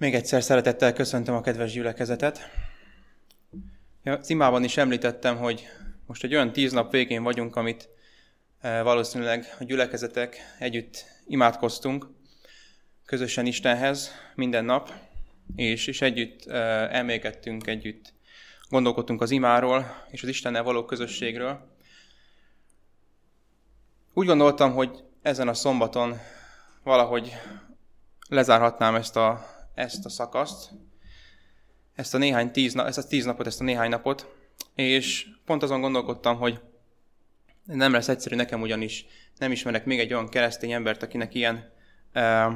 Még 0.00 0.14
egyszer 0.14 0.42
szeretettel 0.42 0.92
köszöntöm 0.92 1.34
a 1.34 1.40
kedves 1.40 1.72
gyülekezetet. 1.72 2.50
Az 4.04 4.30
imában 4.30 4.64
is 4.64 4.76
említettem, 4.76 5.36
hogy 5.36 5.66
most 6.06 6.24
egy 6.24 6.34
olyan 6.34 6.52
tíz 6.52 6.72
nap 6.72 6.90
végén 6.90 7.22
vagyunk, 7.22 7.56
amit 7.56 7.88
eh, 8.60 8.82
valószínűleg 8.82 9.56
a 9.58 9.64
gyülekezetek 9.64 10.36
együtt 10.58 11.04
imádkoztunk 11.26 12.06
közösen 13.06 13.46
Istenhez 13.46 14.10
minden 14.34 14.64
nap, 14.64 14.92
és, 15.56 15.86
és 15.86 16.00
együtt 16.02 16.46
eh, 16.46 16.94
elmékedtünk, 16.94 17.66
együtt 17.66 18.12
gondolkodtunk 18.68 19.20
az 19.20 19.30
imáról 19.30 20.04
és 20.10 20.22
az 20.22 20.28
Istennel 20.28 20.62
való 20.62 20.84
közösségről. 20.84 21.76
Úgy 24.14 24.26
gondoltam, 24.26 24.72
hogy 24.72 25.04
ezen 25.22 25.48
a 25.48 25.54
szombaton 25.54 26.18
valahogy 26.82 27.32
lezárhatnám 28.28 28.94
ezt 28.94 29.16
a, 29.16 29.58
ezt 29.74 30.04
a 30.04 30.08
szakaszt, 30.08 30.70
ezt 31.94 32.14
a 32.14 32.18
néhány 32.18 32.50
tíz, 32.50 32.76
ezt 32.76 32.98
a 32.98 33.06
tíz 33.06 33.24
napot, 33.24 33.46
ezt 33.46 33.60
a 33.60 33.64
néhány 33.64 33.88
napot, 33.88 34.34
és 34.74 35.26
pont 35.44 35.62
azon 35.62 35.80
gondolkodtam, 35.80 36.36
hogy 36.36 36.60
nem 37.64 37.92
lesz 37.92 38.08
egyszerű 38.08 38.36
nekem 38.36 38.60
ugyanis, 38.60 39.06
nem 39.38 39.52
ismerek 39.52 39.84
még 39.84 39.98
egy 39.98 40.12
olyan 40.12 40.28
keresztény 40.28 40.72
embert, 40.72 41.02
akinek 41.02 41.34
ilyen, 41.34 41.72
uh, 42.14 42.54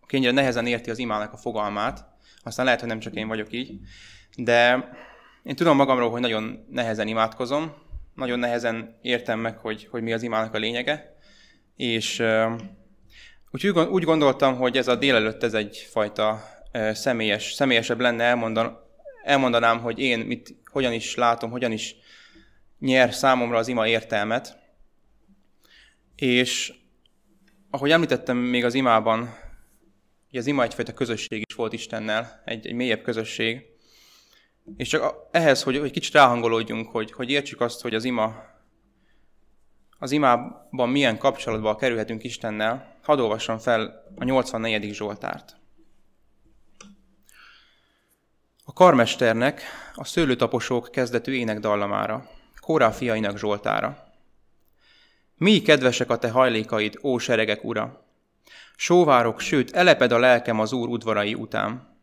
aki 0.00 0.18
nehezen 0.18 0.66
érti 0.66 0.90
az 0.90 0.98
imának 0.98 1.32
a 1.32 1.36
fogalmát, 1.36 2.04
aztán 2.42 2.64
lehet, 2.64 2.80
hogy 2.80 2.88
nem 2.88 2.98
csak 2.98 3.14
én 3.14 3.28
vagyok 3.28 3.52
így, 3.52 3.80
de 4.36 4.88
én 5.42 5.56
tudom 5.56 5.76
magamról, 5.76 6.10
hogy 6.10 6.20
nagyon 6.20 6.66
nehezen 6.70 7.08
imádkozom, 7.08 7.74
nagyon 8.14 8.38
nehezen 8.38 8.98
értem 9.02 9.38
meg, 9.38 9.58
hogy, 9.58 9.88
hogy 9.90 10.02
mi 10.02 10.12
az 10.12 10.22
imának 10.22 10.54
a 10.54 10.58
lényege, 10.58 11.16
és 11.76 12.18
uh, 12.18 12.60
úgy, 13.52 13.68
úgy 13.68 14.04
gondoltam, 14.04 14.56
hogy 14.56 14.76
ez 14.76 14.88
a 14.88 14.96
délelőtt 14.96 15.42
ez 15.42 15.54
egyfajta 15.54 16.42
személyes, 16.92 17.52
személyesebb 17.52 18.00
lenne, 18.00 18.24
elmondan, 18.24 18.78
elmondanám, 19.24 19.80
hogy 19.80 19.98
én 19.98 20.18
mit, 20.18 20.54
hogyan 20.64 20.92
is 20.92 21.14
látom, 21.14 21.50
hogyan 21.50 21.72
is 21.72 21.96
nyer 22.78 23.14
számomra 23.14 23.58
az 23.58 23.68
ima 23.68 23.88
értelmet. 23.88 24.58
És 26.16 26.72
ahogy 27.70 27.90
említettem 27.90 28.36
még 28.36 28.64
az 28.64 28.74
imában, 28.74 29.18
hogy 30.30 30.38
az 30.38 30.46
ima 30.46 30.62
egyfajta 30.62 30.94
közösség 30.94 31.44
is 31.48 31.54
volt 31.54 31.72
Istennel, 31.72 32.42
egy, 32.44 32.66
egy 32.66 32.74
mélyebb 32.74 33.02
közösség. 33.02 33.62
És 34.76 34.88
csak 34.88 35.14
ehhez, 35.30 35.62
hogy, 35.62 35.78
hogy 35.78 35.90
kicsit 35.90 36.12
ráhangolódjunk, 36.12 36.90
hogy, 36.90 37.12
hogy 37.12 37.30
értsük 37.30 37.60
azt, 37.60 37.80
hogy 37.80 37.94
az 37.94 38.04
ima 38.04 38.49
az 40.02 40.10
imában 40.10 40.88
milyen 40.88 41.18
kapcsolatba 41.18 41.76
kerülhetünk 41.76 42.24
Istennel, 42.24 42.96
hadd 43.02 43.18
olvassam 43.18 43.58
fel 43.58 44.04
a 44.16 44.24
84. 44.24 44.94
Zsoltárt. 44.94 45.56
A 48.64 48.72
karmesternek, 48.72 49.62
a 49.94 50.04
szőlőtaposók 50.04 50.88
kezdetű 50.90 51.32
énekdallamára, 51.32 52.28
Kórá 52.60 52.90
fiainak 52.90 53.38
Zsoltára. 53.38 54.04
Mi 55.36 55.62
kedvesek 55.62 56.10
a 56.10 56.18
te 56.18 56.30
hajlékaid, 56.30 56.98
ó 57.02 57.18
seregek 57.18 57.64
ura! 57.64 58.04
Sóvárok, 58.76 59.40
sőt, 59.40 59.70
eleped 59.70 60.12
a 60.12 60.18
lelkem 60.18 60.60
az 60.60 60.72
Úr 60.72 60.88
udvarai 60.88 61.34
után. 61.34 61.98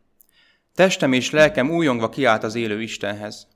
Testem 0.76 1.14
és 1.14 1.32
lelkem 1.32 1.70
újongva 1.70 2.10
kiállt 2.10 2.44
az 2.44 2.56
élő 2.56 2.82
Istenhez. 2.82 3.48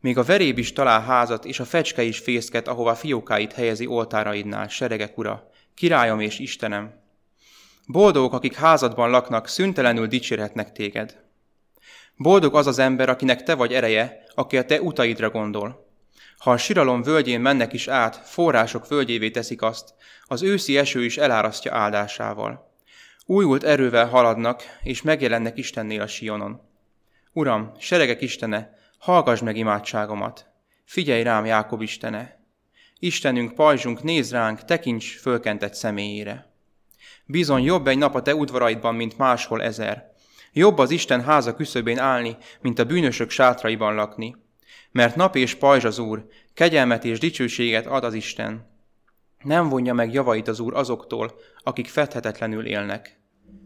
Még 0.00 0.18
a 0.18 0.22
veréb 0.22 0.58
is 0.58 0.72
talál 0.72 1.02
házat, 1.02 1.44
és 1.44 1.60
a 1.60 1.64
fecske 1.64 2.02
is 2.02 2.18
fészket, 2.18 2.68
ahová 2.68 2.94
fiókáit 2.94 3.52
helyezi 3.52 3.86
oltáraidnál, 3.86 4.68
seregek 4.68 5.18
ura, 5.18 5.50
királyom 5.74 6.20
és 6.20 6.38
Istenem. 6.38 6.94
Boldogok, 7.86 8.32
akik 8.32 8.54
házadban 8.54 9.10
laknak, 9.10 9.48
szüntelenül 9.48 10.06
dicsérhetnek 10.06 10.72
téged. 10.72 11.16
Boldog 12.16 12.54
az 12.54 12.66
az 12.66 12.78
ember, 12.78 13.08
akinek 13.08 13.42
te 13.42 13.54
vagy 13.54 13.72
ereje, 13.72 14.22
aki 14.34 14.56
a 14.56 14.64
te 14.64 14.80
utaidra 14.80 15.30
gondol. 15.30 15.88
Ha 16.38 16.50
a 16.50 16.56
siralom 16.56 17.02
völgyén 17.02 17.40
mennek 17.40 17.72
is 17.72 17.88
át, 17.88 18.16
források 18.16 18.88
völgyévé 18.88 19.30
teszik 19.30 19.62
azt, 19.62 19.94
az 20.24 20.42
őszi 20.42 20.78
eső 20.78 21.04
is 21.04 21.18
elárasztja 21.18 21.74
áldásával. 21.74 22.74
Újult 23.26 23.64
erővel 23.64 24.06
haladnak, 24.06 24.62
és 24.82 25.02
megjelennek 25.02 25.58
Istennél 25.58 26.00
a 26.00 26.06
Sionon. 26.06 26.60
Uram, 27.32 27.72
seregek 27.78 28.20
Istene, 28.20 28.78
hallgass 29.00 29.40
meg 29.40 29.56
imádságomat. 29.56 30.46
Figyelj 30.84 31.22
rám, 31.22 31.44
Jákob 31.44 31.82
Istene. 31.82 32.44
Istenünk, 32.98 33.54
pajzsunk, 33.54 34.02
néz 34.02 34.30
ránk, 34.30 34.64
tekints 34.64 35.18
fölkentett 35.18 35.74
személyére. 35.74 36.52
Bizony 37.26 37.62
jobb 37.62 37.86
egy 37.86 37.98
nap 37.98 38.14
a 38.14 38.22
te 38.22 38.34
udvaraidban, 38.34 38.94
mint 38.94 39.18
máshol 39.18 39.62
ezer. 39.62 40.12
Jobb 40.52 40.78
az 40.78 40.90
Isten 40.90 41.22
háza 41.22 41.54
küszöbén 41.54 41.98
állni, 41.98 42.36
mint 42.60 42.78
a 42.78 42.84
bűnösök 42.84 43.30
sátraiban 43.30 43.94
lakni. 43.94 44.36
Mert 44.90 45.16
nap 45.16 45.36
és 45.36 45.54
pajzs 45.54 45.84
az 45.84 45.98
Úr, 45.98 46.26
kegyelmet 46.54 47.04
és 47.04 47.18
dicsőséget 47.18 47.86
ad 47.86 48.04
az 48.04 48.14
Isten. 48.14 48.68
Nem 49.42 49.68
vonja 49.68 49.94
meg 49.94 50.12
javait 50.12 50.48
az 50.48 50.60
Úr 50.60 50.74
azoktól, 50.74 51.34
akik 51.62 51.88
fethetetlenül 51.88 52.66
élnek. 52.66 53.20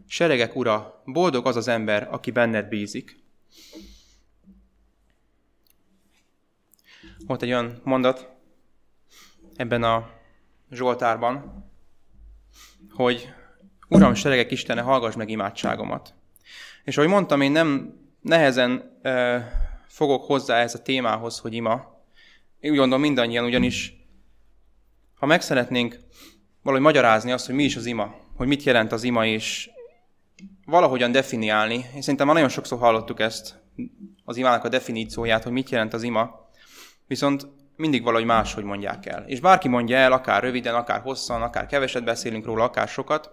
Seregek 0.07 0.55
ura, 0.55 1.01
boldog 1.05 1.47
az 1.47 1.55
az 1.55 1.67
ember, 1.67 2.07
aki 2.11 2.31
benned 2.31 2.67
bízik. 2.67 3.23
Volt 7.27 7.41
egy 7.41 7.49
olyan 7.49 7.81
mondat 7.83 8.29
ebben 9.55 9.83
a 9.83 10.09
Zsoltárban, 10.71 11.65
hogy 12.91 13.33
Uram, 13.87 14.13
seregek 14.13 14.51
Istene, 14.51 14.81
hallgass 14.81 15.15
meg 15.15 15.29
imádságomat. 15.29 16.13
És 16.83 16.97
ahogy 16.97 17.09
mondtam, 17.09 17.41
én 17.41 17.51
nem 17.51 17.99
nehezen 18.21 18.99
e, 19.01 19.43
fogok 19.87 20.25
hozzá 20.25 20.57
ez 20.57 20.75
a 20.75 20.81
témához, 20.81 21.39
hogy 21.39 21.53
ima. 21.53 22.03
Én 22.59 22.71
úgy 22.71 22.77
gondolom 22.77 23.01
mindannyian, 23.01 23.45
ugyanis 23.45 23.93
ha 25.15 25.25
meg 25.25 25.41
szeretnénk 25.41 25.99
valahogy 26.61 26.85
magyarázni 26.85 27.31
azt, 27.31 27.45
hogy 27.45 27.55
mi 27.55 27.63
is 27.63 27.75
az 27.75 27.85
ima, 27.85 28.15
hogy 28.35 28.47
mit 28.47 28.63
jelent 28.63 28.91
az 28.91 29.03
ima, 29.03 29.25
és 29.25 29.69
valahogyan 30.65 31.11
definiálni, 31.11 31.75
és 31.93 32.01
szerintem 32.01 32.25
már 32.25 32.35
nagyon 32.35 32.49
sokszor 32.49 32.79
hallottuk 32.79 33.19
ezt, 33.19 33.63
az 34.23 34.37
imának 34.37 34.63
a 34.63 34.69
definícióját, 34.69 35.43
hogy 35.43 35.51
mit 35.51 35.69
jelent 35.69 35.93
az 35.93 36.03
ima, 36.03 36.44
viszont 37.07 37.47
mindig 37.75 38.03
valahogy 38.03 38.25
máshogy 38.25 38.63
mondják 38.63 39.05
el. 39.05 39.23
És 39.27 39.39
bárki 39.39 39.67
mondja 39.67 39.97
el, 39.97 40.11
akár 40.11 40.43
röviden, 40.43 40.75
akár 40.75 41.01
hosszan, 41.01 41.41
akár 41.41 41.65
keveset 41.65 42.03
beszélünk 42.03 42.45
róla, 42.45 42.63
akár 42.63 42.87
sokat, 42.87 43.31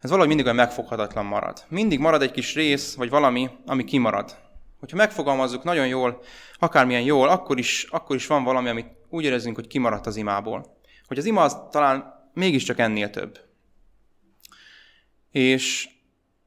ez 0.00 0.08
valahogy 0.08 0.28
mindig 0.28 0.44
olyan 0.44 0.56
megfoghatatlan 0.56 1.24
marad. 1.24 1.64
Mindig 1.68 1.98
marad 1.98 2.22
egy 2.22 2.30
kis 2.30 2.54
rész, 2.54 2.94
vagy 2.94 3.10
valami, 3.10 3.50
ami 3.66 3.84
kimarad. 3.84 4.36
Hogyha 4.78 4.96
megfogalmazzuk 4.96 5.64
nagyon 5.64 5.86
jól, 5.86 6.22
akármilyen 6.58 7.02
jól, 7.02 7.28
akkor 7.28 7.58
is, 7.58 7.86
akkor 7.90 8.16
is 8.16 8.26
van 8.26 8.44
valami, 8.44 8.68
amit 8.68 8.90
úgy 9.08 9.24
érezzünk, 9.24 9.54
hogy 9.54 9.66
kimaradt 9.66 10.06
az 10.06 10.16
imából. 10.16 10.76
Hogy 11.06 11.18
az 11.18 11.24
ima 11.24 11.42
az 11.42 11.56
talán 11.70 12.28
mégiscsak 12.34 12.78
ennél 12.78 13.10
több. 13.10 13.38
És 15.30 15.88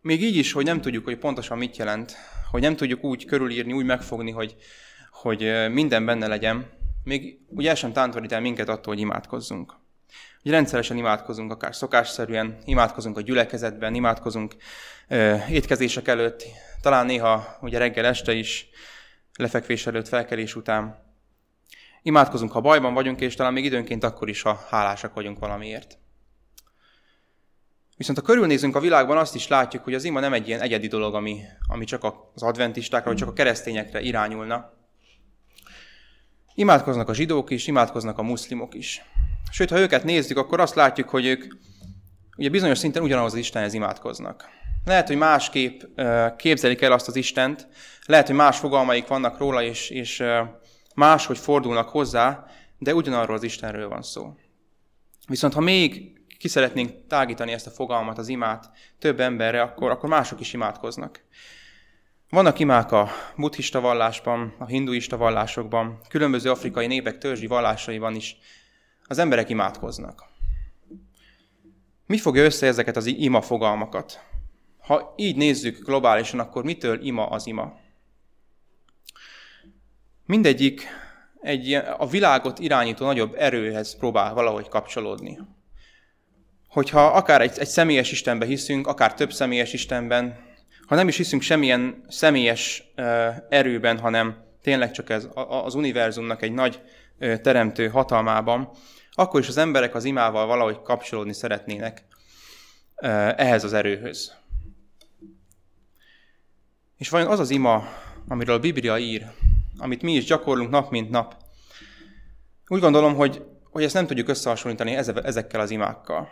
még 0.01 0.23
így 0.23 0.35
is, 0.35 0.51
hogy 0.51 0.65
nem 0.65 0.81
tudjuk, 0.81 1.03
hogy 1.03 1.17
pontosan 1.17 1.57
mit 1.57 1.77
jelent, 1.77 2.15
hogy 2.51 2.61
nem 2.61 2.75
tudjuk 2.75 3.03
úgy 3.03 3.25
körülírni, 3.25 3.73
úgy 3.73 3.85
megfogni, 3.85 4.31
hogy 4.31 4.55
hogy 5.25 5.71
minden 5.71 6.05
benne 6.05 6.27
legyen, 6.27 6.65
még 7.03 7.39
ugye 7.47 7.69
el 7.69 7.75
sem 7.75 7.93
tántorít 7.93 8.31
el 8.31 8.41
minket 8.41 8.69
attól, 8.69 8.93
hogy 8.93 8.99
imádkozzunk. 8.99 9.73
Hogy 10.41 10.51
rendszeresen 10.51 10.97
imádkozunk, 10.97 11.51
akár 11.51 11.75
szokásszerűen, 11.75 12.57
imádkozunk 12.65 13.17
a 13.17 13.21
gyülekezetben, 13.21 13.95
imádkozunk 13.95 14.55
ö, 15.07 15.35
étkezések 15.49 16.07
előtt, 16.07 16.43
talán 16.81 17.05
néha 17.05 17.57
ugye 17.61 17.77
reggel 17.77 18.05
este 18.05 18.33
is, 18.33 18.69
lefekvés 19.37 19.87
előtt, 19.87 20.07
felkelés 20.07 20.55
után. 20.55 21.03
Imádkozunk, 22.01 22.51
ha 22.51 22.61
bajban 22.61 22.93
vagyunk, 22.93 23.21
és 23.21 23.35
talán 23.35 23.53
még 23.53 23.65
időnként 23.65 24.03
akkor 24.03 24.29
is, 24.29 24.41
ha 24.41 24.65
hálásak 24.69 25.13
vagyunk 25.13 25.39
valamiért. 25.39 25.97
Viszont 27.97 28.17
ha 28.17 28.23
körülnézünk 28.23 28.75
a 28.75 28.79
világban, 28.79 29.17
azt 29.17 29.35
is 29.35 29.47
látjuk, 29.47 29.83
hogy 29.83 29.93
az 29.93 30.03
ima 30.03 30.19
nem 30.19 30.33
egy 30.33 30.47
ilyen 30.47 30.61
egyedi 30.61 30.87
dolog, 30.87 31.15
ami, 31.15 31.41
ami 31.67 31.85
csak 31.85 32.03
az 32.33 32.43
adventistákra, 32.43 33.09
vagy 33.09 33.19
csak 33.19 33.29
a 33.29 33.33
keresztényekre 33.33 34.01
irányulna, 34.01 34.73
Imádkoznak 36.57 37.09
a 37.09 37.13
zsidók 37.13 37.49
is, 37.49 37.67
imádkoznak 37.67 38.17
a 38.17 38.21
muszlimok 38.21 38.73
is. 38.73 39.01
Sőt, 39.51 39.69
ha 39.69 39.79
őket 39.79 40.03
nézzük, 40.03 40.37
akkor 40.37 40.59
azt 40.59 40.75
látjuk, 40.75 41.09
hogy 41.09 41.25
ők 41.25 41.43
ugye 42.37 42.49
bizonyos 42.49 42.77
szinten 42.77 43.03
ugyanaz 43.03 43.33
az 43.33 43.39
Istenhez 43.39 43.73
imádkoznak. 43.73 44.49
Lehet, 44.85 45.07
hogy 45.07 45.17
másképp 45.17 45.81
képzelik 46.37 46.81
el 46.81 46.91
azt 46.91 47.07
az 47.07 47.15
Istent, 47.15 47.67
lehet, 48.05 48.27
hogy 48.27 48.35
más 48.35 48.57
fogalmaik 48.57 49.07
vannak 49.07 49.37
róla, 49.37 49.63
és, 49.63 49.89
és 49.89 50.23
máshogy 50.95 51.37
fordulnak 51.37 51.89
hozzá, 51.89 52.45
de 52.77 52.93
ugyanarról 52.93 53.35
az 53.35 53.43
Istenről 53.43 53.89
van 53.89 54.01
szó. 54.01 54.35
Viszont 55.27 55.53
ha 55.53 55.61
még 55.61 56.11
ki 56.37 56.47
szeretnénk 56.47 57.07
tágítani 57.07 57.51
ezt 57.51 57.67
a 57.67 57.71
fogalmat, 57.71 58.17
az 58.17 58.27
imát 58.27 58.69
több 58.99 59.19
emberre, 59.19 59.61
akkor, 59.61 59.91
akkor 59.91 60.09
mások 60.09 60.39
is 60.39 60.53
imádkoznak. 60.53 61.23
Vannak 62.35 62.59
imák 62.59 62.91
a 62.91 63.09
buddhista 63.35 63.79
vallásban, 63.81 64.55
a 64.57 64.65
hinduista 64.65 65.17
vallásokban, 65.17 65.99
különböző 66.09 66.51
afrikai 66.51 66.87
népek 66.87 67.17
törzsi 67.17 67.47
vallásaiban 67.47 68.15
is. 68.15 68.37
Az 69.07 69.17
emberek 69.17 69.49
imádkoznak. 69.49 70.23
Mi 72.05 72.17
fogja 72.17 72.43
össze 72.43 72.67
ezeket 72.67 72.95
az 72.95 73.05
ima 73.05 73.41
fogalmakat? 73.41 74.19
Ha 74.79 75.13
így 75.15 75.35
nézzük 75.35 75.85
globálisan, 75.85 76.39
akkor 76.39 76.63
mitől 76.63 77.05
ima 77.05 77.25
az 77.27 77.47
ima? 77.47 77.79
Mindegyik 80.25 80.87
egy 81.41 81.73
a 81.97 82.07
világot 82.07 82.59
irányító 82.59 83.05
nagyobb 83.05 83.35
erőhez 83.37 83.97
próbál 83.97 84.33
valahogy 84.33 84.67
kapcsolódni. 84.67 85.39
Hogyha 86.67 87.05
akár 87.05 87.41
egy, 87.41 87.59
egy 87.59 87.67
személyes 87.67 88.11
Istenben 88.11 88.47
hiszünk, 88.47 88.87
akár 88.87 89.13
több 89.13 89.31
személyes 89.31 89.73
Istenben, 89.73 90.44
ha 90.85 90.95
nem 90.95 91.07
is 91.07 91.17
hiszünk 91.17 91.41
semmilyen 91.41 92.03
személyes 92.07 92.93
erőben, 93.49 93.99
hanem 93.99 94.43
tényleg 94.61 94.91
csak 94.91 95.09
ez 95.09 95.27
az 95.33 95.75
univerzumnak 95.75 96.41
egy 96.41 96.53
nagy 96.53 96.81
teremtő 97.17 97.87
hatalmában, 97.87 98.69
akkor 99.11 99.39
is 99.39 99.47
az 99.47 99.57
emberek 99.57 99.95
az 99.95 100.03
imával 100.03 100.45
valahogy 100.45 100.81
kapcsolódni 100.81 101.33
szeretnének 101.33 102.03
ehhez 103.35 103.63
az 103.63 103.73
erőhöz. 103.73 104.33
És 106.97 107.09
vajon 107.09 107.27
az 107.27 107.39
az 107.39 107.49
ima, 107.49 107.87
amiről 108.27 108.55
a 108.55 108.59
Biblia 108.59 108.97
ír, 108.97 109.25
amit 109.77 110.01
mi 110.01 110.15
is 110.15 110.25
gyakorlunk 110.25 110.69
nap 110.69 110.91
mint 110.91 111.09
nap, 111.09 111.35
úgy 112.67 112.79
gondolom, 112.79 113.15
hogy, 113.15 113.45
hogy 113.71 113.83
ezt 113.83 113.93
nem 113.93 114.07
tudjuk 114.07 114.29
összehasonlítani 114.29 114.95
ezekkel 115.23 115.59
az 115.59 115.71
imákkal. 115.71 116.29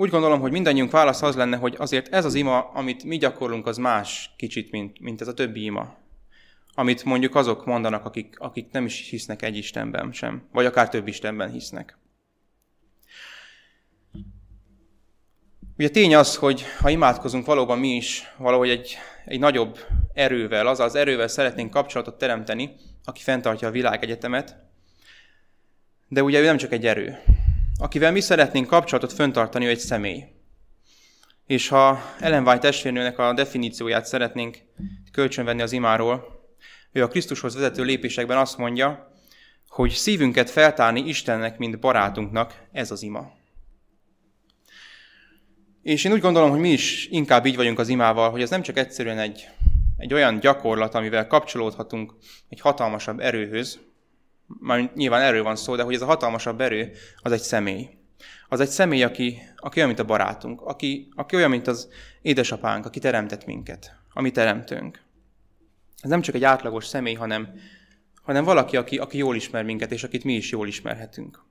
Úgy 0.00 0.10
gondolom, 0.10 0.40
hogy 0.40 0.50
mindannyiunk 0.50 0.90
válasz 0.90 1.22
az 1.22 1.36
lenne, 1.36 1.56
hogy 1.56 1.74
azért 1.78 2.14
ez 2.14 2.24
az 2.24 2.34
ima, 2.34 2.60
amit 2.60 3.04
mi 3.04 3.16
gyakorlunk, 3.16 3.66
az 3.66 3.76
más 3.76 4.30
kicsit, 4.36 4.70
mint, 4.70 5.00
mint 5.00 5.20
ez 5.20 5.28
a 5.28 5.34
többi 5.34 5.64
ima. 5.64 5.94
Amit 6.74 7.04
mondjuk 7.04 7.34
azok 7.34 7.66
mondanak, 7.66 8.04
akik, 8.04 8.38
akik 8.38 8.70
nem 8.70 8.84
is 8.84 9.08
hisznek 9.08 9.42
egy 9.42 9.56
Istenben 9.56 10.12
sem, 10.12 10.48
vagy 10.52 10.66
akár 10.66 10.88
több 10.88 11.08
Istenben 11.08 11.50
hisznek. 11.50 11.98
Ugye 15.78 15.88
tény 15.88 16.14
az, 16.14 16.36
hogy 16.36 16.64
ha 16.78 16.90
imádkozunk, 16.90 17.46
valóban 17.46 17.78
mi 17.78 17.88
is 17.88 18.22
valahogy 18.36 18.70
egy, 18.70 18.96
egy 19.24 19.38
nagyobb 19.38 19.78
erővel, 20.12 20.66
azaz 20.66 20.86
az 20.86 20.94
erővel 20.94 21.28
szeretnénk 21.28 21.70
kapcsolatot 21.70 22.18
teremteni, 22.18 22.74
aki 23.04 23.20
fenntartja 23.22 23.68
a 23.68 23.70
világegyetemet, 23.70 24.56
de 26.08 26.22
ugye 26.22 26.40
ő 26.40 26.44
nem 26.44 26.56
csak 26.56 26.72
egy 26.72 26.86
erő. 26.86 27.18
Akivel 27.82 28.12
mi 28.12 28.20
szeretnénk 28.20 28.66
kapcsolatot 28.66 29.12
föntartani, 29.12 29.64
ő 29.64 29.68
egy 29.68 29.78
személy. 29.78 30.24
És 31.46 31.68
ha 31.68 32.02
Ellen 32.18 32.46
White 32.46 32.58
testvérnőnek 32.58 33.18
a 33.18 33.32
definícióját 33.32 34.06
szeretnénk 34.06 34.58
kölcsönvenni 35.12 35.62
az 35.62 35.72
imáról, 35.72 36.24
ő 36.92 37.02
a 37.02 37.08
Krisztushoz 37.08 37.54
vezető 37.54 37.82
lépésekben 37.82 38.38
azt 38.38 38.56
mondja, 38.56 39.12
hogy 39.68 39.90
szívünket 39.90 40.50
feltárni 40.50 41.00
Istennek, 41.00 41.58
mint 41.58 41.78
barátunknak, 41.78 42.54
ez 42.72 42.90
az 42.90 43.02
ima. 43.02 43.32
És 45.82 46.04
én 46.04 46.12
úgy 46.12 46.20
gondolom, 46.20 46.50
hogy 46.50 46.60
mi 46.60 46.70
is 46.70 47.06
inkább 47.10 47.46
így 47.46 47.56
vagyunk 47.56 47.78
az 47.78 47.88
imával, 47.88 48.30
hogy 48.30 48.42
ez 48.42 48.50
nem 48.50 48.62
csak 48.62 48.78
egyszerűen 48.78 49.18
egy, 49.18 49.48
egy 49.96 50.14
olyan 50.14 50.38
gyakorlat, 50.38 50.94
amivel 50.94 51.26
kapcsolódhatunk 51.26 52.14
egy 52.48 52.60
hatalmasabb 52.60 53.20
erőhöz, 53.20 53.78
már 54.58 54.92
nyilván 54.94 55.22
erő 55.22 55.42
van 55.42 55.56
szó, 55.56 55.76
de 55.76 55.82
hogy 55.82 55.94
ez 55.94 56.02
a 56.02 56.06
hatalmasabb 56.06 56.60
erő, 56.60 56.92
az 57.16 57.32
egy 57.32 57.40
személy. 57.40 57.88
Az 58.48 58.60
egy 58.60 58.68
személy, 58.68 59.02
aki, 59.02 59.38
aki 59.56 59.76
olyan, 59.76 59.88
mint 59.88 60.00
a 60.00 60.04
barátunk, 60.04 60.60
aki, 60.60 61.08
aki 61.14 61.36
olyan, 61.36 61.50
mint 61.50 61.66
az 61.66 61.88
édesapánk, 62.22 62.86
aki 62.86 62.98
teremtett 62.98 63.46
minket, 63.46 63.96
ami 64.12 64.30
teremtőnk. 64.30 65.02
Ez 66.00 66.10
nem 66.10 66.20
csak 66.20 66.34
egy 66.34 66.44
átlagos 66.44 66.86
személy, 66.86 67.14
hanem, 67.14 67.48
hanem 68.22 68.44
valaki, 68.44 68.76
aki, 68.76 68.98
aki 68.98 69.18
jól 69.18 69.36
ismer 69.36 69.64
minket, 69.64 69.92
és 69.92 70.04
akit 70.04 70.24
mi 70.24 70.34
is 70.34 70.50
jól 70.50 70.66
ismerhetünk. 70.66 71.44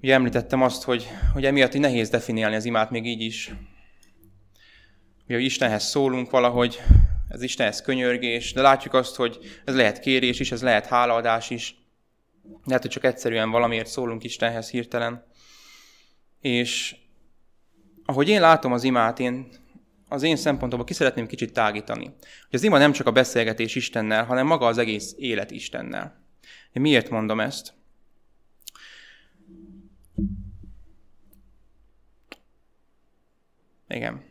Ugye 0.00 0.14
említettem 0.14 0.62
azt, 0.62 0.82
hogy, 0.82 1.08
hogy 1.32 1.44
emiatt 1.44 1.72
nehéz 1.72 2.08
definiálni 2.08 2.56
az 2.56 2.64
imát 2.64 2.90
még 2.90 3.06
így 3.06 3.20
is. 3.20 3.52
Ugye, 5.24 5.34
hogy 5.34 5.44
Istenhez 5.44 5.84
szólunk 5.84 6.30
valahogy, 6.30 6.80
ez 7.28 7.42
Istenhez 7.42 7.82
könyörgés, 7.82 8.52
de 8.52 8.60
látjuk 8.60 8.94
azt, 8.94 9.16
hogy 9.16 9.38
ez 9.64 9.74
lehet 9.74 10.00
kérés 10.00 10.40
is, 10.40 10.52
ez 10.52 10.62
lehet 10.62 10.86
hálaadás 10.86 11.50
is. 11.50 11.76
Lehet, 12.64 12.82
hogy 12.82 12.90
csak 12.90 13.04
egyszerűen 13.04 13.50
valamiért 13.50 13.86
szólunk 13.86 14.24
Istenhez 14.24 14.70
hirtelen. 14.70 15.24
És 16.40 16.96
ahogy 18.04 18.28
én 18.28 18.40
látom 18.40 18.72
az 18.72 18.84
imát, 18.84 19.18
én 19.18 19.48
az 20.08 20.22
én 20.22 20.36
szempontomból 20.36 20.86
ki 20.86 20.94
szeretném 20.94 21.26
kicsit 21.26 21.52
tágítani. 21.52 22.04
Hogy 22.04 22.50
az 22.50 22.62
ima 22.62 22.78
nem 22.78 22.92
csak 22.92 23.06
a 23.06 23.12
beszélgetés 23.12 23.74
Istennel, 23.74 24.24
hanem 24.24 24.46
maga 24.46 24.66
az 24.66 24.78
egész 24.78 25.14
élet 25.18 25.50
Istennel. 25.50 26.24
Én 26.72 26.82
miért 26.82 27.10
mondom 27.10 27.40
ezt? 27.40 27.74
Igen. 33.88 34.24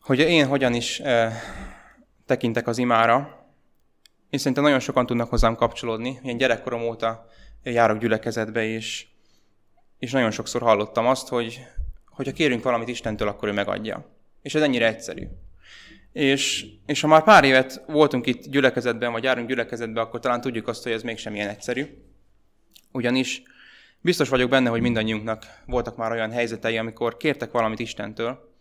Hogy 0.00 0.18
én 0.18 0.46
hogyan 0.46 0.74
is 0.74 1.00
eh, 1.00 1.34
tekintek 2.30 2.66
az 2.66 2.78
imára, 2.78 3.40
én 4.30 4.38
szerintem 4.38 4.62
nagyon 4.62 4.80
sokan 4.80 5.06
tudnak 5.06 5.28
hozzám 5.28 5.54
kapcsolódni. 5.54 6.18
Én 6.22 6.36
gyerekkorom 6.36 6.82
óta 6.82 7.26
járok 7.62 7.98
gyülekezetbe, 7.98 8.64
és, 8.64 9.06
és 9.98 10.12
nagyon 10.12 10.30
sokszor 10.30 10.62
hallottam 10.62 11.06
azt, 11.06 11.28
hogy, 11.28 11.60
hogy 12.06 12.26
ha 12.26 12.32
kérünk 12.32 12.62
valamit 12.62 12.88
Istentől, 12.88 13.28
akkor 13.28 13.48
ő 13.48 13.52
megadja. 13.52 14.06
És 14.42 14.54
ez 14.54 14.62
ennyire 14.62 14.86
egyszerű. 14.86 15.26
És, 16.12 16.66
és 16.86 17.00
ha 17.00 17.06
már 17.06 17.24
pár 17.24 17.44
évet 17.44 17.84
voltunk 17.86 18.26
itt 18.26 18.46
gyülekezetben, 18.46 19.12
vagy 19.12 19.22
járunk 19.22 19.48
gyülekezetbe, 19.48 20.00
akkor 20.00 20.20
talán 20.20 20.40
tudjuk 20.40 20.68
azt, 20.68 20.82
hogy 20.82 20.92
ez 20.92 21.02
mégsem 21.02 21.34
ilyen 21.34 21.48
egyszerű. 21.48 21.86
Ugyanis 22.92 23.42
biztos 24.00 24.28
vagyok 24.28 24.50
benne, 24.50 24.68
hogy 24.68 24.80
mindannyiunknak 24.80 25.44
voltak 25.66 25.96
már 25.96 26.12
olyan 26.12 26.30
helyzetei, 26.30 26.78
amikor 26.78 27.16
kértek 27.16 27.50
valamit 27.50 27.78
Istentől, 27.78 28.54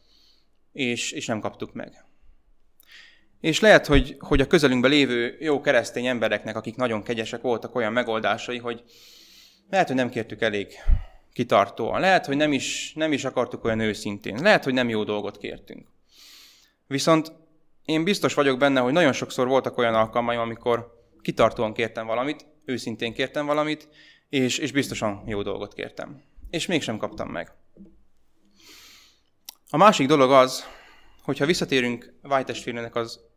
és, 0.71 1.11
és 1.11 1.25
nem 1.25 1.39
kaptuk 1.39 1.73
meg. 1.73 2.08
És 3.39 3.59
lehet, 3.59 3.85
hogy, 3.85 4.15
hogy 4.19 4.41
a 4.41 4.47
közelünkben 4.47 4.91
lévő 4.91 5.37
jó 5.39 5.61
keresztény 5.61 6.05
embereknek, 6.05 6.55
akik 6.55 6.75
nagyon 6.75 7.03
kegyesek 7.03 7.41
voltak, 7.41 7.75
olyan 7.75 7.93
megoldásai, 7.93 8.57
hogy 8.57 8.83
lehet, 9.69 9.87
hogy 9.87 9.95
nem 9.95 10.09
kértük 10.09 10.41
elég 10.41 10.73
kitartóan. 11.33 11.99
Lehet, 11.99 12.25
hogy 12.25 12.37
nem 12.37 12.53
is, 12.53 12.93
nem 12.95 13.11
is 13.11 13.25
akartuk 13.25 13.63
olyan 13.63 13.79
őszintén. 13.79 14.39
Lehet, 14.41 14.63
hogy 14.63 14.73
nem 14.73 14.89
jó 14.89 15.03
dolgot 15.03 15.37
kértünk. 15.37 15.87
Viszont 16.87 17.31
én 17.85 18.03
biztos 18.03 18.33
vagyok 18.33 18.59
benne, 18.59 18.79
hogy 18.79 18.93
nagyon 18.93 19.13
sokszor 19.13 19.47
voltak 19.47 19.77
olyan 19.77 19.93
alkalmaim, 19.93 20.39
amikor 20.39 20.97
kitartóan 21.21 21.73
kértem 21.73 22.05
valamit, 22.05 22.45
őszintén 22.65 23.13
kértem 23.13 23.45
valamit, 23.45 23.89
és, 24.29 24.57
és 24.57 24.71
biztosan 24.71 25.23
jó 25.25 25.41
dolgot 25.41 25.73
kértem. 25.73 26.23
És 26.49 26.65
mégsem 26.65 26.97
kaptam 26.97 27.29
meg. 27.29 27.51
A 29.69 29.77
másik 29.77 30.07
dolog 30.07 30.31
az, 30.31 30.63
hogyha 31.21 31.45
visszatérünk 31.45 32.13
Vájtestvérnek 32.21 32.95
az 32.95 33.28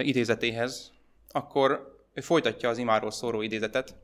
idézetéhez, 0.00 0.92
akkor 1.28 1.96
ő 2.14 2.20
folytatja 2.20 2.68
az 2.68 2.78
imáról 2.78 3.10
szóró 3.10 3.42
idézetet. 3.42 3.94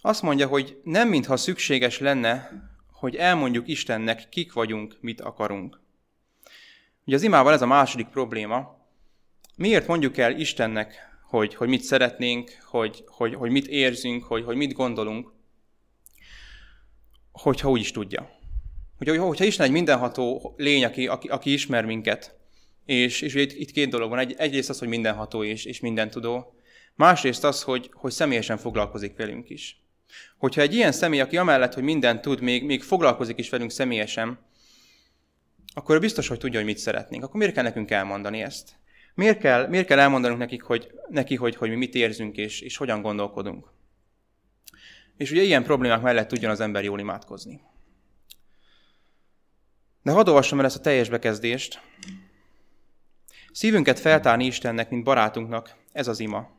Azt 0.00 0.22
mondja, 0.22 0.46
hogy 0.46 0.80
nem 0.84 1.08
mintha 1.08 1.36
szükséges 1.36 1.98
lenne, 1.98 2.50
hogy 2.92 3.16
elmondjuk 3.16 3.68
Istennek, 3.68 4.28
kik 4.28 4.52
vagyunk, 4.52 4.96
mit 5.00 5.20
akarunk. 5.20 5.80
Ugye 7.06 7.16
az 7.16 7.22
imával 7.22 7.52
ez 7.52 7.62
a 7.62 7.66
második 7.66 8.06
probléma. 8.06 8.86
Miért 9.56 9.86
mondjuk 9.86 10.16
el 10.16 10.38
Istennek, 10.38 11.18
hogy, 11.28 11.54
hogy 11.54 11.68
mit 11.68 11.82
szeretnénk, 11.82 12.50
hogy, 12.64 13.04
hogy, 13.06 13.34
hogy 13.34 13.50
mit 13.50 13.66
érzünk, 13.66 14.24
hogy, 14.24 14.44
hogy 14.44 14.56
mit 14.56 14.72
gondolunk, 14.72 15.32
hogyha 17.32 17.70
úgy 17.70 17.80
is 17.80 17.90
tudja. 17.90 18.30
Hogyha, 18.98 19.24
hogyha 19.24 19.44
Isten 19.44 19.66
egy 19.66 19.72
mindenható 19.72 20.54
lény, 20.56 20.84
aki, 20.84 21.06
aki, 21.06 21.28
aki 21.28 21.52
ismer 21.52 21.84
minket, 21.84 22.37
és, 22.88 23.20
és 23.20 23.34
itt, 23.34 23.52
itt 23.52 23.70
két 23.70 23.90
dolog 23.90 24.10
van. 24.10 24.18
Egy, 24.18 24.34
egyrészt 24.38 24.68
az, 24.68 24.78
hogy 24.78 24.88
mindenható 24.88 25.44
és, 25.44 25.64
és 25.64 25.80
mindentudó. 25.80 26.54
Másrészt 26.94 27.44
az, 27.44 27.62
hogy, 27.62 27.90
hogy 27.92 28.12
személyesen 28.12 28.56
foglalkozik 28.56 29.16
velünk 29.16 29.50
is. 29.50 29.82
Hogyha 30.38 30.60
egy 30.60 30.74
ilyen 30.74 30.92
személy, 30.92 31.20
aki 31.20 31.36
amellett, 31.36 31.74
hogy 31.74 31.82
mindent 31.82 32.20
tud, 32.20 32.40
még, 32.40 32.64
még 32.64 32.82
foglalkozik 32.82 33.38
is 33.38 33.50
velünk 33.50 33.70
személyesen, 33.70 34.38
akkor 35.74 36.00
biztos, 36.00 36.28
hogy 36.28 36.38
tudja, 36.38 36.58
hogy 36.58 36.68
mit 36.68 36.78
szeretnénk. 36.78 37.24
Akkor 37.24 37.36
miért 37.36 37.54
kell 37.54 37.62
nekünk 37.62 37.90
elmondani 37.90 38.42
ezt? 38.42 38.76
Miért 39.14 39.38
kell, 39.38 39.66
miért 39.66 39.86
kell 39.86 39.98
elmondanunk 39.98 40.40
nekik, 40.40 40.62
hogy, 40.62 40.90
neki, 41.08 41.34
hogy, 41.34 41.56
hogy 41.56 41.70
mi 41.70 41.76
mit 41.76 41.94
érzünk 41.94 42.36
és, 42.36 42.60
és 42.60 42.76
hogyan 42.76 43.02
gondolkodunk? 43.02 43.72
És 45.16 45.30
ugye 45.30 45.42
ilyen 45.42 45.62
problémák 45.62 46.02
mellett 46.02 46.28
tudjon 46.28 46.50
az 46.50 46.60
ember 46.60 46.84
jól 46.84 47.00
imádkozni. 47.00 47.60
De 50.02 50.10
hadd 50.10 50.28
olvassam 50.28 50.58
el 50.58 50.64
ezt 50.64 50.76
a 50.76 50.80
teljes 50.80 51.08
bekezdést, 51.08 51.80
Szívünket 53.52 53.98
feltárni 53.98 54.44
Istennek, 54.44 54.90
mint 54.90 55.04
barátunknak, 55.04 55.74
ez 55.92 56.08
az 56.08 56.20
ima. 56.20 56.56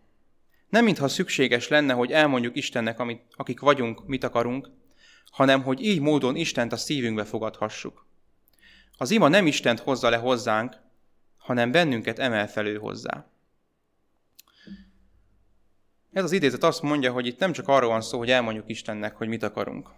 Nem 0.69 0.84
mintha 0.84 1.08
szükséges 1.08 1.67
lenne, 1.67 1.93
hogy 1.93 2.12
elmondjuk 2.12 2.55
Istennek, 2.55 3.00
amit, 3.00 3.22
akik 3.36 3.60
vagyunk, 3.60 4.08
mit 4.08 4.24
akarunk, 4.24 4.69
hanem 5.31 5.63
hogy 5.63 5.86
így 5.86 6.00
módon 6.00 6.36
Istent 6.36 6.72
a 6.72 6.77
szívünkbe 6.77 7.24
fogadhassuk. 7.24 8.05
Az 8.98 9.12
ima 9.12 9.27
nem 9.27 9.48
Istent 9.48 9.79
hozza 9.79 10.10
le 10.10 10.17
hozzánk, 10.17 10.77
hanem 11.38 11.72
bennünket 11.72 12.19
emel 12.19 12.48
felő 12.48 12.77
hozzá. 12.77 13.25
Ez 16.12 16.24
az 16.24 16.31
idézet 16.31 16.63
azt 16.63 16.81
mondja, 16.81 17.12
hogy 17.12 17.25
itt 17.25 17.39
nem 17.39 17.51
csak 17.51 17.67
arról 17.67 17.89
van 17.89 18.01
szó, 18.01 18.17
hogy 18.17 18.31
elmondjuk 18.31 18.69
Istennek, 18.69 19.15
hogy 19.15 19.27
mit 19.27 19.43
akarunk. 19.43 19.89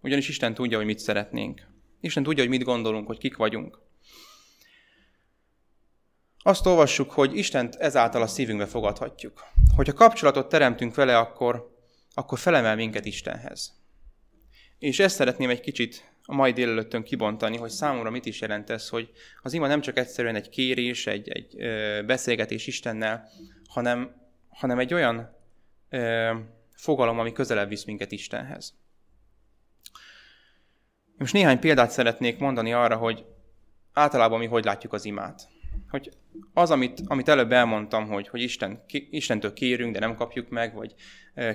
Ugyanis 0.00 0.28
Isten 0.28 0.54
tudja, 0.54 0.76
hogy 0.76 0.86
mit 0.86 0.98
szeretnénk. 0.98 1.66
Isten 2.00 2.22
tudja, 2.22 2.42
hogy 2.42 2.52
mit 2.52 2.64
gondolunk, 2.64 3.06
hogy 3.06 3.18
kik 3.18 3.36
vagyunk. 3.36 3.78
Azt 6.46 6.66
olvassuk, 6.66 7.10
hogy 7.10 7.36
Istent 7.36 7.74
ezáltal 7.74 8.22
a 8.22 8.26
szívünkbe 8.26 8.66
fogadhatjuk. 8.66 9.44
Hogyha 9.76 9.92
kapcsolatot 9.92 10.48
teremtünk 10.48 10.94
vele, 10.94 11.18
akkor, 11.18 11.76
akkor 12.14 12.38
felemel 12.38 12.76
minket 12.76 13.04
Istenhez. 13.04 13.74
És 14.78 14.98
ezt 14.98 15.14
szeretném 15.14 15.50
egy 15.50 15.60
kicsit 15.60 16.10
a 16.22 16.34
mai 16.34 16.52
délelőttön 16.52 17.02
kibontani, 17.02 17.56
hogy 17.56 17.70
számomra 17.70 18.10
mit 18.10 18.26
is 18.26 18.40
jelent 18.40 18.70
ez, 18.70 18.88
hogy 18.88 19.10
az 19.42 19.52
ima 19.52 19.66
nem 19.66 19.80
csak 19.80 19.98
egyszerűen 19.98 20.34
egy 20.34 20.48
kérés, 20.48 21.06
egy, 21.06 21.28
egy 21.28 21.54
ö, 21.58 22.02
beszélgetés 22.06 22.66
Istennel, 22.66 23.28
hanem, 23.68 24.16
hanem 24.48 24.78
egy 24.78 24.94
olyan 24.94 25.36
ö, 25.88 26.34
fogalom, 26.74 27.18
ami 27.18 27.32
közelebb 27.32 27.68
visz 27.68 27.84
minket 27.84 28.12
Istenhez. 28.12 28.74
Most 31.18 31.32
néhány 31.32 31.58
példát 31.58 31.90
szeretnék 31.90 32.38
mondani 32.38 32.72
arra, 32.72 32.96
hogy 32.96 33.24
általában 33.92 34.38
mi 34.38 34.46
hogy 34.46 34.64
látjuk 34.64 34.92
az 34.92 35.04
imát. 35.04 35.54
Hogy 35.88 36.10
az, 36.52 36.70
amit, 36.70 37.02
amit 37.06 37.28
előbb 37.28 37.52
elmondtam, 37.52 38.08
hogy, 38.08 38.28
hogy 38.28 38.42
Isten, 38.42 38.84
Istentől 39.10 39.52
kérünk, 39.52 39.92
de 39.92 39.98
nem 39.98 40.14
kapjuk 40.14 40.48
meg, 40.48 40.74
vagy 40.74 40.94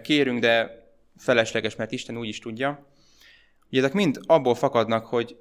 kérünk, 0.01 0.39
de 0.39 0.81
felesleges, 1.17 1.75
mert 1.75 1.91
Isten 1.91 2.17
úgy 2.17 2.27
is 2.27 2.39
tudja. 2.39 2.87
Ugye 3.69 3.79
ezek 3.79 3.93
mind 3.93 4.19
abból 4.25 4.55
fakadnak, 4.55 5.05
hogy, 5.05 5.37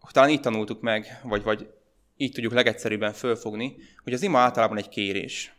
hogy 0.00 0.12
talán 0.12 0.30
így 0.30 0.40
tanultuk 0.40 0.80
meg, 0.80 1.20
vagy, 1.22 1.42
vagy 1.42 1.68
így 2.16 2.32
tudjuk 2.32 2.52
legegyszerűbben 2.52 3.12
fölfogni, 3.12 3.76
hogy 4.02 4.12
az 4.12 4.22
ima 4.22 4.38
általában 4.38 4.76
egy 4.76 4.88
kérés, 4.88 5.54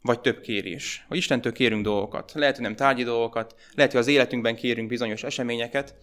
vagy 0.00 0.20
több 0.20 0.40
kérés. 0.40 1.04
Hogy 1.08 1.16
Istentől 1.16 1.52
kérünk 1.52 1.84
dolgokat. 1.84 2.32
Lehet, 2.34 2.54
hogy 2.54 2.64
nem 2.64 2.76
tárgyi 2.76 3.02
dolgokat, 3.02 3.54
lehet, 3.74 3.92
hogy 3.92 4.00
az 4.00 4.06
életünkben 4.06 4.56
kérünk 4.56 4.88
bizonyos 4.88 5.22
eseményeket, 5.22 5.94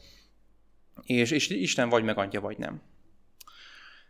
és 1.04 1.50
Isten 1.50 1.90
vagy 1.90 2.04
megadja, 2.04 2.42
vagy 2.42 2.58
nem. 2.58 2.82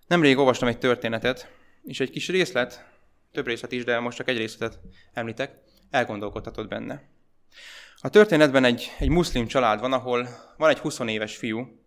Nemrég 0.08 0.38
olvastam 0.38 0.68
egy 0.68 0.78
történetet, 0.78 1.59
és 1.84 2.00
egy 2.00 2.10
kis 2.10 2.28
részlet, 2.28 2.86
több 3.32 3.48
részlet 3.48 3.72
is, 3.72 3.84
de 3.84 4.00
most 4.00 4.18
csak 4.18 4.28
egy 4.28 4.38
részletet 4.38 4.80
említek, 5.14 5.58
elgondolkodhatott 5.90 6.68
benne. 6.68 7.04
A 8.02 8.10
történetben 8.10 8.64
egy, 8.64 8.92
egy 9.00 9.10
muszlim 9.10 9.48
család 9.48 9.80
van, 9.80 9.94
ahol 9.94 10.28
van 10.58 10.70
egy 10.70 10.78
20 10.78 11.00
éves 11.00 11.38
fiú, 11.38 11.80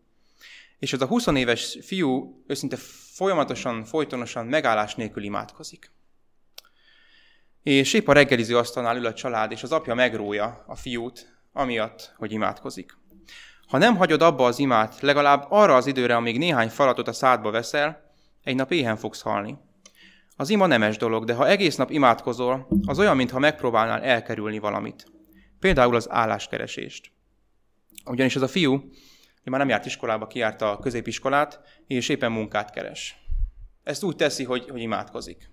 és 0.78 0.92
az 0.92 1.00
a 1.02 1.06
20 1.06 1.26
éves 1.26 1.78
fiú 1.82 2.42
őszinte 2.46 2.76
folyamatosan, 3.14 3.84
folytonosan 3.84 4.46
megállás 4.46 4.94
nélkül 4.94 5.22
imádkozik. 5.22 5.90
És 7.62 7.92
épp 7.92 8.08
a 8.08 8.12
reggeliző 8.12 8.56
asztalnál 8.56 8.96
ül 8.96 9.06
a 9.06 9.14
család, 9.14 9.52
és 9.52 9.62
az 9.62 9.72
apja 9.72 9.94
megrója 9.94 10.64
a 10.66 10.74
fiút, 10.74 11.40
amiatt, 11.52 12.14
hogy 12.16 12.32
imádkozik. 12.32 12.96
Ha 13.66 13.78
nem 13.78 13.96
hagyod 13.96 14.22
abba 14.22 14.46
az 14.46 14.58
imát, 14.58 15.00
legalább 15.00 15.46
arra 15.48 15.76
az 15.76 15.86
időre, 15.86 16.16
amíg 16.16 16.38
néhány 16.38 16.68
falatot 16.68 17.08
a 17.08 17.12
szádba 17.12 17.50
veszel, 17.50 18.14
egy 18.42 18.54
nap 18.54 18.72
éhen 18.72 18.96
fogsz 18.96 19.20
halni. 19.20 19.58
Az 20.36 20.50
ima 20.50 20.66
nemes 20.66 20.96
dolog, 20.96 21.24
de 21.24 21.34
ha 21.34 21.48
egész 21.48 21.76
nap 21.76 21.90
imádkozol, 21.90 22.68
az 22.86 22.98
olyan, 22.98 23.16
mintha 23.16 23.38
megpróbálnál 23.38 24.02
elkerülni 24.02 24.58
valamit. 24.58 25.06
Például 25.58 25.94
az 25.94 26.10
álláskeresést. 26.10 27.12
Ugyanis 28.04 28.36
ez 28.36 28.42
a 28.42 28.48
fiú, 28.48 28.74
ő 29.44 29.50
már 29.50 29.60
nem 29.60 29.68
járt 29.68 29.86
iskolába, 29.86 30.26
kiárt 30.26 30.62
a 30.62 30.78
középiskolát, 30.78 31.60
és 31.86 32.08
éppen 32.08 32.32
munkát 32.32 32.70
keres. 32.70 33.16
Ezt 33.82 34.02
úgy 34.02 34.16
teszi, 34.16 34.44
hogy, 34.44 34.68
hogy 34.70 34.80
imádkozik. 34.80 35.50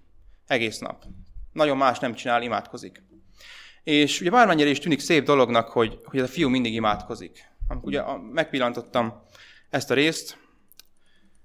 Egész 0.48 0.80
nap. 0.80 1.06
Nagyon 1.52 1.78
más 1.78 2.00
nem 2.00 2.14
csinál, 2.14 2.42
imádkozik. 2.42 3.04
És 3.84 4.22
ugye 4.22 4.30
bármennyire 4.30 4.70
is 4.70 4.80
tűnik 4.80 5.00
szép 5.00 5.24
dolognak, 5.24 5.70
hogy, 5.70 6.00
hogy 6.04 6.20
ez 6.20 6.26
a 6.26 6.32
fiú 6.32 6.50
mindig 6.50 6.74
imádkozik. 6.74 7.52
Amikor 7.68 7.88
ugye 7.88 8.04
megpillantottam 8.32 9.24
ezt 9.70 9.92
a 9.92 9.94
részt, 9.94 10.38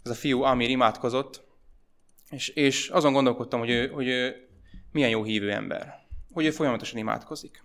ez 0.02 0.10
a 0.10 0.14
fiú 0.14 0.42
Amir 0.42 0.70
imádkozott, 0.70 1.43
és, 2.34 2.48
és 2.48 2.88
azon 2.88 3.12
gondolkodtam, 3.12 3.58
hogy 3.58 3.70
ő, 3.70 3.88
hogy 3.88 4.06
ő 4.06 4.48
milyen 4.92 5.10
jó 5.10 5.22
hívő 5.22 5.52
ember, 5.52 5.94
hogy 6.32 6.44
ő 6.44 6.50
folyamatosan 6.50 6.98
imádkozik. 6.98 7.62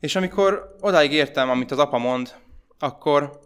És 0.00 0.16
amikor 0.16 0.76
odáig 0.80 1.12
értem, 1.12 1.50
amit 1.50 1.70
az 1.70 1.78
apa 1.78 1.98
mond, 1.98 2.34
akkor 2.78 3.40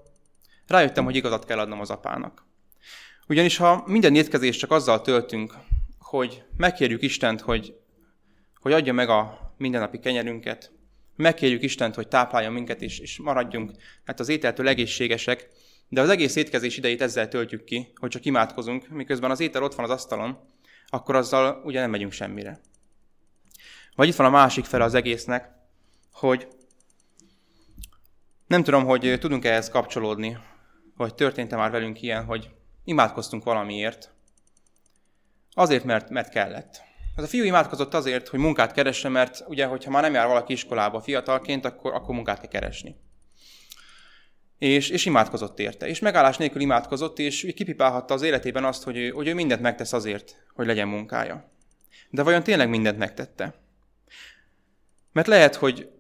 rájöttem, 0.67 1.05
hogy 1.05 1.17
igazat 1.17 1.45
kell 1.45 1.59
adnom 1.59 1.81
az 1.81 1.91
apának. 1.91 2.47
Ugyanis 3.29 3.57
ha 3.57 3.83
minden 3.87 4.15
étkezést 4.15 4.59
csak 4.59 4.71
azzal 4.71 5.01
töltünk, 5.01 5.55
hogy 5.99 6.43
megkérjük 6.57 7.03
Istent, 7.03 7.41
hogy, 7.41 7.75
hogy 8.61 8.73
adja 8.73 8.93
meg 8.93 9.09
a 9.09 9.53
mindennapi 9.57 9.99
kenyerünket, 9.99 10.73
megkérjük 11.17 11.63
Istent, 11.63 11.95
hogy 11.95 12.09
táplálja 12.09 12.51
minket, 12.51 12.83
és, 12.83 12.99
és 12.99 13.19
maradjunk 13.19 13.73
hát 14.05 14.21
az 14.21 14.29
ételtől 14.29 14.69
egészségesek, 14.69 15.49
de 15.89 16.01
az 16.01 16.09
egész 16.09 16.37
étkezés 16.37 16.77
idejét 16.77 17.03
ezzel 17.03 17.29
töltjük 17.29 17.65
ki, 17.65 17.93
hogy 17.95 18.11
csak 18.11 18.25
imádkozunk, 18.25 18.89
miközben 18.89 19.31
az 19.31 19.41
étel 19.41 19.63
ott 19.63 19.75
van 19.75 19.85
az 19.85 19.91
asztalon, 19.91 20.39
akkor 20.87 21.17
azzal 21.17 21.63
ugye 21.65 21.81
nem 21.81 21.91
megyünk 21.91 22.13
semmire. 22.13 22.61
Vagy 23.95 24.09
itt 24.09 24.17
van 24.17 24.27
a 24.27 24.31
másik 24.31 24.65
fele 24.65 24.85
az 24.85 24.95
egésznek, 24.95 25.51
hogy 26.13 26.49
nem 28.47 28.63
tudom, 28.63 28.85
hogy 28.85 29.17
tudunk 29.21 29.45
-e 29.45 29.51
ehhez 29.51 29.69
kapcsolódni, 29.69 30.39
vagy 30.97 31.15
történt-e 31.15 31.57
már 31.57 31.71
velünk 31.71 32.03
ilyen, 32.03 32.25
hogy 32.25 32.51
imádkoztunk 32.85 33.45
valamiért, 33.45 34.11
azért, 35.55 35.85
mert, 35.85 36.11
mert 36.11 36.29
kellett. 36.29 36.83
Ez 37.17 37.25
a 37.25 37.27
fiú 37.27 37.45
imádkozott 37.45 37.95
azért, 37.95 38.29
hogy 38.29 38.39
munkát 38.39 38.73
keresse, 38.73 39.09
mert 39.09 39.45
ugye, 39.47 39.67
hogyha 39.67 39.91
már 39.91 40.03
nem 40.03 40.15
jár 40.15 40.27
valaki 40.27 40.53
iskolába 40.53 41.01
fiatalként, 41.01 41.65
akkor, 41.65 41.95
akkor 41.95 42.15
munkát 42.15 42.41
kell 42.41 42.49
keresni. 42.49 42.97
És, 44.59 44.89
és 44.89 45.07
imádkozott 45.07 45.59
érte. 45.59 45.89
És 45.89 45.99
megállás 45.99 46.37
nélkül 46.37 46.61
imádkozott, 46.61 47.19
és 47.19 47.53
kipipálhatta 47.55 48.15
az 48.15 48.23
életében 48.23 48.65
azt, 48.65 48.83
hogy 48.83 48.97
ő, 48.97 49.09
hogy 49.09 49.27
ő 49.27 49.35
mindent 49.35 49.61
megtesz 49.61 49.93
azért, 49.93 50.45
hogy 50.55 50.67
legyen 50.67 50.89
munkája. 50.89 51.51
De 52.11 52.23
vajon 52.23 52.43
tényleg 52.43 52.69
mindent 52.69 52.99
megtette? 52.99 53.55
Mert 55.13 55.27
lehet, 55.27 55.55
hogy, 55.55 55.91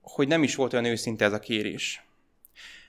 hogy 0.00 0.28
nem 0.28 0.42
is 0.42 0.54
volt 0.54 0.72
olyan 0.72 0.84
őszinte 0.84 1.24
ez 1.24 1.32
a 1.32 1.38
kérés. 1.38 2.02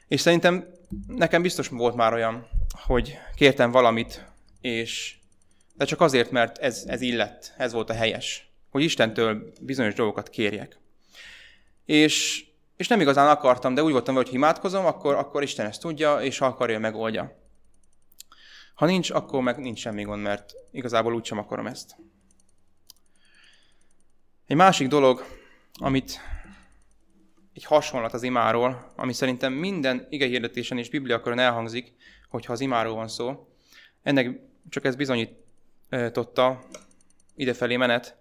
És 0.07 0.21
szerintem 0.21 0.65
nekem 1.07 1.41
biztos 1.41 1.67
volt 1.67 1.95
már 1.95 2.13
olyan, 2.13 2.47
hogy 2.85 3.17
kértem 3.35 3.71
valamit, 3.71 4.25
és 4.61 5.17
de 5.73 5.85
csak 5.85 6.01
azért, 6.01 6.31
mert 6.31 6.57
ez, 6.57 6.83
ez 6.88 7.01
illett, 7.01 7.53
ez 7.57 7.73
volt 7.73 7.89
a 7.89 7.93
helyes, 7.93 8.49
hogy 8.69 8.83
Istentől 8.83 9.53
bizonyos 9.61 9.93
dolgokat 9.93 10.29
kérjek. 10.29 10.77
És, 11.85 12.45
és 12.79 12.88
nem 12.88 13.01
igazán 13.01 13.27
akartam, 13.27 13.74
de 13.74 13.83
úgy 13.83 13.91
voltam, 13.91 14.15
hogy 14.15 14.33
imádkozom, 14.33 14.86
akkor, 14.86 15.15
akkor 15.15 15.43
Isten 15.43 15.65
ezt 15.65 15.81
tudja, 15.81 16.21
és 16.21 16.38
ha 16.38 16.45
akarja, 16.45 16.79
megoldja. 16.79 17.38
Ha 18.74 18.86
nincs, 18.86 19.09
akkor 19.12 19.41
meg 19.41 19.57
nincs 19.57 19.79
semmi 19.79 20.03
gond, 20.03 20.21
mert 20.21 20.53
igazából 20.71 21.13
úgysem 21.13 21.38
akarom 21.38 21.67
ezt. 21.67 21.95
Egy 24.48 24.55
másik 24.55 24.88
dolog, 24.88 25.25
amit 25.74 26.19
egy 27.53 27.63
hasonlat 27.63 28.13
az 28.13 28.24
imáról, 28.24 28.91
ami 28.95 29.13
szerintem 29.13 29.53
minden 29.53 30.07
igehirdetésen 30.09 30.77
és 30.77 30.89
bibliakaron 30.89 31.39
elhangzik, 31.39 31.93
hogyha 32.29 32.53
az 32.53 32.59
imáról 32.59 32.95
van 32.95 33.07
szó. 33.07 33.48
Ennek 34.03 34.39
csak 34.69 34.86
ez 34.86 34.95
bizonyít, 34.95 35.31
totta 36.12 36.63
idefelé 37.36 37.75
menet, 37.77 38.17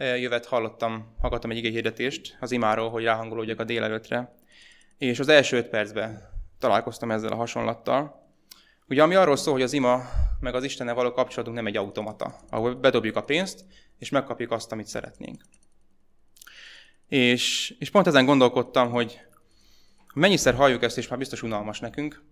jövet 0.00 0.46
hallottam, 0.46 1.14
hallgattam 1.20 1.50
egy 1.50 1.56
igényhirdetést 1.56 2.36
az 2.40 2.52
imáról, 2.52 2.90
hogy 2.90 3.04
ráhangolódjak 3.04 3.60
a 3.60 3.64
délelőtre, 3.64 4.34
és 4.98 5.18
az 5.18 5.28
első 5.28 5.56
öt 5.56 5.68
percben 5.68 6.22
találkoztam 6.58 7.10
ezzel 7.10 7.32
a 7.32 7.36
hasonlattal. 7.36 8.28
Ugye 8.88 9.02
ami 9.02 9.14
arról 9.14 9.36
szól, 9.36 9.52
hogy 9.52 9.62
az 9.62 9.72
ima 9.72 10.02
meg 10.40 10.54
az 10.54 10.64
Istennel 10.64 10.94
való 10.94 11.12
kapcsolatunk 11.12 11.56
nem 11.56 11.66
egy 11.66 11.76
automata, 11.76 12.36
ahol 12.50 12.74
bedobjuk 12.74 13.16
a 13.16 13.22
pénzt, 13.22 13.64
és 13.98 14.08
megkapjuk 14.08 14.50
azt, 14.50 14.72
amit 14.72 14.86
szeretnénk. 14.86 15.42
És, 17.08 17.74
és 17.78 17.90
pont 17.90 18.06
ezen 18.06 18.24
gondolkodtam, 18.24 18.90
hogy 18.90 19.20
mennyiszer 20.14 20.54
halljuk 20.54 20.82
ezt, 20.82 20.98
és 20.98 21.08
már 21.08 21.18
biztos 21.18 21.42
unalmas 21.42 21.80
nekünk. 21.80 22.22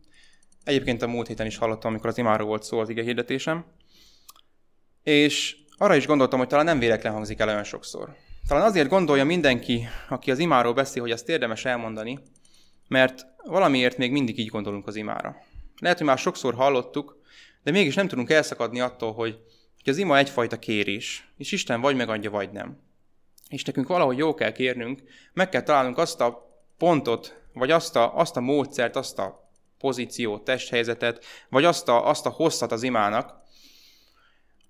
Egyébként 0.64 1.02
a 1.02 1.06
múlt 1.06 1.26
héten 1.26 1.46
is 1.46 1.56
hallottam, 1.56 1.90
amikor 1.90 2.08
az 2.08 2.18
imáról 2.18 2.46
volt 2.46 2.62
szó 2.62 2.78
az 2.78 2.88
ige 2.88 3.02
hirdetésem. 3.02 3.64
És 5.02 5.56
arra 5.78 5.94
is 5.94 6.06
gondoltam, 6.06 6.38
hogy 6.38 6.48
talán 6.48 6.64
nem 6.64 6.78
véletlen 6.78 7.12
hangzik 7.12 7.40
el 7.40 7.48
olyan 7.48 7.64
sokszor. 7.64 8.14
Talán 8.48 8.64
azért 8.64 8.88
gondolja 8.88 9.24
mindenki, 9.24 9.88
aki 10.08 10.30
az 10.30 10.38
imáról 10.38 10.72
beszél, 10.72 11.02
hogy 11.02 11.10
ezt 11.10 11.28
érdemes 11.28 11.64
elmondani, 11.64 12.18
mert 12.88 13.26
valamiért 13.44 13.96
még 13.96 14.12
mindig 14.12 14.38
így 14.38 14.48
gondolunk 14.48 14.86
az 14.86 14.96
imára. 14.96 15.36
Lehet, 15.80 15.98
hogy 15.98 16.06
már 16.06 16.18
sokszor 16.18 16.54
hallottuk, 16.54 17.20
de 17.62 17.70
mégis 17.70 17.94
nem 17.94 18.08
tudunk 18.08 18.30
elszakadni 18.30 18.80
attól, 18.80 19.12
hogy, 19.12 19.38
hogy 19.82 19.92
az 19.92 19.96
ima 19.96 20.18
egyfajta 20.18 20.58
kérés, 20.58 21.32
és 21.36 21.52
Isten 21.52 21.80
vagy 21.80 21.96
megadja, 21.96 22.30
vagy 22.30 22.50
nem. 22.50 22.80
És 23.48 23.64
nekünk 23.64 23.88
valahogy 23.88 24.18
jó 24.18 24.34
kell 24.34 24.52
kérnünk, 24.52 25.02
meg 25.32 25.48
kell 25.48 25.62
találnunk 25.62 25.98
azt 25.98 26.20
a 26.20 26.48
pontot, 26.78 27.40
vagy 27.52 27.70
azt 27.70 27.96
a, 27.96 28.16
azt 28.16 28.36
a 28.36 28.40
módszert, 28.40 28.96
azt 28.96 29.18
a 29.18 29.50
pozíciót, 29.78 30.44
testhelyzetet, 30.44 31.24
vagy 31.48 31.64
azt 31.64 31.88
a, 31.88 32.08
azt 32.08 32.26
a 32.26 32.30
hosszat 32.30 32.72
az 32.72 32.82
imának, 32.82 33.34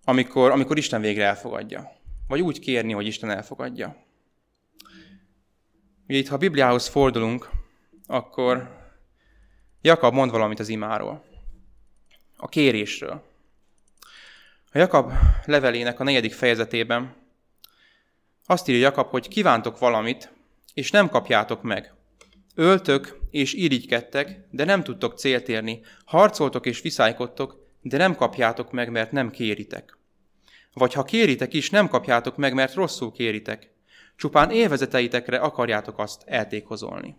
amikor, 0.09 0.51
amikor 0.51 0.79
Isten 0.79 1.01
végre 1.01 1.25
elfogadja. 1.25 1.93
Vagy 2.29 2.41
úgy 2.41 2.59
kérni, 2.59 2.93
hogy 2.93 3.07
Isten 3.07 3.31
elfogadja. 3.31 3.97
Ugye 6.07 6.19
itt, 6.19 6.29
ha 6.29 6.35
a 6.35 6.39
Bibliához 6.39 6.87
fordulunk, 6.87 7.51
akkor 8.07 8.77
Jakab 9.81 10.15
mond 10.15 10.31
valamit 10.31 10.59
az 10.59 10.69
imáról. 10.69 11.25
a 12.37 12.49
kérésről. 12.49 13.23
A 14.73 14.79
Jakab 14.79 15.13
levelének 15.45 16.01
a 16.01 16.05
negyedik 16.05 16.33
fejezetében 16.33 17.15
azt 18.47 18.69
írja 18.69 18.81
Jakab, 18.81 19.11
hogy 19.11 19.29
kívántok 19.29 19.79
valamit, 19.79 20.33
és 20.75 20.91
nem 20.91 21.09
kapjátok 21.09 21.63
meg. 21.63 21.95
Öltök 22.55 23.19
és 23.31 23.55
irigykedtek, 23.55 24.47
de 24.51 24.65
nem 24.65 24.83
tudtok 24.83 25.19
célt 25.19 25.49
érni. 25.49 25.81
Harcoltok 26.05 26.67
és 26.67 26.81
viszálykodtok, 26.81 27.67
de 27.83 27.97
nem 27.97 28.15
kapjátok 28.15 28.73
meg, 28.73 28.91
mert 28.91 29.13
nem 29.13 29.31
kéritek. 29.31 29.98
Vagy 30.79 30.93
ha 30.93 31.05
kéritek 31.05 31.53
is, 31.55 31.71
nem 31.71 31.89
kapjátok 31.89 32.37
meg, 32.37 32.55
mert 32.55 32.75
rosszul 32.75 33.13
kéritek. 33.13 33.73
Csupán 34.17 34.51
élvezeteitekre 34.51 35.39
akarjátok 35.39 35.99
azt 35.99 36.23
eltékozolni. 36.27 37.17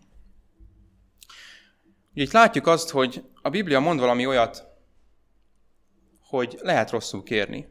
Ugye 2.14 2.24
itt 2.24 2.32
látjuk 2.32 2.68
azt, 2.68 2.90
hogy 2.90 3.24
a 3.42 3.50
Biblia 3.50 3.80
mond 3.80 4.00
valami 4.00 4.26
olyat, 4.26 4.68
hogy 6.22 6.58
lehet 6.62 6.90
rosszul 6.90 7.24
kérni. 7.24 7.68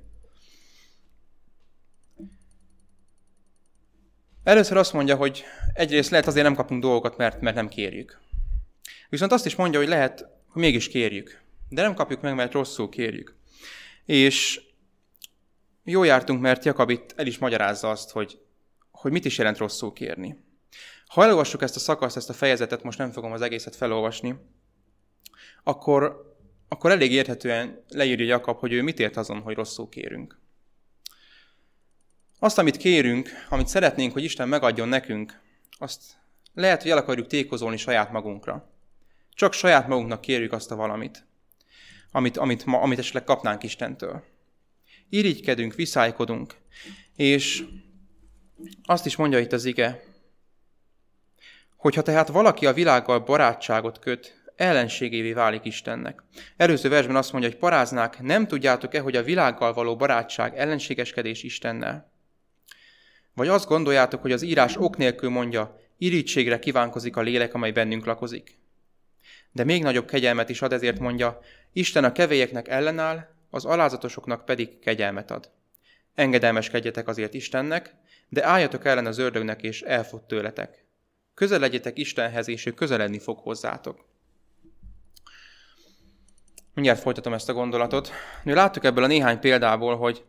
Először 4.44 4.76
azt 4.76 4.92
mondja, 4.92 5.16
hogy 5.16 5.44
egyrészt 5.74 6.10
lehet 6.10 6.26
azért 6.26 6.44
nem 6.44 6.54
kapunk 6.54 6.82
dolgokat, 6.82 7.16
mert, 7.16 7.40
mert 7.40 7.56
nem 7.56 7.68
kérjük. 7.68 8.20
Viszont 9.08 9.32
azt 9.32 9.46
is 9.46 9.56
mondja, 9.56 9.78
hogy 9.78 9.88
lehet, 9.88 10.18
hogy 10.48 10.62
mégis 10.62 10.88
kérjük. 10.88 11.40
De 11.68 11.82
nem 11.82 11.94
kapjuk 11.94 12.20
meg, 12.20 12.34
mert 12.34 12.52
rosszul 12.52 12.88
kérjük. 12.88 13.36
És 14.04 14.60
jó 15.90 16.04
jártunk, 16.04 16.40
mert 16.40 16.64
Jakab 16.64 16.90
itt 16.90 17.14
el 17.16 17.26
is 17.26 17.38
magyarázza 17.38 17.90
azt, 17.90 18.10
hogy, 18.10 18.38
hogy 18.90 19.12
mit 19.12 19.24
is 19.24 19.38
jelent 19.38 19.58
rosszul 19.58 19.92
kérni. 19.92 20.44
Ha 21.06 21.22
elolvassuk 21.22 21.62
ezt 21.62 21.76
a 21.76 21.78
szakaszt, 21.78 22.16
ezt 22.16 22.30
a 22.30 22.32
fejezetet, 22.32 22.82
most 22.82 22.98
nem 22.98 23.10
fogom 23.10 23.32
az 23.32 23.40
egészet 23.40 23.76
felolvasni, 23.76 24.34
akkor, 25.62 26.34
akkor 26.68 26.90
elég 26.90 27.12
érthetően 27.12 27.84
leírja 27.88 28.26
Jakab, 28.26 28.58
hogy 28.58 28.72
ő 28.72 28.82
mit 28.82 29.00
ért 29.00 29.16
azon, 29.16 29.40
hogy 29.40 29.54
rosszul 29.54 29.88
kérünk. 29.88 30.38
Azt, 32.38 32.58
amit 32.58 32.76
kérünk, 32.76 33.28
amit 33.48 33.68
szeretnénk, 33.68 34.12
hogy 34.12 34.24
Isten 34.24 34.48
megadjon 34.48 34.88
nekünk, 34.88 35.40
azt 35.78 36.02
lehet, 36.54 36.82
hogy 36.82 36.90
el 36.90 36.98
akarjuk 36.98 37.26
tékozolni 37.26 37.76
saját 37.76 38.12
magunkra. 38.12 38.70
Csak 39.30 39.52
saját 39.52 39.88
magunknak 39.88 40.20
kérjük 40.20 40.52
azt 40.52 40.70
a 40.70 40.76
valamit, 40.76 41.26
amit, 42.10 42.36
amit, 42.36 42.64
ma, 42.64 42.80
amit 42.80 42.98
esetleg 42.98 43.24
kapnánk 43.24 43.62
Istentől. 43.62 44.22
Irigykedünk, 45.08 45.74
viszálykodunk, 45.74 46.54
és 47.16 47.64
azt 48.84 49.06
is 49.06 49.16
mondja 49.16 49.38
itt 49.38 49.52
az 49.52 49.64
ige, 49.64 50.02
hogyha 51.76 52.02
tehát 52.02 52.28
valaki 52.28 52.66
a 52.66 52.72
világgal 52.72 53.18
barátságot 53.18 53.98
köt, 53.98 54.38
ellenségévé 54.56 55.32
válik 55.32 55.64
Istennek. 55.64 56.22
Előző 56.56 56.88
versben 56.88 57.16
azt 57.16 57.32
mondja, 57.32 57.50
hogy 57.50 57.58
paráznák, 57.58 58.20
nem 58.20 58.46
tudjátok-e, 58.46 59.00
hogy 59.00 59.16
a 59.16 59.22
világgal 59.22 59.72
való 59.72 59.96
barátság 59.96 60.56
ellenségeskedés 60.56 61.42
Istennel? 61.42 62.12
Vagy 63.34 63.48
azt 63.48 63.68
gondoljátok, 63.68 64.20
hogy 64.20 64.32
az 64.32 64.42
írás 64.42 64.76
ok 64.76 64.96
nélkül 64.96 65.30
mondja, 65.30 65.80
irítségre 65.98 66.58
kívánkozik 66.58 67.16
a 67.16 67.20
lélek, 67.20 67.54
amely 67.54 67.70
bennünk 67.70 68.04
lakozik? 68.04 68.58
De 69.52 69.64
még 69.64 69.82
nagyobb 69.82 70.06
kegyelmet 70.06 70.48
is 70.48 70.62
ad, 70.62 70.72
ezért 70.72 70.98
mondja, 70.98 71.40
Isten 71.72 72.04
a 72.04 72.12
kevélyeknek 72.12 72.68
ellenáll, 72.68 73.26
az 73.50 73.64
alázatosoknak 73.64 74.44
pedig 74.44 74.78
kegyelmet 74.78 75.30
ad. 75.30 75.50
Engedelmeskedjetek 76.14 77.08
azért 77.08 77.34
Istennek, 77.34 77.94
de 78.28 78.44
álljatok 78.44 78.84
ellen 78.84 79.06
az 79.06 79.18
ördögnek, 79.18 79.62
és 79.62 79.82
elfut 79.82 80.22
tőletek. 80.22 80.84
Közeledjetek 81.34 81.98
Istenhez, 81.98 82.48
és 82.48 82.66
ő 82.66 82.72
közeledni 82.72 83.18
fog 83.18 83.38
hozzátok. 83.38 84.04
Mindjárt 86.74 87.00
folytatom 87.00 87.32
ezt 87.32 87.48
a 87.48 87.52
gondolatot. 87.52 88.10
Mi 88.44 88.52
láttuk 88.52 88.84
ebből 88.84 89.04
a 89.04 89.06
néhány 89.06 89.38
példából, 89.38 89.96
hogy 89.96 90.24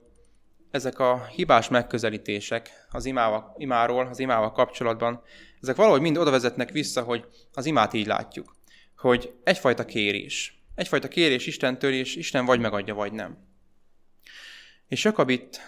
ezek 0.71 0.99
a 0.99 1.25
hibás 1.25 1.67
megközelítések 1.67 2.87
az 2.91 3.05
imával, 3.05 3.55
imáról, 3.57 4.07
az 4.07 4.19
imával 4.19 4.51
kapcsolatban, 4.51 5.21
ezek 5.61 5.75
valahogy 5.75 6.01
mind 6.01 6.17
oda 6.17 6.31
vezetnek 6.31 6.71
vissza, 6.71 7.01
hogy 7.01 7.25
az 7.53 7.65
imát 7.65 7.93
így 7.93 8.07
látjuk. 8.07 8.55
Hogy 8.97 9.33
egyfajta 9.43 9.85
kérés. 9.85 10.58
Egyfajta 10.79 11.07
kérés 11.07 11.47
Istentől, 11.47 11.93
és 11.93 12.15
Isten 12.15 12.45
vagy 12.45 12.59
megadja, 12.59 12.93
vagy 12.93 13.11
nem. 13.11 13.37
És 14.87 15.03
Jakab 15.03 15.29
itt, 15.29 15.61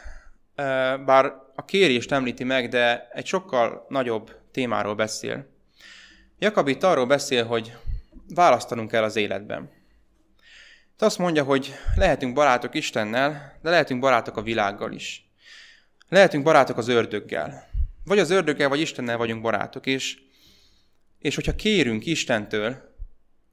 e, 0.56 0.97
bár 0.97 1.26
a 1.56 1.65
kérést 1.65 2.12
említi 2.12 2.43
meg, 2.43 2.69
de 2.69 3.10
egy 3.13 3.26
sokkal 3.26 3.86
nagyobb 3.89 4.36
témáról 4.52 4.95
beszél. 4.95 5.47
Jakab 6.39 6.67
itt 6.67 6.84
arról 6.84 7.06
beszél, 7.06 7.45
hogy 7.45 7.74
választanunk 8.28 8.91
kell 8.91 9.04
az 9.04 9.15
életben. 9.15 9.69
De 10.97 11.06
azt 11.06 11.17
mondja, 11.17 11.43
hogy 11.43 11.74
lehetünk 11.95 12.34
barátok 12.34 12.76
Istennel, 12.76 13.60
de 13.62 13.69
lehetünk 13.69 14.00
barátok 14.00 14.38
a 14.38 14.41
világgal 14.41 14.91
is. 14.91 15.32
Lehetünk 16.10 16.43
barátok 16.43 16.78
az 16.78 16.88
ördöggel. 16.88 17.69
Vagy 18.06 18.19
az 18.19 18.30
ördöggel, 18.30 18.69
vagy 18.69 18.80
Istennel 18.80 19.17
vagyunk 19.17 19.41
barátok. 19.41 19.86
És, 19.86 20.19
és 21.19 21.36
hogyha 21.36 21.56
kérünk 21.56 22.06
Istentől, 22.06 22.91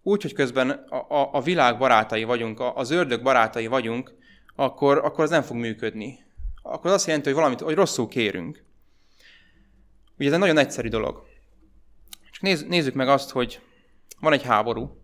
úgy, 0.02 0.22
hogy 0.22 0.32
közben 0.32 0.70
a, 0.70 0.96
a, 0.96 1.28
a 1.32 1.40
világ 1.40 1.78
barátai 1.78 2.24
vagyunk, 2.24 2.60
az 2.74 2.90
ördög 2.90 3.22
barátai 3.22 3.66
vagyunk, 3.66 4.14
akkor, 4.56 4.98
akkor 4.98 5.24
az 5.24 5.30
nem 5.30 5.42
fog 5.42 5.56
működni. 5.56 6.24
Akkor 6.62 6.86
az 6.86 6.92
azt 6.92 7.06
jelenti, 7.06 7.28
hogy 7.28 7.36
valamit, 7.36 7.60
hogy 7.60 7.74
rosszul 7.74 8.08
kérünk. 8.08 8.64
Ugye 10.18 10.26
ez 10.26 10.32
egy 10.32 10.38
nagyon 10.38 10.58
egyszerű 10.58 10.88
dolog. 10.88 11.26
Csak 12.30 12.42
néz, 12.42 12.62
nézzük 12.62 12.94
meg 12.94 13.08
azt, 13.08 13.30
hogy 13.30 13.60
van 14.20 14.32
egy 14.32 14.42
háború, 14.42 15.02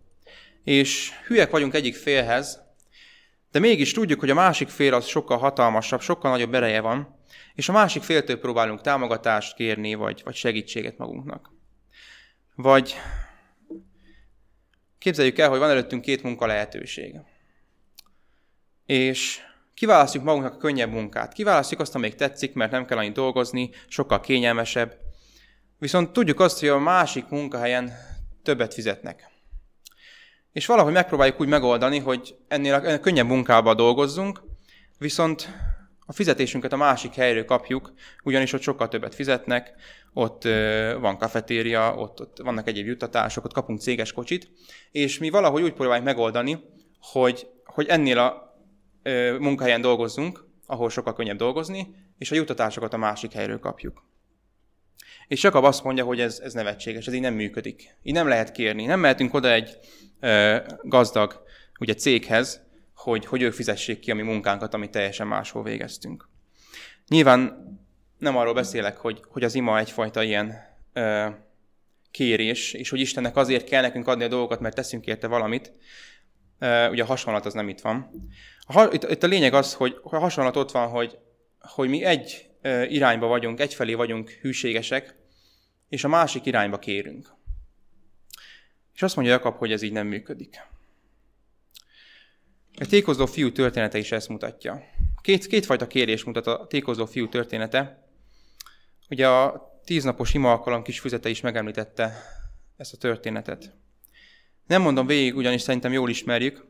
és 0.63 1.11
hülyek 1.27 1.51
vagyunk 1.51 1.73
egyik 1.73 1.95
félhez, 1.95 2.63
de 3.51 3.59
mégis 3.59 3.91
tudjuk, 3.91 4.19
hogy 4.19 4.29
a 4.29 4.33
másik 4.33 4.67
fél 4.67 4.93
az 4.93 5.05
sokkal 5.05 5.37
hatalmasabb, 5.37 6.01
sokkal 6.01 6.31
nagyobb 6.31 6.53
ereje 6.53 6.81
van, 6.81 7.19
és 7.53 7.69
a 7.69 7.73
másik 7.73 8.03
féltől 8.03 8.39
próbálunk 8.39 8.81
támogatást 8.81 9.55
kérni, 9.55 9.93
vagy, 9.93 10.21
vagy 10.23 10.35
segítséget 10.35 10.97
magunknak. 10.97 11.51
Vagy 12.55 12.95
képzeljük 15.05 15.37
el, 15.39 15.49
hogy 15.49 15.59
van 15.59 15.69
előttünk 15.69 16.01
két 16.01 16.23
munka 16.23 16.45
lehetőség. 16.45 17.15
És 18.85 19.39
kiválasztjuk 19.73 20.23
magunknak 20.23 20.53
a 20.53 20.57
könnyebb 20.57 20.91
munkát. 20.91 21.33
Kiválasztjuk 21.33 21.79
azt, 21.79 21.95
amelyik 21.95 22.15
tetszik, 22.15 22.53
mert 22.53 22.71
nem 22.71 22.85
kell 22.85 22.97
annyit 22.97 23.13
dolgozni, 23.13 23.69
sokkal 23.87 24.19
kényelmesebb. 24.19 24.97
Viszont 25.77 26.13
tudjuk 26.13 26.39
azt, 26.39 26.59
hogy 26.59 26.69
a 26.69 26.79
másik 26.79 27.27
munkahelyen 27.29 27.91
többet 28.43 28.73
fizetnek. 28.73 29.29
És 30.51 30.65
valahogy 30.65 30.93
megpróbáljuk 30.93 31.41
úgy 31.41 31.47
megoldani, 31.47 31.99
hogy 31.99 32.35
ennél 32.47 32.73
a 32.73 32.99
könnyebb 32.99 33.27
munkába 33.27 33.73
dolgozzunk, 33.73 34.41
viszont 34.97 35.49
a 36.05 36.13
fizetésünket 36.13 36.73
a 36.73 36.77
másik 36.77 37.13
helyről 37.13 37.45
kapjuk, 37.45 37.93
ugyanis 38.23 38.53
ott 38.53 38.61
sokkal 38.61 38.87
többet 38.87 39.15
fizetnek, 39.15 39.73
ott 40.13 40.43
van 40.99 41.17
kafetéria, 41.17 41.95
ott, 41.95 42.21
ott 42.21 42.37
vannak 42.43 42.67
egyéb 42.67 42.85
juttatások, 42.85 43.45
ott 43.45 43.53
kapunk 43.53 43.79
céges 43.79 44.11
kocsit, 44.11 44.49
és 44.91 45.17
mi 45.17 45.29
valahogy 45.29 45.61
úgy 45.61 45.73
próbáljuk 45.73 46.05
megoldani, 46.05 46.59
hogy, 46.99 47.47
hogy 47.63 47.87
ennél 47.87 48.19
a 48.19 48.57
munkahelyen 49.39 49.81
dolgozzunk, 49.81 50.45
ahol 50.65 50.89
sokkal 50.89 51.13
könnyebb 51.13 51.37
dolgozni, 51.37 51.95
és 52.17 52.31
a 52.31 52.35
juttatásokat 52.35 52.93
a 52.93 52.97
másik 52.97 53.31
helyről 53.31 53.59
kapjuk. 53.59 54.03
És 55.27 55.43
Jakab 55.43 55.63
azt 55.63 55.83
mondja, 55.83 56.03
hogy 56.03 56.19
ez, 56.19 56.39
ez 56.39 56.53
nevetséges, 56.53 57.07
ez 57.07 57.13
így 57.13 57.21
nem 57.21 57.33
működik. 57.33 57.95
Így 58.03 58.13
nem 58.13 58.27
lehet 58.27 58.51
kérni. 58.51 58.85
Nem 58.85 58.99
mehetünk 58.99 59.33
oda 59.33 59.51
egy 59.51 59.77
ö, 60.19 60.57
gazdag 60.81 61.43
ugye, 61.79 61.93
céghez, 61.93 62.64
hogy, 62.95 63.25
hogy 63.25 63.41
ők 63.41 63.53
fizessék 63.53 63.99
ki 63.99 64.11
a 64.11 64.15
mi 64.15 64.21
munkánkat, 64.21 64.73
amit 64.73 64.91
teljesen 64.91 65.27
máshol 65.27 65.63
végeztünk. 65.63 66.29
Nyilván 67.07 67.63
nem 68.17 68.37
arról 68.37 68.53
beszélek, 68.53 68.97
hogy, 68.97 69.21
hogy 69.27 69.43
az 69.43 69.55
ima 69.55 69.79
egyfajta 69.79 70.23
ilyen 70.23 70.53
ö, 70.93 71.27
kérés, 72.11 72.73
és 72.73 72.89
hogy 72.89 72.99
Istennek 72.99 73.35
azért 73.35 73.69
kell 73.69 73.81
nekünk 73.81 74.07
adni 74.07 74.23
a 74.23 74.27
dolgokat, 74.27 74.59
mert 74.59 74.75
teszünk 74.75 75.05
érte 75.05 75.27
valamit. 75.27 75.71
Ö, 76.59 76.89
ugye 76.89 77.03
a 77.03 77.05
hasonlat 77.05 77.45
az 77.45 77.53
nem 77.53 77.69
itt 77.69 77.81
van. 77.81 78.09
A, 78.67 78.83
itt, 78.83 79.03
itt 79.03 79.23
a 79.23 79.27
lényeg 79.27 79.53
az, 79.53 79.73
hogy 79.73 79.99
a 80.03 80.17
hasonlat 80.17 80.55
ott 80.55 80.71
van, 80.71 80.87
hogy, 80.87 81.17
hogy 81.59 81.89
mi 81.89 82.03
egy 82.03 82.49
irányba 82.87 83.27
vagyunk, 83.27 83.59
egyfelé 83.59 83.93
vagyunk 83.93 84.29
hűségesek, 84.29 85.15
és 85.89 86.03
a 86.03 86.07
másik 86.07 86.45
irányba 86.45 86.79
kérünk. 86.79 87.33
És 88.93 89.01
azt 89.01 89.15
mondja 89.15 89.33
Jakab, 89.33 89.57
hogy 89.57 89.71
ez 89.71 89.81
így 89.81 89.91
nem 89.91 90.07
működik. 90.07 90.55
A 92.77 92.85
tékozló 92.85 93.25
fiú 93.25 93.51
története 93.51 93.97
is 93.97 94.11
ezt 94.11 94.29
mutatja. 94.29 94.81
Két, 95.21 95.47
kétfajta 95.47 95.87
kérés 95.87 96.23
mutat 96.23 96.47
a 96.47 96.67
tékozló 96.67 97.05
fiú 97.05 97.29
története. 97.29 98.07
Ugye 99.09 99.27
a 99.27 99.71
tíznapos 99.83 100.33
ima 100.33 100.51
alkalom 100.51 100.83
kis 100.83 100.99
füzete 100.99 101.29
is 101.29 101.41
megemlítette 101.41 102.13
ezt 102.77 102.93
a 102.93 102.97
történetet. 102.97 103.75
Nem 104.67 104.81
mondom 104.81 105.07
végig, 105.07 105.35
ugyanis 105.35 105.61
szerintem 105.61 105.91
jól 105.91 106.09
ismerjük. 106.09 106.65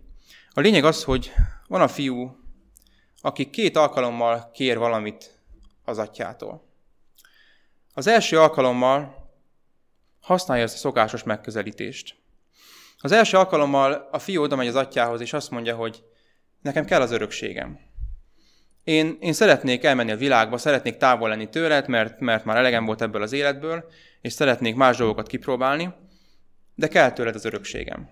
A 0.49 0.59
lényeg 0.59 0.83
az, 0.83 1.03
hogy 1.03 1.31
van 1.67 1.81
a 1.81 1.87
fiú, 1.87 2.37
aki 3.21 3.49
két 3.49 3.75
alkalommal 3.75 4.51
kér 4.53 4.77
valamit 4.77 5.39
az 5.83 5.97
atyától. 5.97 6.67
Az 7.93 8.07
első 8.07 8.39
alkalommal 8.39 9.29
használja 10.19 10.63
ezt 10.63 10.75
a 10.75 10.77
szokásos 10.77 11.23
megközelítést. 11.23 12.15
Az 13.05 13.11
első 13.11 13.37
alkalommal 13.37 14.07
a 14.11 14.19
fiú 14.19 14.41
oda 14.41 14.55
megy 14.55 14.67
az 14.67 14.75
atyához, 14.75 15.21
és 15.21 15.33
azt 15.33 15.49
mondja, 15.49 15.75
hogy 15.75 16.03
nekem 16.61 16.85
kell 16.85 17.01
az 17.01 17.11
örökségem. 17.11 17.79
Én, 18.83 19.17
én 19.19 19.33
szeretnék 19.33 19.83
elmenni 19.83 20.11
a 20.11 20.17
világba, 20.17 20.57
szeretnék 20.57 20.97
távol 20.97 21.29
lenni 21.29 21.49
tőled, 21.49 21.87
mert, 21.87 22.19
mert 22.19 22.45
már 22.45 22.57
elegem 22.57 22.85
volt 22.85 23.01
ebből 23.01 23.21
az 23.21 23.31
életből, 23.31 23.85
és 24.21 24.33
szeretnék 24.33 24.75
más 24.75 24.97
dolgokat 24.97 25.27
kipróbálni, 25.27 25.93
de 26.75 26.87
kell 26.87 27.11
tőled 27.11 27.35
az 27.35 27.45
örökségem. 27.45 28.09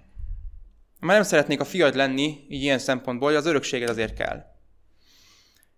Már 0.99 1.15
nem 1.15 1.25
szeretnék 1.25 1.59
a 1.59 1.65
fiad 1.65 1.95
lenni, 1.95 2.45
így 2.49 2.61
ilyen 2.61 2.79
szempontból, 2.79 3.27
hogy 3.27 3.37
az 3.37 3.45
örökséged 3.45 3.89
azért 3.89 4.13
kell. 4.13 4.43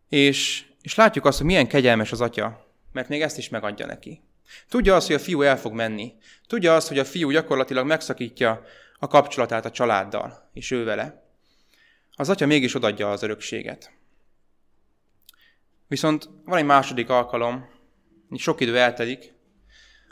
És, 0.09 0.65
és 0.81 0.95
látjuk 0.95 1.25
azt, 1.25 1.37
hogy 1.37 1.47
milyen 1.47 1.67
kegyelmes 1.67 2.11
az 2.11 2.21
atya, 2.21 2.65
mert 2.91 3.09
még 3.09 3.21
ezt 3.21 3.37
is 3.37 3.49
megadja 3.49 3.85
neki. 3.85 4.21
Tudja 4.69 4.95
azt, 4.95 5.07
hogy 5.07 5.15
a 5.15 5.19
fiú 5.19 5.41
el 5.41 5.57
fog 5.57 5.73
menni. 5.73 6.13
Tudja 6.47 6.75
azt, 6.75 6.87
hogy 6.87 6.99
a 6.99 7.05
fiú 7.05 7.29
gyakorlatilag 7.29 7.85
megszakítja 7.85 8.63
a 8.99 9.07
kapcsolatát 9.07 9.65
a 9.65 9.71
családdal, 9.71 10.49
és 10.53 10.71
ő 10.71 10.83
vele. 10.83 11.23
Az 12.15 12.29
atya 12.29 12.45
mégis 12.45 12.75
odadja 12.75 13.11
az 13.11 13.23
örökséget. 13.23 13.93
Viszont 15.87 16.29
van 16.45 16.57
egy 16.57 16.65
második 16.65 17.09
alkalom, 17.09 17.69
sok 18.35 18.61
idő 18.61 18.77
eltelik, 18.77 19.33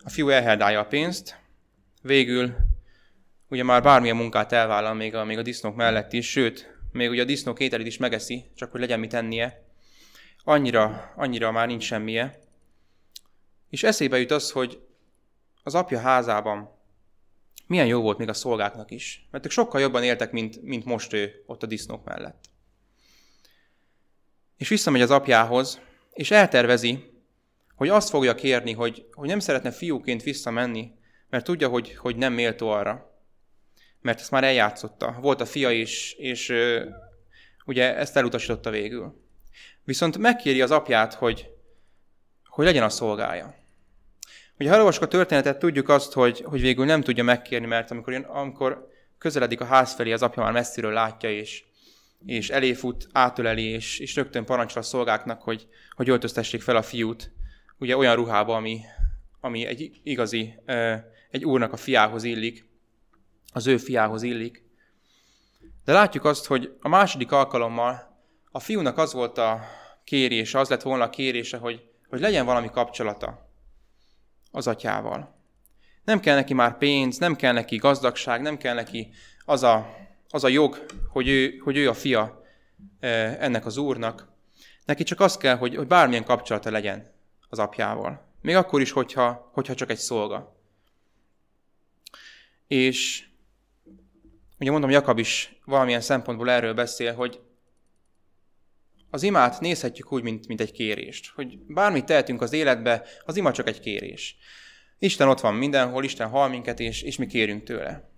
a 0.04 0.10
fiú 0.10 0.30
elherdálja 0.30 0.80
a 0.80 0.86
pénzt, 0.86 1.40
végül 2.02 2.56
ugye 3.48 3.64
már 3.64 3.82
bármilyen 3.84 4.16
munkát 4.16 4.52
elvállal 4.52 4.94
még 4.94 5.16
a, 5.16 5.24
még 5.24 5.38
a 5.38 5.42
disznók 5.42 5.76
mellett 5.76 6.14
is, 6.14 6.30
sőt, 6.30 6.78
még 6.92 7.10
ugye 7.10 7.22
a 7.22 7.26
disznók 7.26 7.60
ételét 7.60 7.88
is 7.88 7.98
megeszi, 7.98 8.46
csak 8.56 8.72
hogy 8.72 8.80
legyen 8.80 9.00
mit 9.00 9.14
ennie. 9.14 9.66
Annyira, 10.44 11.14
annyira 11.16 11.52
már 11.52 11.68
nincs 11.68 11.84
semmije. 11.84 12.40
És 13.70 13.84
eszébe 13.84 14.20
jut 14.20 14.32
az, 14.32 14.52
hogy 14.52 14.82
az 15.64 15.76
apja 15.76 16.00
házában 16.00 16.78
milyen 17.74 17.88
jó 17.88 18.02
volt 18.02 18.18
még 18.18 18.30
a 18.30 18.34
szolgáknak 18.34 18.92
is. 18.92 19.28
Mert 19.32 19.46
ők 19.46 19.52
sokkal 19.52 19.82
jobban 19.82 20.04
éltek, 20.04 20.32
mint, 20.32 20.62
mint 20.62 20.86
most 20.86 21.14
ő 21.14 21.44
ott 21.46 21.64
a 21.64 21.66
disznók 21.66 22.04
mellett. 22.04 22.46
És 24.58 24.68
visszamegy 24.68 25.02
az 25.02 25.12
apjához, 25.12 25.82
és 26.14 26.32
eltervezi, 26.32 27.12
hogy 27.76 27.90
azt 27.90 28.10
fogja 28.10 28.36
kérni, 28.36 28.74
hogy, 28.74 29.08
hogy 29.12 29.28
nem 29.28 29.40
szeretne 29.40 29.72
fiúként 29.72 30.24
visszamenni, 30.24 30.92
mert 31.30 31.44
tudja, 31.46 31.68
hogy, 31.68 31.96
hogy 31.96 32.16
nem 32.16 32.34
méltó 32.34 32.70
arra. 32.70 33.22
Mert 34.02 34.20
ezt 34.20 34.32
már 34.32 34.44
eljátszotta. 34.44 35.18
Volt 35.22 35.42
a 35.42 35.46
fia 35.46 35.72
is, 35.72 36.14
és 36.14 36.50
ö, 36.50 36.90
ugye 37.66 37.96
ezt 37.96 38.18
elutasította 38.18 38.70
végül. 38.70 39.24
Viszont 39.84 40.18
megkéri 40.18 40.62
az 40.62 40.72
apját, 40.72 41.14
hogy, 41.14 41.50
hogy 42.46 42.66
legyen 42.66 42.84
a 42.84 42.90
szolgája. 42.90 43.63
Ugye 44.60 44.70
ha 44.70 44.86
a 44.86 45.08
történetet, 45.08 45.60
tudjuk 45.60 45.90
azt, 45.90 46.14
hogy, 46.14 46.44
hogy 46.46 46.62
végül 46.62 46.86
nem 46.86 47.02
tudja 47.02 47.24
megkérni, 47.24 47.68
mert 47.68 47.92
amikor, 47.92 48.26
amikor 48.30 48.88
közeledik 49.18 49.62
a 49.62 49.66
ház 49.66 49.94
felé, 49.94 50.12
az 50.12 50.22
apja 50.22 50.44
már 50.44 50.52
messziről 50.52 50.94
látja, 50.94 51.32
és, 51.32 51.64
és 52.26 52.50
eléfut, 52.50 53.08
átöleli, 53.12 53.64
és, 53.64 54.00
és 54.00 54.16
rögtön 54.16 54.46
parancsol 54.46 54.82
a 54.82 54.86
szolgáknak, 54.86 55.42
hogy, 55.42 55.68
hogy 55.96 56.10
öltöztessék 56.10 56.62
fel 56.62 56.76
a 56.76 56.82
fiút, 56.82 57.32
ugye 57.78 57.98
olyan 57.98 58.16
ruhába, 58.16 58.56
ami, 58.56 58.80
ami 59.40 59.66
egy 59.66 60.00
igazi, 60.04 60.54
egy 61.32 61.46
úrnak 61.46 61.74
a 61.74 61.78
fiához 61.78 62.24
illik, 62.24 62.66
az 63.54 63.68
ő 63.68 63.78
fiához 63.78 64.24
illik. 64.24 64.64
De 65.86 65.94
látjuk 65.94 66.26
azt, 66.26 66.46
hogy 66.46 66.78
a 66.82 66.88
második 66.88 67.32
alkalommal 67.32 68.18
a 68.52 68.60
fiúnak 68.60 68.98
az 68.98 69.14
volt 69.14 69.38
a 69.38 69.62
kérése, 70.04 70.60
az 70.60 70.70
lett 70.70 70.82
volna 70.82 71.04
a 71.04 71.10
kérése, 71.10 71.58
hogy, 71.58 71.84
hogy 72.10 72.20
legyen 72.20 72.46
valami 72.46 72.70
kapcsolata 72.70 73.52
az 74.54 74.68
atyával. 74.68 75.36
Nem 76.04 76.20
kell 76.20 76.36
neki 76.36 76.54
már 76.54 76.78
pénz, 76.78 77.18
nem 77.18 77.36
kell 77.36 77.54
neki 77.54 77.76
gazdagság, 77.76 78.42
nem 78.42 78.58
kell 78.58 78.74
neki 78.74 79.10
az 79.46 79.64
a, 79.64 79.96
az 80.30 80.44
a 80.44 80.48
jog, 80.48 80.86
hogy 81.10 81.28
ő, 81.28 81.58
hogy 81.58 81.78
ő 81.78 81.90
a 81.90 81.94
fia 81.94 82.44
ennek 83.40 83.66
az 83.66 83.78
úrnak. 83.78 84.32
Neki 84.86 85.04
csak 85.04 85.20
az 85.20 85.38
kell, 85.38 85.58
hogy, 85.58 85.76
hogy 85.76 85.88
bármilyen 85.88 86.24
kapcsolata 86.24 86.72
legyen 86.72 87.12
az 87.50 87.60
apjával. 87.60 88.26
Még 88.42 88.56
akkor 88.56 88.82
is, 88.82 88.92
hogyha, 88.92 89.50
hogyha 89.54 89.76
csak 89.76 89.90
egy 89.90 89.98
szolga. 89.98 90.56
És 92.68 93.28
ugye 94.60 94.72
mondom, 94.72 94.90
Jakab 94.90 95.20
is 95.20 95.60
valamilyen 95.66 96.02
szempontból 96.02 96.50
erről 96.50 96.74
beszél, 96.74 97.14
hogy 97.14 97.42
az 99.14 99.24
imát 99.24 99.60
nézhetjük 99.60 100.12
úgy, 100.12 100.24
mint, 100.24 100.48
mint 100.48 100.62
egy 100.62 100.72
kérést. 100.72 101.32
Hogy 101.36 101.58
bármit 101.58 102.06
tehetünk 102.06 102.42
az 102.42 102.54
életbe, 102.54 103.06
az 103.26 103.36
ima 103.36 103.52
csak 103.52 103.68
egy 103.68 103.80
kérés. 103.80 104.38
Isten 105.00 105.28
ott 105.28 105.40
van 105.40 105.56
mindenhol, 105.56 106.04
Isten 106.04 106.30
hal 106.30 106.50
minket, 106.50 106.80
és, 106.80 107.02
és 107.02 107.18
mi 107.18 107.26
kérünk 107.26 107.64
tőle. 107.64 108.10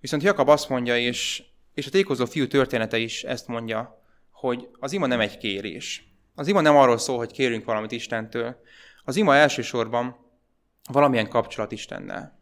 Viszont 0.00 0.22
Jakab 0.22 0.48
azt 0.48 0.68
mondja, 0.68 0.98
és, 0.98 1.42
és 1.74 1.86
a 1.86 1.90
tékozó 1.90 2.26
fiú 2.26 2.46
története 2.46 2.98
is 2.98 3.24
ezt 3.24 3.46
mondja, 3.46 4.02
hogy 4.30 4.68
az 4.78 4.92
ima 4.92 5.06
nem 5.06 5.20
egy 5.20 5.38
kérés. 5.38 6.04
Az 6.34 6.48
ima 6.48 6.60
nem 6.60 6.76
arról 6.76 6.98
szól, 6.98 7.16
hogy 7.16 7.32
kérünk 7.32 7.64
valamit 7.64 7.92
Istentől. 7.92 8.56
Az 9.04 9.16
ima 9.16 9.34
elsősorban 9.34 10.16
valamilyen 10.92 11.28
kapcsolat 11.28 11.72
Istennel. 11.72 12.40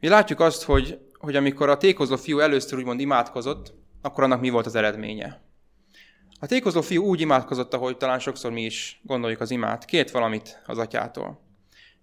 Mi 0.00 0.08
látjuk 0.08 0.40
azt, 0.40 0.62
hogy, 0.62 0.98
hogy 1.18 1.36
amikor 1.36 1.68
a 1.68 1.76
tékozó 1.76 2.16
fiú 2.16 2.38
először 2.38 2.78
úgymond 2.78 3.00
imádkozott, 3.00 3.74
akkor 4.02 4.24
annak 4.24 4.40
mi 4.40 4.50
volt 4.50 4.66
az 4.66 4.74
eredménye. 4.74 5.42
A 6.40 6.46
tékozó 6.46 6.80
fiú 6.80 7.04
úgy 7.04 7.20
imádkozott, 7.20 7.74
ahogy 7.74 7.96
talán 7.96 8.18
sokszor 8.18 8.52
mi 8.52 8.64
is 8.64 9.00
gondoljuk 9.02 9.40
az 9.40 9.50
imát, 9.50 9.84
kért 9.84 10.10
valamit 10.10 10.62
az 10.66 10.78
atyától. 10.78 11.40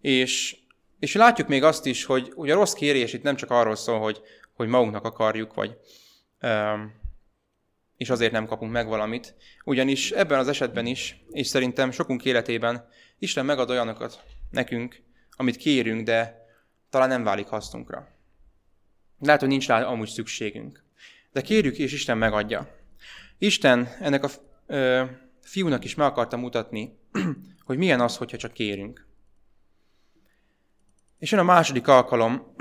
És, 0.02 0.58
és 1.00 1.14
látjuk 1.14 1.48
még 1.48 1.64
azt 1.64 1.86
is, 1.86 2.06
hogy 2.06 2.32
ugye 2.36 2.54
a 2.54 2.56
rossz 2.56 2.74
kérés 2.74 3.14
itt 3.14 3.24
nem 3.24 3.36
csak 3.36 3.52
arról 3.52 3.76
szól, 3.76 4.00
hogy, 4.00 4.22
hogy 4.54 4.68
magunknak 4.68 5.06
akarjuk, 5.06 5.54
vagy 5.54 5.78
um, 6.42 7.00
és 7.98 8.10
azért 8.10 8.32
nem 8.32 8.46
kapunk 8.46 8.72
meg 8.72 8.88
valamit. 8.88 9.36
Ugyanis 9.64 10.12
ebben 10.12 10.40
az 10.40 10.48
esetben 10.48 10.86
is, 10.86 11.24
és 11.32 11.48
szerintem 11.48 11.92
sokunk 11.92 12.26
életében 12.26 12.88
Isten 13.20 13.46
megad 13.46 13.70
olyanokat 13.70 14.24
nekünk, 14.50 15.02
amit 15.32 15.56
kérünk, 15.56 16.06
de 16.06 16.46
talán 16.90 17.10
nem 17.10 17.24
válik 17.24 17.48
hasznunkra. 17.48 18.08
Lehet, 19.20 19.40
hogy 19.40 19.50
nincs 19.50 19.68
rá 19.68 19.84
amúgy 19.84 20.08
szükségünk. 20.08 20.84
De 21.32 21.42
kérjük, 21.42 21.78
és 21.78 21.94
Isten 21.94 22.18
megadja. 22.18 22.81
Isten 23.42 23.88
ennek 24.00 24.24
a 24.24 24.30
ö, 24.66 25.04
fiúnak 25.42 25.84
is 25.84 25.96
meg 25.96 26.08
akarta 26.08 26.38
mutatni, 26.38 26.98
hogy 27.66 27.78
milyen 27.78 28.02
az, 28.02 28.18
hogyha 28.18 28.38
csak 28.38 28.52
kérünk. 28.52 29.08
És 31.18 31.32
jön 31.32 31.40
a 31.40 31.44
második 31.44 31.88
alkalom, 31.88 32.56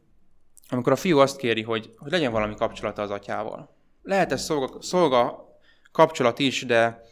amikor 0.70 0.92
a 0.92 0.96
fiú 0.96 1.18
azt 1.18 1.36
kéri, 1.36 1.62
hogy, 1.62 1.94
hogy 1.96 2.10
legyen 2.10 2.32
valami 2.32 2.54
kapcsolata 2.54 3.02
az 3.02 3.10
atyával. 3.10 3.76
Lehet 4.02 4.32
ez 4.32 4.42
szolga, 4.42 4.82
szolga 4.82 5.48
kapcsolat 5.92 6.38
is, 6.38 6.64
de, 6.64 7.02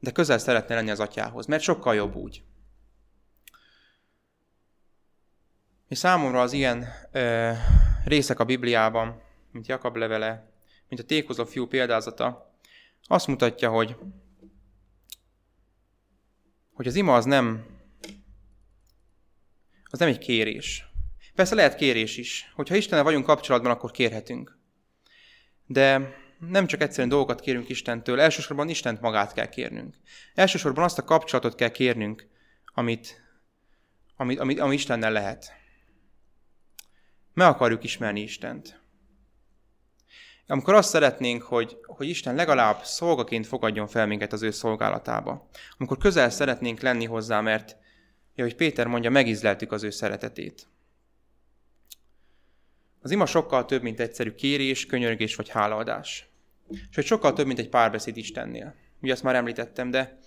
de 0.00 0.10
közel 0.10 0.38
szeretne 0.38 0.74
lenni 0.74 0.90
az 0.90 1.00
atyához, 1.00 1.46
mert 1.46 1.62
sokkal 1.62 1.94
jobb 1.94 2.14
úgy. 2.14 2.42
És 5.88 5.98
számomra 5.98 6.40
az 6.40 6.52
ilyen 6.52 6.86
ö, 7.12 7.52
részek 8.04 8.40
a 8.40 8.44
Bibliában, 8.44 9.22
mint 9.52 9.66
Jakab 9.66 9.96
levele, 9.96 10.50
mint 10.88 11.02
a 11.02 11.06
tékozó 11.06 11.44
fiú 11.44 11.66
példázata, 11.66 12.47
azt 13.06 13.26
mutatja, 13.26 13.70
hogy, 13.70 13.96
hogy 16.72 16.86
az 16.86 16.94
ima 16.94 17.14
az 17.14 17.24
nem, 17.24 17.66
az 19.84 19.98
nem 19.98 20.08
egy 20.08 20.18
kérés. 20.18 20.84
Persze 21.34 21.54
lehet 21.54 21.74
kérés 21.74 22.16
is. 22.16 22.52
Hogyha 22.54 22.76
Istennel 22.76 23.04
vagyunk 23.04 23.24
kapcsolatban, 23.24 23.70
akkor 23.70 23.90
kérhetünk. 23.90 24.58
De 25.66 26.16
nem 26.38 26.66
csak 26.66 26.80
egyszerűen 26.80 27.08
dolgokat 27.08 27.40
kérünk 27.40 27.68
Istentől, 27.68 28.20
elsősorban 28.20 28.68
Istent 28.68 29.00
magát 29.00 29.32
kell 29.32 29.48
kérnünk. 29.48 29.96
Elsősorban 30.34 30.84
azt 30.84 30.98
a 30.98 31.04
kapcsolatot 31.04 31.54
kell 31.54 31.68
kérnünk, 31.68 32.28
amit, 32.64 33.22
amit, 34.16 34.38
amit, 34.38 34.58
ami 34.58 34.74
Istennel 34.74 35.12
lehet. 35.12 35.52
Meg 37.34 37.46
akarjuk 37.46 37.84
ismerni 37.84 38.20
Istent. 38.20 38.80
Amikor 40.50 40.74
azt 40.74 40.88
szeretnénk, 40.88 41.42
hogy, 41.42 41.78
hogy 41.86 42.08
Isten 42.08 42.34
legalább 42.34 42.84
szolgaként 42.84 43.46
fogadjon 43.46 43.86
fel 43.86 44.06
minket 44.06 44.32
az 44.32 44.42
ő 44.42 44.50
szolgálatába. 44.50 45.48
Amikor 45.78 45.98
közel 45.98 46.30
szeretnénk 46.30 46.80
lenni 46.80 47.04
hozzá, 47.04 47.40
mert, 47.40 47.76
hogy 48.36 48.54
Péter 48.54 48.86
mondja, 48.86 49.10
megizleltük 49.10 49.72
az 49.72 49.82
ő 49.82 49.90
szeretetét. 49.90 50.66
Az 53.00 53.10
ima 53.10 53.26
sokkal 53.26 53.64
több, 53.64 53.82
mint 53.82 54.00
egyszerű 54.00 54.34
kérés, 54.34 54.86
könyörgés 54.86 55.34
vagy 55.34 55.48
hálaadás. 55.48 56.28
És 56.68 56.94
hogy 56.94 57.04
sokkal 57.04 57.32
több, 57.32 57.46
mint 57.46 57.58
egy 57.58 57.68
párbeszéd 57.68 58.16
Istennél. 58.16 58.74
Ugye 59.02 59.12
ezt 59.12 59.22
már 59.22 59.34
említettem, 59.34 59.90
de 59.90 60.18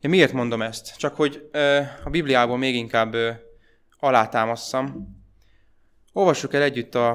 ja, 0.00 0.08
miért 0.08 0.32
mondom 0.32 0.62
ezt? 0.62 0.96
Csak 0.96 1.16
hogy 1.16 1.48
ö, 1.52 1.80
a 2.04 2.10
Bibliából 2.10 2.58
még 2.58 2.74
inkább 2.74 3.14
ö, 3.14 3.30
alátámasszam. 3.98 5.16
Olvassuk 6.12 6.54
el 6.54 6.62
együtt 6.62 6.94
a, 6.94 7.10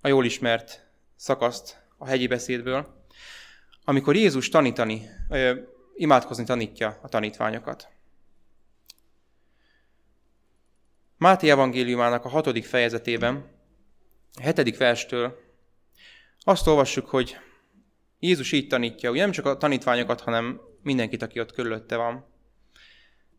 a 0.00 0.08
jól 0.08 0.24
ismert 0.24 0.89
szakaszt 1.20 1.82
a 1.98 2.06
hegyi 2.06 2.26
beszédből, 2.26 3.04
amikor 3.84 4.16
Jézus 4.16 4.48
tanítani, 4.48 5.08
ö, 5.28 5.60
imádkozni 5.94 6.44
tanítja 6.44 6.98
a 7.02 7.08
tanítványokat. 7.08 7.88
Máté 11.16 11.50
evangéliumának 11.50 12.24
a 12.24 12.28
hatodik 12.28 12.64
fejezetében, 12.64 13.50
a 14.34 14.40
hetedik 14.40 14.76
verstől 14.76 15.40
azt 16.38 16.66
olvassuk, 16.66 17.08
hogy 17.08 17.36
Jézus 18.18 18.52
így 18.52 18.66
tanítja, 18.66 19.10
ugye 19.10 19.20
nem 19.20 19.30
csak 19.30 19.46
a 19.46 19.56
tanítványokat, 19.56 20.20
hanem 20.20 20.60
mindenkit, 20.82 21.22
aki 21.22 21.40
ott 21.40 21.52
körülötte 21.52 21.96
van. 21.96 22.26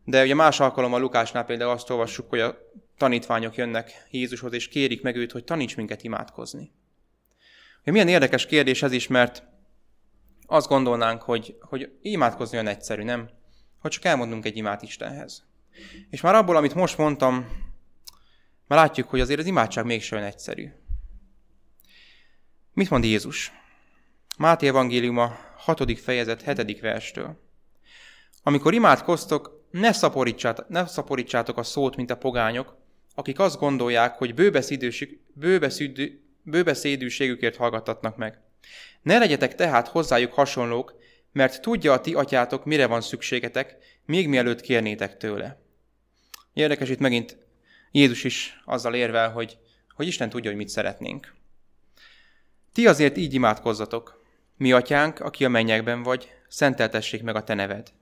De 0.04 0.22
ugye 0.22 0.34
más 0.34 0.60
alkalommal 0.60 1.00
Lukásnál 1.00 1.44
például 1.44 1.70
azt 1.70 1.90
olvassuk, 1.90 2.28
hogy 2.28 2.40
a 2.40 2.58
tanítványok 2.96 3.56
jönnek 3.56 4.06
Jézushoz, 4.10 4.52
és 4.52 4.68
kérik 4.68 5.02
meg 5.02 5.16
őt, 5.16 5.32
hogy 5.32 5.44
taníts 5.44 5.76
minket 5.76 6.02
imádkozni. 6.02 6.72
Ugye 7.82 7.90
milyen 7.90 8.08
érdekes 8.08 8.46
kérdés 8.46 8.82
ez 8.82 8.92
is, 8.92 9.06
mert 9.06 9.42
azt 10.46 10.68
gondolnánk, 10.68 11.22
hogy, 11.22 11.56
hogy 11.60 11.92
imádkozni 12.02 12.56
olyan 12.56 12.68
egyszerű, 12.68 13.02
nem? 13.02 13.30
Hogy 13.78 13.90
csak 13.90 14.04
elmondunk 14.04 14.44
egy 14.44 14.56
imát 14.56 14.82
Istenhez. 14.82 15.44
És 16.10 16.20
már 16.20 16.34
abból, 16.34 16.56
amit 16.56 16.74
most 16.74 16.98
mondtam, 16.98 17.34
már 18.66 18.78
látjuk, 18.78 19.08
hogy 19.08 19.20
azért 19.20 19.40
az 19.40 19.46
imádság 19.46 19.84
mégsem 19.84 20.18
olyan 20.18 20.30
egyszerű. 20.30 20.70
Mit 22.72 22.90
mond 22.90 23.04
Jézus? 23.04 23.52
Máté 24.38 24.66
evangéliuma 24.66 25.36
6. 25.56 25.98
fejezet 25.98 26.42
7. 26.42 26.80
verstől. 26.80 27.40
Amikor 28.42 28.74
imádkoztok, 28.74 29.66
ne 29.70 29.92
szaporítsátok, 29.92 30.68
ne 30.68 30.86
szaporítsátok 30.86 31.58
a 31.58 31.62
szót, 31.62 31.96
mint 31.96 32.10
a 32.10 32.16
pogányok, 32.16 32.76
akik 33.14 33.38
azt 33.38 33.58
gondolják, 33.58 34.14
hogy 34.14 34.34
bőbeszédűségükért 36.42 37.56
hallgattatnak 37.56 38.16
meg. 38.16 38.40
Ne 39.02 39.18
legyetek 39.18 39.54
tehát 39.54 39.88
hozzájuk 39.88 40.32
hasonlók, 40.32 40.94
mert 41.32 41.62
tudja 41.62 41.92
a 41.92 42.00
ti 42.00 42.14
atyátok, 42.14 42.64
mire 42.64 42.86
van 42.86 43.00
szükségetek, 43.00 43.76
még 44.04 44.28
mielőtt 44.28 44.60
kérnétek 44.60 45.16
tőle. 45.16 45.60
Érdekes 46.52 46.88
itt 46.88 46.98
megint 46.98 47.36
Jézus 47.90 48.24
is 48.24 48.62
azzal 48.64 48.94
érvel, 48.94 49.30
hogy, 49.30 49.58
hogy 49.94 50.06
Isten 50.06 50.28
tudja, 50.28 50.50
hogy 50.50 50.58
mit 50.58 50.68
szeretnénk. 50.68 51.34
Ti 52.72 52.86
azért 52.86 53.16
így 53.16 53.34
imádkozzatok. 53.34 54.24
Mi 54.56 54.72
atyánk, 54.72 55.20
aki 55.20 55.44
a 55.44 55.48
mennyekben 55.48 56.02
vagy, 56.02 56.28
szenteltessék 56.48 57.22
meg 57.22 57.36
a 57.36 57.44
te 57.44 57.54
neved. 57.54 57.92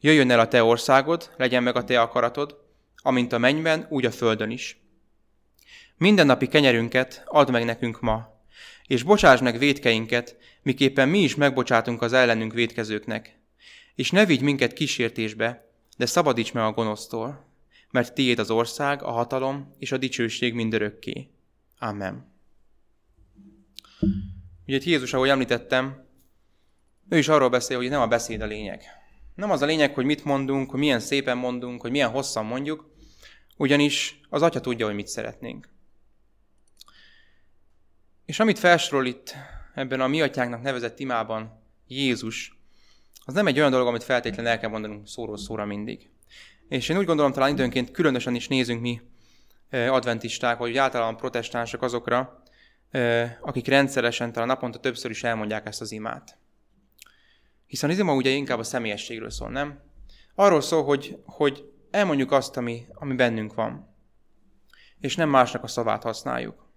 Jöjjön 0.00 0.30
el 0.30 0.40
a 0.40 0.48
te 0.48 0.62
országod, 0.62 1.30
legyen 1.36 1.62
meg 1.62 1.76
a 1.76 1.84
te 1.84 2.00
akaratod, 2.00 2.60
amint 2.96 3.32
a 3.32 3.38
mennyben, 3.38 3.86
úgy 3.88 4.04
a 4.04 4.10
földön 4.10 4.50
is. 4.50 4.81
Minden 6.02 6.26
napi 6.26 6.46
kenyerünket 6.46 7.22
add 7.26 7.50
meg 7.50 7.64
nekünk 7.64 8.00
ma, 8.00 8.40
és 8.86 9.02
bocsáss 9.02 9.40
meg 9.40 9.58
védkeinket, 9.58 10.36
miképpen 10.62 11.08
mi 11.08 11.18
is 11.18 11.34
megbocsátunk 11.34 12.02
az 12.02 12.12
ellenünk 12.12 12.52
védkezőknek. 12.52 13.38
És 13.94 14.10
ne 14.10 14.26
vigy 14.26 14.40
minket 14.40 14.72
kísértésbe, 14.72 15.68
de 15.96 16.06
szabadíts 16.06 16.52
meg 16.52 16.64
a 16.64 16.72
gonosztól, 16.72 17.46
mert 17.90 18.14
tiéd 18.14 18.38
az 18.38 18.50
ország, 18.50 19.02
a 19.02 19.10
hatalom 19.10 19.74
és 19.78 19.92
a 19.92 19.96
dicsőség 19.96 20.54
mindörökké. 20.54 21.30
Amen. 21.78 22.32
Ugye 24.66 24.76
itt 24.76 24.84
Jézus, 24.84 25.12
ahogy 25.12 25.28
említettem, 25.28 26.06
ő 27.08 27.18
is 27.18 27.28
arról 27.28 27.48
beszél, 27.48 27.76
hogy 27.76 27.88
nem 27.88 28.00
a 28.00 28.06
beszéd 28.06 28.40
a 28.40 28.46
lényeg. 28.46 28.82
Nem 29.34 29.50
az 29.50 29.62
a 29.62 29.66
lényeg, 29.66 29.94
hogy 29.94 30.04
mit 30.04 30.24
mondunk, 30.24 30.70
hogy 30.70 30.80
milyen 30.80 31.00
szépen 31.00 31.36
mondunk, 31.36 31.80
hogy 31.80 31.90
milyen 31.90 32.10
hosszan 32.10 32.44
mondjuk, 32.44 32.90
ugyanis 33.56 34.20
az 34.28 34.42
Atya 34.42 34.60
tudja, 34.60 34.86
hogy 34.86 34.94
mit 34.94 35.08
szeretnénk. 35.08 35.70
És 38.32 38.40
amit 38.40 38.58
felsorol 38.58 39.06
itt 39.06 39.34
ebben 39.74 40.00
a 40.00 40.06
mi 40.06 40.22
atyánknak 40.22 40.62
nevezett 40.62 40.98
imában 40.98 41.62
Jézus, 41.86 42.58
az 43.24 43.34
nem 43.34 43.46
egy 43.46 43.58
olyan 43.58 43.70
dolog, 43.70 43.86
amit 43.86 44.02
feltétlenül 44.02 44.50
el 44.50 44.58
kell 44.58 44.70
mondanunk 44.70 45.08
szóról 45.08 45.38
szóra 45.38 45.64
mindig. 45.64 46.10
És 46.68 46.88
én 46.88 46.98
úgy 46.98 47.04
gondolom, 47.04 47.32
talán 47.32 47.52
időnként 47.52 47.90
különösen 47.90 48.34
is 48.34 48.48
nézünk 48.48 48.80
mi 48.80 49.00
adventisták, 49.70 50.58
vagy 50.58 50.76
általában 50.76 51.16
protestánsok 51.16 51.82
azokra, 51.82 52.42
akik 53.40 53.66
rendszeresen, 53.66 54.32
talán 54.32 54.48
naponta 54.48 54.78
többször 54.78 55.10
is 55.10 55.24
elmondják 55.24 55.66
ezt 55.66 55.80
az 55.80 55.92
imát. 55.92 56.38
Hiszen 57.66 57.90
az 57.90 57.98
ima 57.98 58.14
ugye 58.14 58.30
inkább 58.30 58.58
a 58.58 58.62
személyességről 58.64 59.30
szól, 59.30 59.50
nem? 59.50 59.80
Arról 60.34 60.60
szól, 60.60 60.84
hogy, 60.84 61.18
hogy 61.24 61.64
elmondjuk 61.90 62.32
azt, 62.32 62.56
ami, 62.56 62.86
ami 62.94 63.14
bennünk 63.14 63.54
van, 63.54 63.94
és 65.00 65.16
nem 65.16 65.28
másnak 65.28 65.62
a 65.62 65.66
szavát 65.66 66.02
használjuk. 66.02 66.70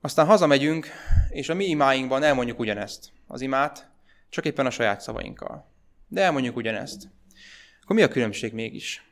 Aztán 0.00 0.26
hazamegyünk, 0.26 0.86
és 1.28 1.48
a 1.48 1.54
mi 1.54 1.64
imáinkban 1.64 2.22
elmondjuk 2.22 2.58
ugyanezt. 2.58 3.12
Az 3.26 3.40
imát, 3.40 3.90
csak 4.28 4.44
éppen 4.44 4.66
a 4.66 4.70
saját 4.70 5.00
szavainkkal. 5.00 5.70
De 6.08 6.22
elmondjuk 6.22 6.56
ugyanezt. 6.56 7.08
Akkor 7.82 7.96
mi 7.96 8.02
a 8.02 8.08
különbség 8.08 8.52
mégis? 8.52 9.04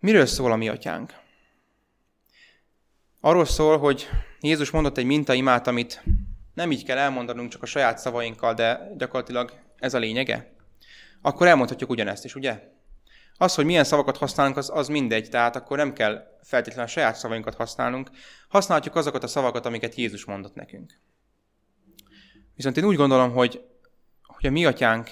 Miről 0.00 0.26
szól 0.26 0.52
a 0.52 0.56
mi 0.56 0.68
atyánk? 0.68 1.14
Arról 3.20 3.44
szól, 3.44 3.78
hogy 3.78 4.08
Jézus 4.40 4.70
mondott 4.70 4.98
egy 4.98 5.04
mintaimát, 5.04 5.66
amit 5.66 6.02
nem 6.54 6.70
így 6.70 6.84
kell 6.84 6.98
elmondanunk 6.98 7.50
csak 7.50 7.62
a 7.62 7.66
saját 7.66 7.98
szavainkkal, 7.98 8.54
de 8.54 8.92
gyakorlatilag 8.96 9.52
ez 9.76 9.94
a 9.94 9.98
lényege. 9.98 10.52
Akkor 11.22 11.46
elmondhatjuk 11.46 11.90
ugyanezt 11.90 12.24
is, 12.24 12.34
ugye? 12.34 12.76
Az, 13.40 13.54
hogy 13.54 13.64
milyen 13.64 13.84
szavakat 13.84 14.16
használunk, 14.16 14.56
az, 14.56 14.70
az 14.74 14.88
mindegy, 14.88 15.28
tehát 15.28 15.56
akkor 15.56 15.76
nem 15.76 15.92
kell 15.92 16.38
feltétlenül 16.42 16.84
a 16.84 16.92
saját 16.92 17.16
szavainkat 17.16 17.54
használnunk, 17.54 18.10
használhatjuk 18.48 18.96
azokat 18.96 19.22
a 19.22 19.26
szavakat, 19.26 19.66
amiket 19.66 19.94
Jézus 19.94 20.24
mondott 20.24 20.54
nekünk. 20.54 21.00
Viszont 22.54 22.76
én 22.76 22.84
úgy 22.84 22.96
gondolom, 22.96 23.32
hogy, 23.32 23.64
hogy 24.22 24.46
a 24.46 24.50
mi 24.50 24.64
atyánk 24.64 25.10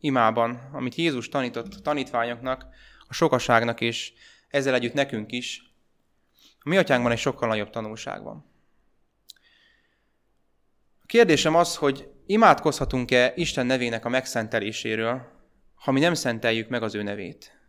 imában, 0.00 0.68
amit 0.72 0.94
Jézus 0.94 1.28
tanított 1.28 1.82
tanítványoknak, 1.82 2.66
a 3.08 3.12
sokaságnak 3.12 3.80
és 3.80 4.12
ezzel 4.48 4.74
együtt 4.74 4.92
nekünk 4.92 5.32
is, 5.32 5.72
a 6.60 6.68
mi 6.68 6.76
atyánkban 6.76 7.12
egy 7.12 7.18
sokkal 7.18 7.48
nagyobb 7.48 7.70
tanulság 7.70 8.22
van. 8.22 8.50
A 11.02 11.06
kérdésem 11.06 11.54
az, 11.54 11.76
hogy 11.76 12.10
imádkozhatunk-e 12.26 13.32
Isten 13.36 13.66
nevének 13.66 14.04
a 14.04 14.08
megszenteléséről, 14.08 15.40
ha 15.74 15.92
mi 15.92 16.00
nem 16.00 16.14
szenteljük 16.14 16.68
meg 16.68 16.82
az 16.82 16.94
ő 16.94 17.02
nevét? 17.02 17.61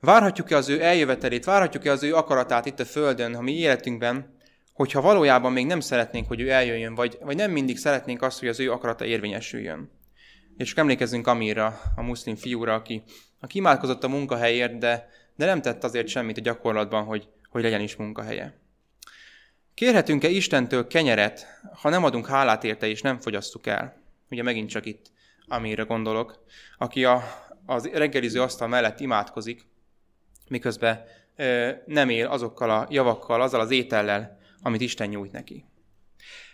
Várhatjuk-e 0.00 0.56
az 0.56 0.68
ő 0.68 0.82
eljövetelét, 0.82 1.44
várhatjuk-e 1.44 1.90
az 1.90 2.02
ő 2.02 2.14
akaratát 2.14 2.66
itt 2.66 2.80
a 2.80 2.84
Földön, 2.84 3.34
ha 3.34 3.42
mi 3.42 3.52
életünkben, 3.52 4.36
hogyha 4.72 5.00
valójában 5.00 5.52
még 5.52 5.66
nem 5.66 5.80
szeretnénk, 5.80 6.28
hogy 6.28 6.40
ő 6.40 6.50
eljöjjön, 6.50 6.94
vagy, 6.94 7.18
vagy 7.20 7.36
nem 7.36 7.50
mindig 7.50 7.78
szeretnénk 7.78 8.22
azt, 8.22 8.38
hogy 8.38 8.48
az 8.48 8.60
ő 8.60 8.72
akarata 8.72 9.04
érvényesüljön. 9.04 9.90
És 10.56 10.68
csak 10.68 10.78
emlékezzünk 10.78 11.26
Amirra, 11.26 11.80
a 11.96 12.02
muszlim 12.02 12.36
fiúra, 12.36 12.74
aki, 12.74 13.02
aki 13.40 13.58
imádkozott 13.58 14.04
a 14.04 14.08
munkahelyért, 14.08 14.78
de, 14.78 15.08
de 15.36 15.46
nem 15.46 15.62
tett 15.62 15.84
azért 15.84 16.08
semmit 16.08 16.38
a 16.38 16.40
gyakorlatban, 16.40 17.04
hogy, 17.04 17.28
hogy 17.50 17.62
legyen 17.62 17.80
is 17.80 17.96
munkahelye. 17.96 18.58
Kérhetünk-e 19.74 20.28
Istentől 20.28 20.86
kenyeret, 20.86 21.46
ha 21.80 21.88
nem 21.88 22.04
adunk 22.04 22.26
hálát 22.26 22.64
érte 22.64 22.86
és 22.86 23.02
nem 23.02 23.18
fogyasztuk 23.18 23.66
el? 23.66 24.02
Ugye 24.30 24.42
megint 24.42 24.68
csak 24.68 24.86
itt 24.86 25.06
Amire 25.48 25.82
gondolok, 25.82 26.44
aki 26.78 27.04
a, 27.04 27.22
az 27.66 27.90
reggeliző 27.92 28.42
asztal 28.42 28.68
mellett 28.68 29.00
imádkozik, 29.00 29.66
miközben 30.48 31.04
nem 31.86 32.08
él 32.08 32.26
azokkal 32.26 32.70
a 32.70 32.86
javakkal, 32.90 33.42
azzal 33.42 33.60
az 33.60 33.70
étellel, 33.70 34.38
amit 34.62 34.80
Isten 34.80 35.08
nyújt 35.08 35.32
neki. 35.32 35.64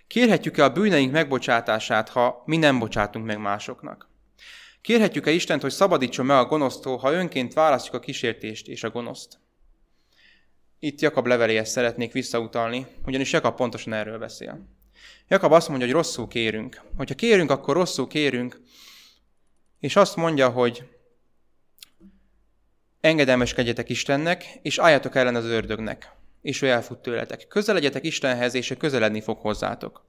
Kérhetjük-e 0.06 0.64
a 0.64 0.72
bűneink 0.72 1.12
megbocsátását, 1.12 2.08
ha 2.08 2.42
mi 2.46 2.56
nem 2.56 2.78
bocsátunk 2.78 3.26
meg 3.26 3.38
másoknak? 3.38 4.08
Kérhetjük-e 4.80 5.30
Istent, 5.30 5.62
hogy 5.62 5.70
szabadítson 5.70 6.26
meg 6.26 6.36
a 6.36 6.44
gonosztól, 6.44 6.96
ha 6.96 7.12
önként 7.12 7.52
választjuk 7.52 7.94
a 7.94 8.00
kísértést 8.00 8.68
és 8.68 8.84
a 8.84 8.90
gonoszt? 8.90 9.38
Itt 10.78 11.00
Jakab 11.00 11.26
leveléhez 11.26 11.70
szeretnék 11.70 12.12
visszautalni, 12.12 12.86
ugyanis 13.04 13.32
Jakab 13.32 13.56
pontosan 13.56 13.92
erről 13.92 14.18
beszél. 14.18 14.68
Jakab 15.28 15.52
azt 15.52 15.68
mondja, 15.68 15.86
hogy 15.86 15.94
rosszul 15.94 16.28
kérünk. 16.28 16.80
Hogyha 16.96 17.14
kérünk, 17.14 17.50
akkor 17.50 17.74
rosszul 17.74 18.06
kérünk, 18.06 18.60
és 19.80 19.96
azt 19.96 20.16
mondja, 20.16 20.48
hogy 20.48 20.88
engedelmeskedjetek 23.04 23.88
Istennek, 23.88 24.44
és 24.62 24.78
álljatok 24.78 25.14
ellen 25.14 25.34
az 25.34 25.44
ördögnek, 25.44 26.12
és 26.42 26.62
ő 26.62 26.68
elfut 26.68 26.98
tőletek. 26.98 27.46
Közeledjetek 27.48 28.04
Istenhez, 28.04 28.54
és 28.54 28.70
ő 28.70 28.74
közeledni 28.74 29.20
fog 29.20 29.38
hozzátok. 29.38 30.04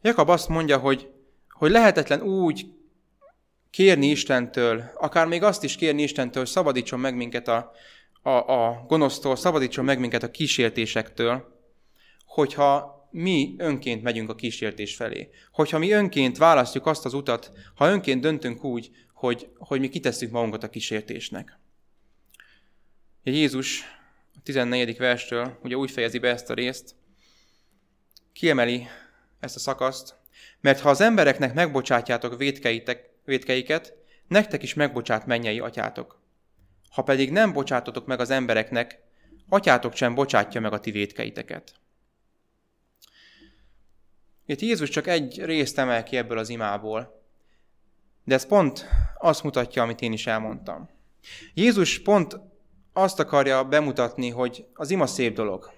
Jakab 0.00 0.28
azt 0.28 0.48
mondja, 0.48 0.78
hogy, 0.78 1.08
hogy 1.48 1.70
lehetetlen 1.70 2.22
úgy 2.22 2.66
kérni 3.70 4.06
Istentől, 4.06 4.90
akár 4.94 5.26
még 5.26 5.42
azt 5.42 5.64
is 5.64 5.76
kérni 5.76 6.02
Istentől, 6.02 6.42
hogy 6.42 6.52
szabadítson 6.52 7.00
meg 7.00 7.14
minket 7.14 7.48
a, 7.48 7.70
a, 8.22 8.30
a 8.30 8.84
gonosztól, 8.88 9.36
szabadítson 9.36 9.84
meg 9.84 9.98
minket 9.98 10.22
a 10.22 10.30
kísértésektől, 10.30 11.44
hogyha 12.26 13.08
mi 13.10 13.54
önként 13.58 14.02
megyünk 14.02 14.30
a 14.30 14.34
kísértés 14.34 14.96
felé. 14.96 15.30
Hogyha 15.52 15.78
mi 15.78 15.90
önként 15.90 16.36
választjuk 16.36 16.86
azt 16.86 17.04
az 17.04 17.14
utat, 17.14 17.52
ha 17.74 17.88
önként 17.88 18.20
döntünk 18.20 18.64
úgy, 18.64 18.90
hogy, 19.12 19.48
hogy 19.58 19.80
mi 19.80 19.88
kitesszük 19.88 20.30
magunkat 20.30 20.62
a 20.62 20.70
kísértésnek. 20.70 21.58
Jézus 23.30 23.82
a 24.34 24.38
14. 24.42 24.96
verstől 24.96 25.58
ugye 25.62 25.76
úgy 25.76 25.90
fejezi 25.90 26.18
be 26.18 26.28
ezt 26.28 26.50
a 26.50 26.54
részt, 26.54 26.94
kiemeli 28.32 28.86
ezt 29.40 29.56
a 29.56 29.58
szakaszt, 29.58 30.14
mert 30.60 30.80
ha 30.80 30.88
az 30.88 31.00
embereknek 31.00 31.54
megbocsátjátok 31.54 32.38
védkeiket, 33.24 33.94
nektek 34.28 34.62
is 34.62 34.74
megbocsát 34.74 35.26
mennyei 35.26 35.60
atyátok. 35.60 36.20
Ha 36.90 37.02
pedig 37.02 37.30
nem 37.30 37.52
bocsátotok 37.52 38.06
meg 38.06 38.20
az 38.20 38.30
embereknek, 38.30 39.00
atyátok 39.48 39.94
sem 39.94 40.14
bocsátja 40.14 40.60
meg 40.60 40.72
a 40.72 40.80
ti 40.80 40.90
védkeiteket. 40.90 41.72
Itt 44.46 44.60
Jézus 44.60 44.88
csak 44.88 45.06
egy 45.06 45.44
részt 45.44 45.78
emel 45.78 46.02
ki 46.02 46.16
ebből 46.16 46.38
az 46.38 46.48
imából. 46.48 47.22
De 48.24 48.34
ez 48.34 48.46
pont 48.46 48.86
azt 49.18 49.42
mutatja, 49.42 49.82
amit 49.82 50.00
én 50.00 50.12
is 50.12 50.26
elmondtam. 50.26 50.88
Jézus 51.54 52.02
pont 52.02 52.36
azt 53.02 53.20
akarja 53.20 53.64
bemutatni, 53.64 54.28
hogy 54.30 54.66
az 54.74 54.90
ima 54.90 55.06
szép 55.06 55.34
dolog. 55.34 55.70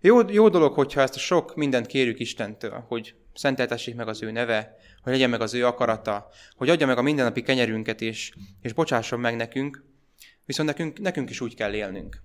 Jó, 0.00 0.28
jó 0.28 0.48
dolog, 0.48 0.74
hogyha 0.74 1.00
ezt 1.00 1.14
a 1.14 1.18
sok 1.18 1.54
mindent 1.54 1.86
kérjük 1.86 2.18
Istentől, 2.18 2.84
hogy 2.88 3.14
szenteltessék 3.34 3.94
meg 3.94 4.08
az 4.08 4.22
ő 4.22 4.30
neve, 4.30 4.76
hogy 5.02 5.12
legyen 5.12 5.30
meg 5.30 5.40
az 5.40 5.54
ő 5.54 5.66
akarata, 5.66 6.28
hogy 6.56 6.68
adja 6.68 6.86
meg 6.86 6.98
a 6.98 7.02
mindennapi 7.02 7.42
kenyerünket, 7.42 8.00
és, 8.00 8.32
és 8.62 8.72
bocsásson 8.72 9.20
meg 9.20 9.36
nekünk, 9.36 9.84
viszont 10.44 10.68
nekünk, 10.68 10.98
nekünk 10.98 11.30
is 11.30 11.40
úgy 11.40 11.54
kell 11.54 11.74
élnünk. 11.74 12.22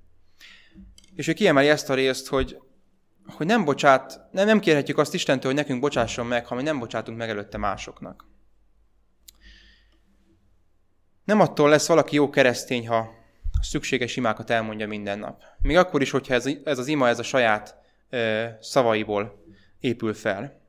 És 1.15 1.27
ő 1.27 1.33
kiemeli 1.33 1.69
ezt 1.69 1.89
a 1.89 1.93
részt, 1.93 2.27
hogy, 2.27 2.57
hogy 3.25 3.45
nem, 3.45 3.63
bocsát, 3.65 4.19
nem, 4.31 4.45
nem 4.45 4.59
kérhetjük 4.59 4.97
azt 4.97 5.13
Istentől, 5.13 5.51
hogy 5.51 5.61
nekünk 5.61 5.79
bocsásson 5.79 6.25
meg, 6.25 6.45
ha 6.45 6.55
mi 6.55 6.63
nem 6.63 6.79
bocsátunk 6.79 7.17
meg 7.17 7.29
előtte 7.29 7.57
másoknak. 7.57 8.25
Nem 11.23 11.39
attól 11.39 11.69
lesz 11.69 11.87
valaki 11.87 12.15
jó 12.15 12.29
keresztény, 12.29 12.87
ha 12.87 13.22
szükséges 13.63 14.15
imákat 14.15 14.49
elmondja 14.49 14.87
minden 14.87 15.19
nap. 15.19 15.41
Még 15.61 15.77
akkor 15.77 16.01
is, 16.01 16.11
hogyha 16.11 16.33
ez, 16.33 16.49
ez 16.63 16.77
az 16.77 16.87
ima 16.87 17.07
ez 17.07 17.19
a 17.19 17.23
saját 17.23 17.75
ö, 18.09 18.45
szavaiból 18.61 19.43
épül 19.79 20.13
fel. 20.13 20.61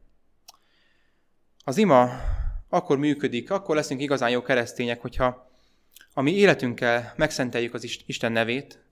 Az 1.65 1.77
ima 1.77 2.11
akkor 2.69 2.99
működik, 2.99 3.51
akkor 3.51 3.77
leszünk 3.77 4.01
igazán 4.01 4.31
jó 4.31 4.43
keresztények, 4.43 5.01
hogyha 5.01 5.51
a 6.15 6.23
mi 6.23 6.33
életünkkel 6.33 7.13
megszenteljük 7.17 7.75
az 7.75 8.03
Isten 8.07 8.33
nevét, 8.33 8.85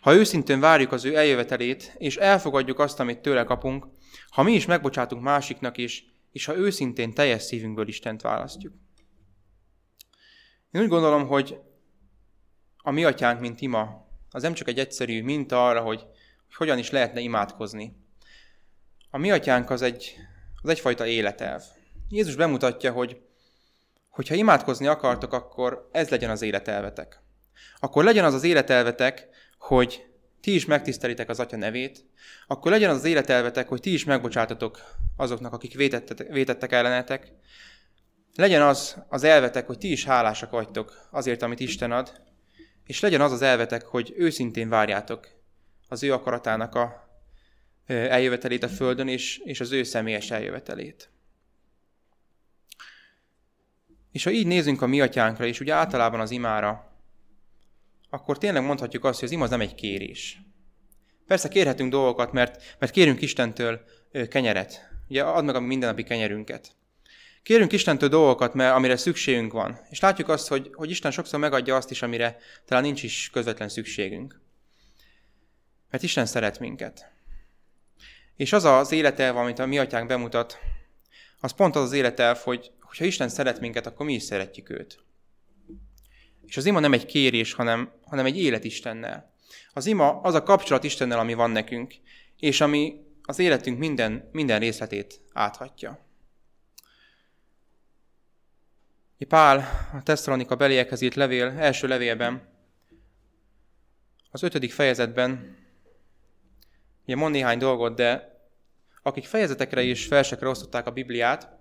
ha 0.00 0.14
őszintén 0.14 0.60
várjuk 0.60 0.92
az 0.92 1.04
ő 1.04 1.16
eljövetelét, 1.16 1.94
és 1.98 2.16
elfogadjuk 2.16 2.78
azt, 2.78 3.00
amit 3.00 3.18
tőle 3.18 3.44
kapunk, 3.44 3.86
ha 4.30 4.42
mi 4.42 4.52
is 4.52 4.66
megbocsátunk 4.66 5.22
másiknak 5.22 5.76
is, 5.76 6.04
és 6.32 6.44
ha 6.44 6.56
őszintén 6.56 7.14
teljes 7.14 7.42
szívünkből 7.42 7.88
Istent 7.88 8.22
választjuk. 8.22 8.74
Én 10.70 10.82
úgy 10.82 10.88
gondolom, 10.88 11.26
hogy 11.26 11.60
a 12.82 12.90
mi 12.90 13.04
atyánk, 13.04 13.40
mint 13.40 13.60
ima, 13.60 14.06
az 14.30 14.42
nem 14.42 14.54
csak 14.54 14.68
egy 14.68 14.78
egyszerű 14.78 15.22
minta 15.22 15.68
arra, 15.68 15.80
hogy, 15.80 16.00
hogy 16.46 16.56
hogyan 16.56 16.78
is 16.78 16.90
lehetne 16.90 17.20
imádkozni. 17.20 17.96
A 19.10 19.18
mi 19.18 19.30
atyánk 19.30 19.70
az, 19.70 19.82
egy, 19.82 20.16
az 20.62 20.70
egyfajta 20.70 21.06
életelv. 21.06 21.62
Jézus 22.08 22.36
bemutatja, 22.36 22.92
hogy 22.92 23.20
hogyha 24.08 24.34
imádkozni 24.34 24.86
akartok, 24.86 25.32
akkor 25.32 25.88
ez 25.92 26.08
legyen 26.08 26.30
az 26.30 26.42
életelvetek. 26.42 27.22
Akkor 27.78 28.04
legyen 28.04 28.24
az 28.24 28.34
az 28.34 28.44
életelvetek, 28.44 29.28
hogy 29.58 30.06
ti 30.40 30.54
is 30.54 30.64
megtisztelitek 30.64 31.28
az 31.28 31.40
Atya 31.40 31.56
nevét, 31.56 32.04
akkor 32.46 32.70
legyen 32.70 32.90
az 32.90 32.96
az 32.96 33.04
életelvetek, 33.04 33.68
hogy 33.68 33.80
ti 33.80 33.92
is 33.92 34.04
megbocsátatok 34.04 34.80
azoknak, 35.16 35.52
akik 35.52 35.74
vétettek, 35.74 36.28
vétettek 36.32 36.72
ellenetek, 36.72 37.32
legyen 38.34 38.62
az 38.62 38.96
az 39.08 39.24
elvetek, 39.24 39.66
hogy 39.66 39.78
ti 39.78 39.90
is 39.90 40.04
hálásak 40.04 40.50
vagytok 40.50 41.08
azért, 41.10 41.42
amit 41.42 41.60
Isten 41.60 41.92
ad, 41.92 42.22
és 42.88 43.00
legyen 43.00 43.20
az 43.20 43.32
az 43.32 43.42
elvetek, 43.42 43.84
hogy 43.84 44.14
őszintén 44.16 44.68
várjátok 44.68 45.28
az 45.88 46.02
ő 46.02 46.12
akaratának 46.12 46.74
a 46.74 47.08
eljövetelét 47.86 48.62
a 48.62 48.68
Földön, 48.68 49.08
és, 49.08 49.38
és 49.44 49.60
az 49.60 49.72
ő 49.72 49.82
személyes 49.82 50.30
eljövetelét. 50.30 51.10
És 54.12 54.24
ha 54.24 54.30
így 54.30 54.46
nézünk 54.46 54.82
a 54.82 54.86
mi 54.86 55.00
atyánkra, 55.00 55.46
és 55.46 55.60
ugye 55.60 55.74
általában 55.74 56.20
az 56.20 56.30
imára, 56.30 56.92
akkor 58.10 58.38
tényleg 58.38 58.62
mondhatjuk 58.62 59.04
azt, 59.04 59.18
hogy 59.18 59.28
az 59.28 59.34
ima 59.34 59.44
az 59.44 59.50
nem 59.50 59.60
egy 59.60 59.74
kérés. 59.74 60.40
Persze 61.26 61.48
kérhetünk 61.48 61.90
dolgokat, 61.90 62.32
mert, 62.32 62.76
mert 62.78 62.92
kérünk 62.92 63.20
Istentől 63.20 63.80
kenyeret. 64.28 64.90
Ugye 65.08 65.22
ad 65.22 65.44
meg 65.44 65.54
a 65.54 65.60
mindennapi 65.60 66.02
kenyerünket. 66.02 66.76
Kérünk 67.42 67.72
Istentől 67.72 68.08
dolgokat, 68.08 68.54
mert 68.54 68.74
amire 68.74 68.96
szükségünk 68.96 69.52
van. 69.52 69.78
És 69.90 70.00
látjuk 70.00 70.28
azt, 70.28 70.48
hogy, 70.48 70.70
hogy 70.72 70.90
Isten 70.90 71.10
sokszor 71.10 71.40
megadja 71.40 71.76
azt 71.76 71.90
is, 71.90 72.02
amire 72.02 72.38
talán 72.64 72.82
nincs 72.82 73.02
is 73.02 73.30
közvetlen 73.32 73.68
szükségünk. 73.68 74.40
Mert 75.90 76.02
Isten 76.02 76.26
szeret 76.26 76.58
minket. 76.58 77.10
És 78.36 78.52
az 78.52 78.64
az 78.64 78.92
életelv, 78.92 79.36
amit 79.36 79.58
a 79.58 79.66
mi 79.66 79.78
atyánk 79.78 80.08
bemutat, 80.08 80.58
az 81.40 81.52
pont 81.52 81.76
az 81.76 81.82
az 81.82 81.92
életelv, 81.92 82.38
hogy 82.38 82.70
ha 82.98 83.04
Isten 83.04 83.28
szeret 83.28 83.60
minket, 83.60 83.86
akkor 83.86 84.06
mi 84.06 84.14
is 84.14 84.22
szeretjük 84.22 84.70
őt. 84.70 84.98
És 86.46 86.56
az 86.56 86.66
ima 86.66 86.80
nem 86.80 86.92
egy 86.92 87.06
kérés, 87.06 87.52
hanem, 87.52 87.92
hanem 88.04 88.26
egy 88.26 88.38
élet 88.38 88.64
Istennel. 88.64 89.32
Az 89.72 89.86
ima 89.86 90.20
az 90.20 90.34
a 90.34 90.42
kapcsolat 90.42 90.84
Istennel, 90.84 91.18
ami 91.18 91.34
van 91.34 91.50
nekünk, 91.50 91.94
és 92.36 92.60
ami 92.60 93.00
az 93.22 93.38
életünk 93.38 93.78
minden, 93.78 94.28
minden 94.32 94.58
részletét 94.58 95.20
áthatja. 95.32 96.06
Pál 99.24 99.88
a 99.92 100.02
Tesszalonika 100.02 100.56
beliekhez 100.56 101.00
írt 101.00 101.14
levél, 101.14 101.46
első 101.46 101.88
levélben, 101.88 102.48
az 104.30 104.42
ötödik 104.42 104.72
fejezetben, 104.72 105.56
ugye 107.04 107.16
mond 107.16 107.32
néhány 107.32 107.58
dolgot, 107.58 107.94
de 107.94 108.36
akik 109.02 109.24
fejezetekre 109.24 109.82
és 109.82 110.08
versekre 110.08 110.48
osztották 110.48 110.86
a 110.86 110.90
Bibliát, 110.90 111.56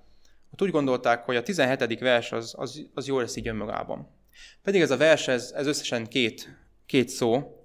ott 0.51 0.61
úgy 0.61 0.71
gondolták, 0.71 1.23
hogy 1.23 1.35
a 1.35 1.43
17. 1.43 1.99
vers 1.99 2.31
az, 2.31 2.53
az, 2.57 2.85
az 2.93 3.07
jól 3.07 3.21
lesz 3.21 3.35
így 3.35 3.47
önmagában. 3.47 4.09
Pedig 4.63 4.81
ez 4.81 4.91
a 4.91 4.97
vers, 4.97 5.27
ez, 5.27 5.51
ez 5.55 5.67
összesen 5.67 6.07
két, 6.07 6.57
két 6.85 7.09
szó, 7.09 7.61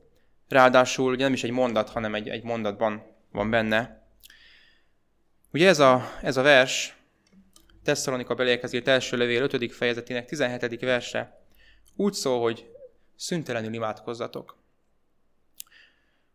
ráadásul 0.48 1.12
ugye 1.12 1.24
nem 1.24 1.33
is 1.33 1.44
egy 1.44 1.50
mondat, 1.50 1.88
hanem 1.88 2.14
egy, 2.14 2.28
egy 2.28 2.42
mondatban 2.42 3.02
van 3.33 3.50
benne. 3.50 4.07
Ugye 5.52 5.68
ez 5.68 5.78
a, 5.78 6.11
ez 6.22 6.37
a 6.37 6.42
vers, 6.42 6.96
Tesszalonika 7.84 8.34
beléhez 8.34 8.72
írt 8.72 8.88
első 8.88 9.16
levél 9.16 9.42
5. 9.42 9.72
fejezetének 9.72 10.26
17. 10.26 10.80
verse 10.80 11.40
úgy 11.96 12.12
szól, 12.12 12.40
hogy 12.40 12.70
szüntelenül 13.16 13.72
imádkozzatok. 13.72 14.60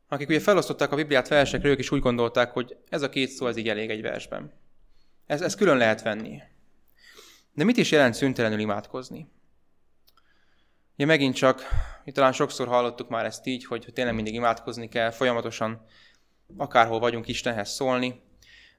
Akik 0.07 0.29
ugye 0.29 0.39
felosztották 0.39 0.91
a 0.91 0.95
Bibliát 0.95 1.27
versekre, 1.27 1.69
ők 1.69 1.79
is 1.79 1.91
úgy 1.91 1.99
gondolták, 1.99 2.51
hogy 2.51 2.77
ez 2.89 3.01
a 3.01 3.10
két 3.10 3.29
szó 3.29 3.47
ez 3.47 3.57
így 3.57 3.69
elég 3.69 3.89
egy 3.89 4.01
versben. 4.01 4.53
Ez, 5.25 5.41
ez 5.41 5.55
külön 5.55 5.77
lehet 5.77 6.01
venni. 6.01 6.41
De 7.53 7.63
mit 7.63 7.77
is 7.77 7.91
jelent 7.91 8.13
szüntelenül 8.13 8.60
imádkozni? 8.60 9.31
Ugye 10.95 11.05
megint 11.05 11.36
csak, 11.36 11.62
mi 12.03 12.12
talán 12.12 12.31
sokszor 12.31 12.67
hallottuk 12.67 13.10
már 13.10 13.25
ezt 13.25 13.45
így, 13.45 13.65
hogy 13.65 13.89
tényleg 13.93 14.13
mindig 14.13 14.33
imádkozni 14.33 14.89
kell, 14.89 15.12
folyamatosan 15.12 15.86
akárhol 16.57 16.99
vagyunk 16.99 17.27
Istenhez 17.27 17.69
szólni. 17.69 18.21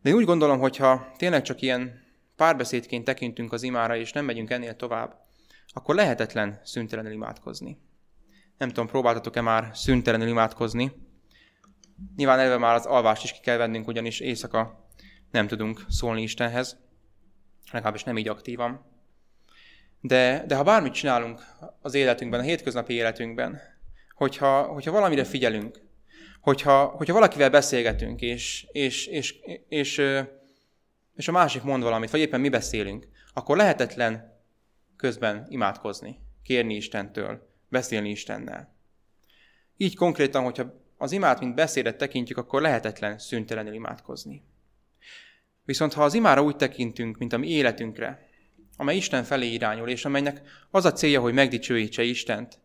De 0.00 0.11
én 0.11 0.16
úgy 0.16 0.24
gondolom, 0.24 0.59
hogy 0.59 0.76
ha 0.76 1.12
tényleg 1.16 1.42
csak 1.42 1.61
ilyen 1.61 2.08
párbeszédként 2.38 3.05
tekintünk 3.05 3.53
az 3.53 3.62
imára, 3.62 3.96
és 3.96 4.12
nem 4.12 4.24
megyünk 4.24 4.51
ennél 4.51 4.77
tovább, 4.77 5.20
akkor 5.68 5.94
lehetetlen 5.94 6.61
szüntelenül 6.64 7.12
imádkozni. 7.12 7.79
Nem 8.59 8.68
tudom, 8.68 8.87
próbáltatok-e 8.87 9.40
már 9.40 9.70
szüntelenül 9.72 10.29
imádkozni? 10.29 10.92
Nyilván 12.16 12.38
elve 12.38 12.59
már 12.59 12.74
az 12.74 12.87
alvást 12.87 13.24
is 13.24 13.33
ki 13.33 13.40
kell 13.40 13.57
vennünk, 13.57 13.88
ugyanis 13.88 14.20
éjszaka 14.20 14.88
nem 15.31 15.46
tudunk 15.46 15.85
szólni 15.88 16.22
Istenhez, 16.22 16.77
legalábbis 17.72 18.05
nem 18.05 18.18
így 18.18 18.29
aktívan. 18.29 18.85
De, 20.01 20.44
de 20.46 20.57
ha 20.57 20.62
bármit 20.62 20.92
csinálunk 20.92 21.40
az 21.81 21.94
életünkben, 21.94 22.40
a 22.40 22.42
hétköznapi 22.42 22.92
életünkben, 22.92 23.61
hogyha, 24.14 24.62
hogyha 24.62 24.92
valamire 24.92 25.24
figyelünk, 25.24 25.81
hogyha, 26.40 26.85
hogyha 26.85 27.14
valakivel 27.14 27.51
beszélgetünk, 27.51 28.20
és, 28.20 28.66
és, 28.72 29.07
és, 29.07 29.35
és, 29.42 29.61
és 29.68 30.03
a 31.26 31.33
másik 31.33 31.62
mond 31.62 31.83
valamit, 31.83 32.11
vagy 32.11 32.20
éppen 32.20 32.40
mi 32.40 32.48
beszélünk, 32.48 33.09
akkor 33.33 33.57
lehetetlen 33.57 34.40
közben 34.96 35.46
imádkozni, 35.48 36.20
kérni 36.42 36.74
Istentől, 36.74 37.48
beszélni 37.68 38.11
Istennel. 38.11 38.76
Így 39.77 39.96
konkrétan, 39.96 40.44
hogyha 40.44 40.64
az 40.96 41.12
imát, 41.12 41.40
mint 41.40 41.54
beszédet 41.54 41.96
tekintjük, 41.96 42.38
akkor 42.38 42.60
lehetetlen 42.60 43.19
szüntelenül 43.19 43.75
imádkozni. 43.75 44.42
Viszont 45.64 45.92
ha 45.92 46.04
az 46.04 46.14
imára 46.14 46.42
úgy 46.42 46.56
tekintünk, 46.56 47.19
mint 47.19 47.33
a 47.33 47.38
mi 47.38 47.48
életünkre, 47.48 48.29
amely 48.77 48.96
Isten 48.96 49.25
felé 49.25 49.46
irányul, 49.46 49.88
és 49.88 50.04
amelynek 50.04 50.40
az 50.71 50.85
a 50.85 50.92
célja, 50.92 51.21
hogy 51.21 51.35
megdicsőítse 51.35 52.02
Istent, 52.02 52.58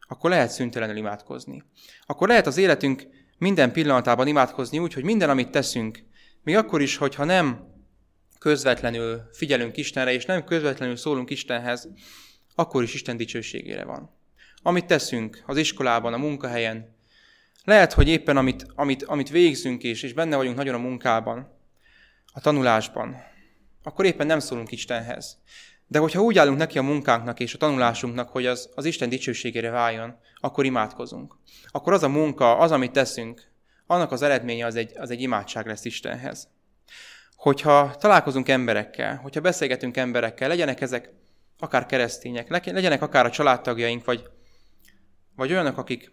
akkor 0.00 0.30
lehet 0.30 0.50
szüntelenül 0.50 0.96
imádkozni. 0.96 1.62
Akkor 2.06 2.28
lehet 2.28 2.46
az 2.46 2.56
életünk 2.56 3.06
minden 3.38 3.72
pillanatában 3.72 4.26
imádkozni 4.26 4.78
úgy, 4.78 4.92
hogy 4.92 5.04
minden, 5.04 5.30
amit 5.30 5.50
teszünk, 5.50 6.02
még 6.42 6.56
akkor 6.56 6.82
is, 6.82 6.96
hogyha 6.96 7.24
nem 7.24 7.73
közvetlenül 8.44 9.28
figyelünk 9.32 9.76
Istenre, 9.76 10.12
és 10.12 10.24
nem 10.24 10.44
közvetlenül 10.44 10.96
szólunk 10.96 11.30
Istenhez, 11.30 11.88
akkor 12.54 12.82
is 12.82 12.94
Isten 12.94 13.16
dicsőségére 13.16 13.84
van. 13.84 14.10
Amit 14.62 14.86
teszünk 14.86 15.42
az 15.46 15.56
iskolában, 15.56 16.12
a 16.12 16.16
munkahelyen, 16.16 16.96
lehet, 17.64 17.92
hogy 17.92 18.08
éppen 18.08 18.36
amit, 18.36 18.66
amit, 18.74 19.02
amit 19.02 19.30
végzünk, 19.30 19.82
és, 19.82 20.02
és 20.02 20.12
benne 20.12 20.36
vagyunk 20.36 20.56
nagyon 20.56 20.74
a 20.74 20.78
munkában, 20.78 21.58
a 22.32 22.40
tanulásban, 22.40 23.16
akkor 23.82 24.04
éppen 24.04 24.26
nem 24.26 24.38
szólunk 24.38 24.72
Istenhez. 24.72 25.38
De 25.86 25.98
hogyha 25.98 26.22
úgy 26.22 26.38
állunk 26.38 26.58
neki 26.58 26.78
a 26.78 26.82
munkánknak 26.82 27.40
és 27.40 27.54
a 27.54 27.58
tanulásunknak, 27.58 28.28
hogy 28.28 28.46
az, 28.46 28.70
az 28.74 28.84
Isten 28.84 29.08
dicsőségére 29.08 29.70
váljon, 29.70 30.16
akkor 30.40 30.64
imádkozunk. 30.64 31.36
Akkor 31.66 31.92
az 31.92 32.02
a 32.02 32.08
munka, 32.08 32.58
az, 32.58 32.70
amit 32.70 32.92
teszünk, 32.92 33.50
annak 33.86 34.12
az 34.12 34.22
eredménye 34.22 34.66
az 34.66 34.76
egy, 34.76 34.92
az 34.96 35.10
egy 35.10 35.20
imádság 35.20 35.66
lesz 35.66 35.84
Istenhez. 35.84 36.48
Hogyha 37.44 37.96
találkozunk 37.96 38.48
emberekkel, 38.48 39.16
hogyha 39.16 39.40
beszélgetünk 39.40 39.96
emberekkel, 39.96 40.48
legyenek 40.48 40.80
ezek 40.80 41.12
akár 41.58 41.86
keresztények, 41.86 42.48
legyenek 42.48 43.02
akár 43.02 43.26
a 43.26 43.30
családtagjaink, 43.30 44.04
vagy, 44.04 44.24
vagy 45.36 45.50
olyanok, 45.52 45.78
akik, 45.78 46.12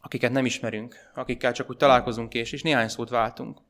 akiket 0.00 0.32
nem 0.32 0.44
ismerünk, 0.44 1.10
akikkel 1.14 1.52
csak 1.52 1.70
úgy 1.70 1.76
találkozunk 1.76 2.34
és, 2.34 2.52
és 2.52 2.62
néhány 2.62 2.88
szót 2.88 3.08
váltunk. 3.08 3.60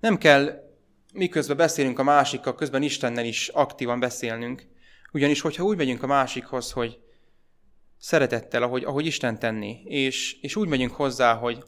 Nem 0.00 0.18
kell 0.18 0.70
miközben 1.12 1.56
beszélünk 1.56 1.98
a 1.98 2.02
másikkal, 2.02 2.54
közben 2.54 2.82
Istennel 2.82 3.24
is 3.24 3.48
aktívan 3.48 4.00
beszélnünk, 4.00 4.66
ugyanis 5.12 5.40
hogyha 5.40 5.64
úgy 5.64 5.76
megyünk 5.76 6.02
a 6.02 6.06
másikhoz, 6.06 6.72
hogy 6.72 6.98
szeretettel, 7.98 8.62
ahogy, 8.62 8.84
ahogy 8.84 9.06
Isten 9.06 9.38
tenni, 9.38 9.82
és, 9.84 10.40
és 10.40 10.56
úgy 10.56 10.68
megyünk 10.68 10.92
hozzá, 10.92 11.34
hogy 11.34 11.64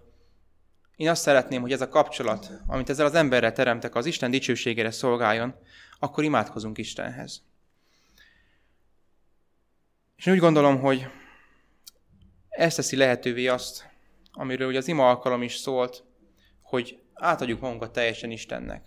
én 0.97 1.09
azt 1.09 1.23
szeretném, 1.23 1.61
hogy 1.61 1.73
ez 1.73 1.81
a 1.81 1.89
kapcsolat, 1.89 2.51
amit 2.67 2.91
ezzel 2.91 3.07
az 3.07 3.15
emberrel 3.15 3.53
teremtek, 3.53 3.95
az 3.95 4.07
Isten 4.07 4.31
dicsőségére 4.31 4.91
szolgáljon, 4.91 5.55
akkor 5.99 6.25
imádkozunk 6.25 6.79
Istenhez. 6.79 7.43
És 10.17 10.27
én 10.27 10.35
úgy 10.35 10.41
gondolom, 10.41 10.81
hogy 10.81 11.07
ezt 12.49 12.77
teszi 12.77 12.97
lehetővé 12.97 13.47
azt, 13.47 13.89
amiről 14.33 14.69
ugye 14.69 14.79
az 14.79 14.89
ima 14.89 15.09
alkalom 15.09 15.43
is 15.43 15.57
szólt, 15.57 16.05
hogy 16.63 16.99
átadjuk 17.15 17.61
magunkat 17.61 17.93
teljesen 17.93 18.31
Istennek. 18.31 18.85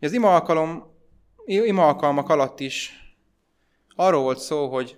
Az 0.00 0.12
ima, 0.12 0.34
alkalom, 0.34 0.96
ima 1.44 1.86
alkalmak 1.86 2.28
alatt 2.28 2.60
is 2.60 2.92
arról 3.94 4.22
volt 4.22 4.38
szó, 4.38 4.68
hogy 4.68 4.97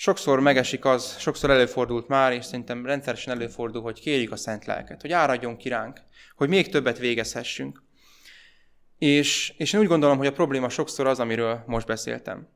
sokszor 0.00 0.40
megesik 0.40 0.84
az, 0.84 1.18
sokszor 1.18 1.50
előfordult 1.50 2.08
már, 2.08 2.32
és 2.32 2.44
szerintem 2.44 2.86
rendszeresen 2.86 3.34
előfordul, 3.34 3.82
hogy 3.82 4.00
kérjük 4.00 4.32
a 4.32 4.36
Szent 4.36 4.64
Lelket, 4.64 5.00
hogy 5.00 5.12
áradjon 5.12 5.56
ki 5.56 5.68
ránk, 5.68 6.00
hogy 6.36 6.48
még 6.48 6.68
többet 6.68 6.98
végezhessünk. 6.98 7.82
És, 8.98 9.54
és 9.56 9.72
én 9.72 9.80
úgy 9.80 9.86
gondolom, 9.86 10.18
hogy 10.18 10.26
a 10.26 10.32
probléma 10.32 10.68
sokszor 10.68 11.06
az, 11.06 11.20
amiről 11.20 11.64
most 11.66 11.86
beszéltem. 11.86 12.48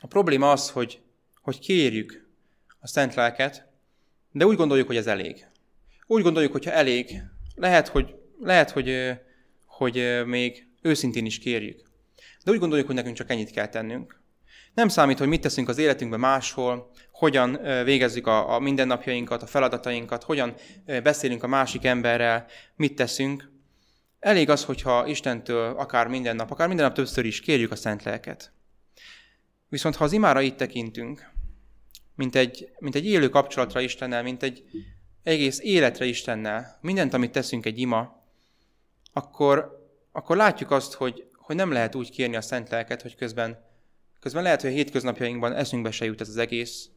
A 0.00 0.06
probléma 0.06 0.50
az, 0.50 0.70
hogy, 0.70 1.00
hogy 1.42 1.58
kérjük 1.58 2.28
a 2.80 2.86
Szent 2.86 3.14
Lelket, 3.14 3.66
de 4.32 4.46
úgy 4.46 4.56
gondoljuk, 4.56 4.86
hogy 4.86 4.96
ez 4.96 5.06
elég. 5.06 5.46
Úgy 6.06 6.22
gondoljuk, 6.22 6.52
hogy 6.52 6.64
ha 6.64 6.70
elég, 6.70 7.22
lehet, 7.54 7.88
hogy, 7.88 8.14
lehet, 8.40 8.70
hogy, 8.70 9.12
hogy 9.66 10.22
még 10.26 10.68
őszintén 10.82 11.26
is 11.26 11.38
kérjük. 11.38 11.82
De 12.44 12.50
úgy 12.50 12.58
gondoljuk, 12.58 12.86
hogy 12.86 12.96
nekünk 12.96 13.16
csak 13.16 13.30
ennyit 13.30 13.50
kell 13.50 13.68
tennünk. 13.68 14.22
Nem 14.74 14.88
számít, 14.88 15.18
hogy 15.18 15.28
mit 15.28 15.40
teszünk 15.40 15.68
az 15.68 15.78
életünkben 15.78 16.20
máshol, 16.20 16.90
hogyan 17.12 17.58
végezzük 17.84 18.26
a, 18.26 18.54
a 18.54 18.58
mindennapjainkat, 18.58 19.42
a 19.42 19.46
feladatainkat, 19.46 20.22
hogyan 20.22 20.54
beszélünk 20.84 21.42
a 21.42 21.46
másik 21.46 21.84
emberrel, 21.84 22.46
mit 22.76 22.94
teszünk. 22.94 23.52
Elég 24.20 24.50
az, 24.50 24.64
hogyha 24.64 25.06
Istentől 25.06 25.76
akár 25.76 26.08
minden 26.08 26.36
nap, 26.36 26.50
akár 26.50 26.66
minden 26.68 26.86
nap 26.86 26.94
többször 26.94 27.24
is 27.24 27.40
kérjük 27.40 27.70
a 27.70 27.76
Szent 27.76 28.02
Lelket. 28.02 28.52
Viszont 29.68 29.96
ha 29.96 30.04
az 30.04 30.12
imára 30.12 30.40
itt 30.40 30.56
tekintünk, 30.56 31.30
mint 32.14 32.34
egy, 32.36 32.68
mint 32.78 32.94
egy 32.94 33.06
élő 33.06 33.28
kapcsolatra 33.28 33.80
Istennel, 33.80 34.22
mint 34.22 34.42
egy 34.42 34.64
egész 35.22 35.60
életre 35.60 36.04
Istennel, 36.04 36.78
mindent, 36.80 37.14
amit 37.14 37.32
teszünk 37.32 37.66
egy 37.66 37.78
ima, 37.78 38.22
akkor, 39.12 39.86
akkor 40.12 40.36
látjuk 40.36 40.70
azt, 40.70 40.94
hogy, 40.94 41.28
hogy 41.36 41.56
nem 41.56 41.72
lehet 41.72 41.94
úgy 41.94 42.10
kérni 42.10 42.36
a 42.36 42.40
Szent 42.40 42.68
Lelket, 42.68 43.02
hogy 43.02 43.16
közben, 43.16 43.72
közben 44.24 44.42
lehet, 44.42 44.60
hogy 44.60 44.70
a 44.70 44.74
hétköznapjainkban 44.74 45.52
eszünkbe 45.52 45.90
se 45.90 46.04
jut 46.04 46.20
ez 46.20 46.28
az 46.28 46.36
egész. 46.36 46.88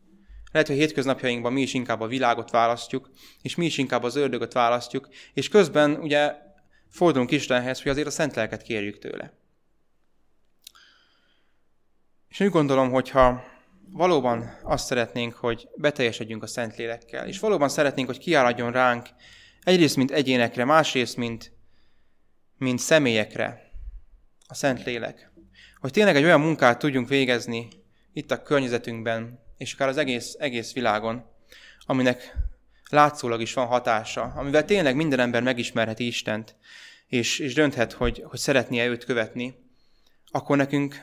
Lehet, 0.52 0.68
hogy 0.68 0.78
a 0.78 0.80
hétköznapjainkban 0.80 1.54
mi 1.54 1.62
is 1.62 1.74
inkább 1.74 2.02
a 2.02 2.08
világot 2.08 2.50
választjuk, 2.50 3.10
és 3.42 3.56
mi 3.56 3.66
is 3.66 3.78
inkább 3.78 4.04
az 4.04 4.16
ördögöt 4.16 4.54
választjuk, 4.54 5.08
és 5.34 5.50
közben 5.50 5.92
ugye 5.92 6.36
fordulunk 6.90 7.32
Istenhez, 7.32 7.82
hogy 7.82 7.92
azért 7.92 8.08
a 8.08 8.12
Szent 8.12 8.36
Lelket 8.36 8.62
kérjük 8.62 9.00
tőle. 9.00 9.34
És 12.30 12.40
úgy 12.40 12.50
gondolom, 12.50 12.90
hogyha 12.90 13.44
valóban 13.90 14.60
azt 14.64 14.86
szeretnénk, 14.86 15.34
hogy 15.34 15.68
beteljesedjünk 15.76 16.44
a 16.44 16.48
Szentlélekkel, 16.48 17.28
és 17.28 17.40
valóban 17.40 17.70
szeretnénk, 17.70 18.08
hogy 18.08 18.20
kiáradjon 18.20 18.72
ránk, 18.72 19.08
egyrészt, 19.64 19.96
mint 19.96 20.12
egyénekre, 20.12 20.66
másrészt, 20.66 21.18
mint, 21.18 21.52
mint 22.58 22.80
személyekre 22.80 23.72
a 24.48 24.54
Szentlélek. 24.54 25.32
Hogy 25.80 25.92
tényleg 25.92 26.16
egy 26.16 26.24
olyan 26.24 26.42
munkát 26.42 26.80
tudjunk 26.80 27.08
végezni 27.08 27.68
itt 28.14 28.32
a 28.32 28.42
környezetünkben, 28.42 29.40
és 29.58 29.74
akár 29.74 29.88
az 29.88 29.98
egész, 29.98 30.36
egész 30.40 30.74
világon, 30.74 31.26
aminek 31.86 32.36
látszólag 32.90 33.42
is 33.42 33.54
van 33.54 33.66
hatása, 33.66 34.22
amivel 34.22 34.66
tényleg 34.66 34.96
minden 34.96 35.20
ember 35.20 35.44
megismerheti 35.44 36.06
Istent, 36.06 36.56
és, 37.08 37.40
és 37.40 37.54
dönthet, 37.54 37.94
hogy, 37.94 38.24
hogy 38.28 38.40
szeretnie 38.40 38.86
őt 38.86 39.06
követni, 39.06 39.56
akkor 40.32 40.58
nekünk 40.58 41.02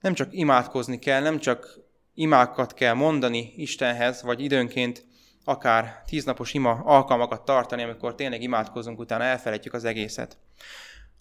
nem 0.00 0.14
csak 0.14 0.28
imádkozni 0.32 0.98
kell, 0.98 1.22
nem 1.22 1.38
csak 1.38 1.78
imákat 2.14 2.74
kell 2.74 2.94
mondani 2.94 3.52
Istenhez, 3.56 4.22
vagy 4.22 4.40
időnként 4.40 5.04
akár 5.44 6.02
tíznapos 6.06 6.54
ima 6.54 6.70
alkalmakat 6.70 7.44
tartani, 7.44 7.82
amikor 7.82 8.14
tényleg 8.14 8.42
imádkozunk, 8.42 8.98
utána 8.98 9.24
elfelejtjük 9.24 9.74
az 9.74 9.84
egészet, 9.84 10.36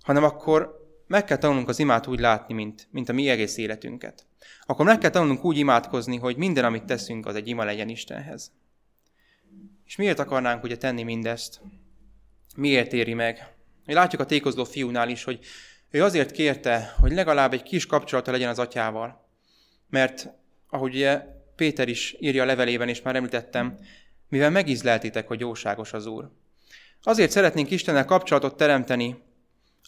hanem 0.03 0.24
akkor 0.24 0.85
meg 1.08 1.26
kell 1.26 1.38
tanulnunk 1.38 1.70
az 1.70 1.80
imát 1.80 2.08
úgy 2.08 2.20
látni, 2.20 2.53
mint, 2.53 2.88
mint 2.91 3.10
a 3.10 3.14
mi 3.14 3.30
egész 3.30 3.58
életünket. 3.58 4.26
Akkor 4.66 4.86
meg 4.86 4.97
kell 4.97 5.10
tanulnunk 5.10 5.43
úgy 5.43 5.58
imádkozni, 5.58 6.18
hogy 6.18 6.38
minden, 6.38 6.66
amit 6.66 6.84
teszünk, 6.84 7.26
az 7.26 7.36
egy 7.36 7.47
ima 7.47 7.64
legyen 7.64 7.89
Istenhez. 7.89 8.51
És 9.86 9.95
miért 9.95 10.20
akarnánk 10.20 10.64
ugye 10.64 10.78
tenni 10.78 11.03
mindezt? 11.03 11.62
Miért 12.56 12.93
éri 12.93 13.14
meg? 13.14 13.53
Mi 13.86 13.93
látjuk 13.93 14.22
a 14.22 14.26
tékozló 14.26 14.64
fiúnál 14.64 15.10
is, 15.10 15.24
hogy 15.24 15.39
ő 15.89 16.03
azért 16.03 16.32
kérte, 16.32 16.95
hogy 16.99 17.12
legalább 17.12 17.53
egy 17.53 17.64
kis 17.64 17.86
kapcsolata 17.86 18.32
legyen 18.32 18.49
az 18.49 18.60
atyával. 18.60 19.28
Mert, 19.89 20.30
ahogy 20.70 20.95
ugye 20.95 21.22
Péter 21.56 21.88
is 21.88 22.16
írja 22.20 22.43
a 22.43 22.45
levelében, 22.45 22.89
és 22.89 23.01
már 23.01 23.16
említettem, 23.16 23.78
mivel 24.30 24.49
megízleltitek, 24.49 25.28
hogy 25.28 25.39
jóságos 25.39 25.93
az 25.93 26.06
Úr. 26.06 26.32
Azért 27.03 27.32
szeretnénk 27.32 27.72
Istennel 27.72 28.06
kapcsolatot 28.06 28.58
teremteni, 28.58 29.24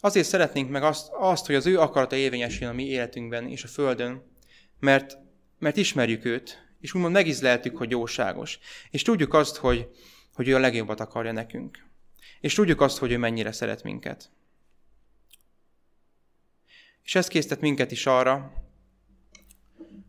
azért 0.00 0.26
szeretnénk 0.26 0.70
meg 0.70 0.82
azt, 0.82 1.08
azt 1.12 1.46
hogy 1.46 1.54
az 1.54 1.66
ő 1.66 1.78
akarata 1.78 2.16
érvényesüljön 2.16 2.70
a 2.70 2.74
mi 2.74 2.84
életünkben 2.84 3.48
és 3.48 3.64
a 3.64 3.68
Földön, 3.68 4.22
mert, 4.80 5.18
mert 5.58 5.76
ismerjük 5.76 6.24
őt, 6.24 6.68
és 6.80 6.94
úgymond 6.94 7.12
megízleltük, 7.12 7.76
hogy 7.76 7.90
jóságos. 7.90 8.58
És 8.90 9.02
tudjuk 9.02 9.34
azt, 9.34 9.56
hogy, 9.56 9.88
hogy 10.34 10.48
ő 10.48 10.54
a 10.54 10.58
legjobbat 10.58 11.00
akarja 11.00 11.32
nekünk. 11.32 11.86
És 12.40 12.54
tudjuk 12.54 12.80
azt, 12.80 12.98
hogy 12.98 13.12
ő 13.12 13.18
mennyire 13.18 13.52
szeret 13.52 13.82
minket. 13.82 14.30
És 17.02 17.14
ez 17.14 17.28
késztet 17.28 17.60
minket 17.60 17.90
is 17.90 18.06
arra, 18.06 18.52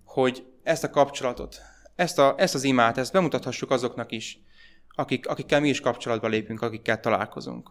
hogy 0.04 0.46
ezt 0.64 0.84
a 0.84 0.90
kapcsolatot, 0.90 1.62
ezt, 1.96 2.20
a, 2.20 2.36
ezt 2.38 2.56
az 2.56 2.64
imát, 2.64 2.98
ezt 2.98 3.12
bemutathassuk 3.12 3.72
azoknak 3.72 4.12
is, 4.12 4.40
akik, 4.88 5.28
akikkel 5.28 5.60
mi 5.60 5.70
is 5.70 5.80
kapcsolatba 5.80 6.28
lépünk, 6.28 6.62
akikkel 6.62 7.00
találkozunk. 7.00 7.70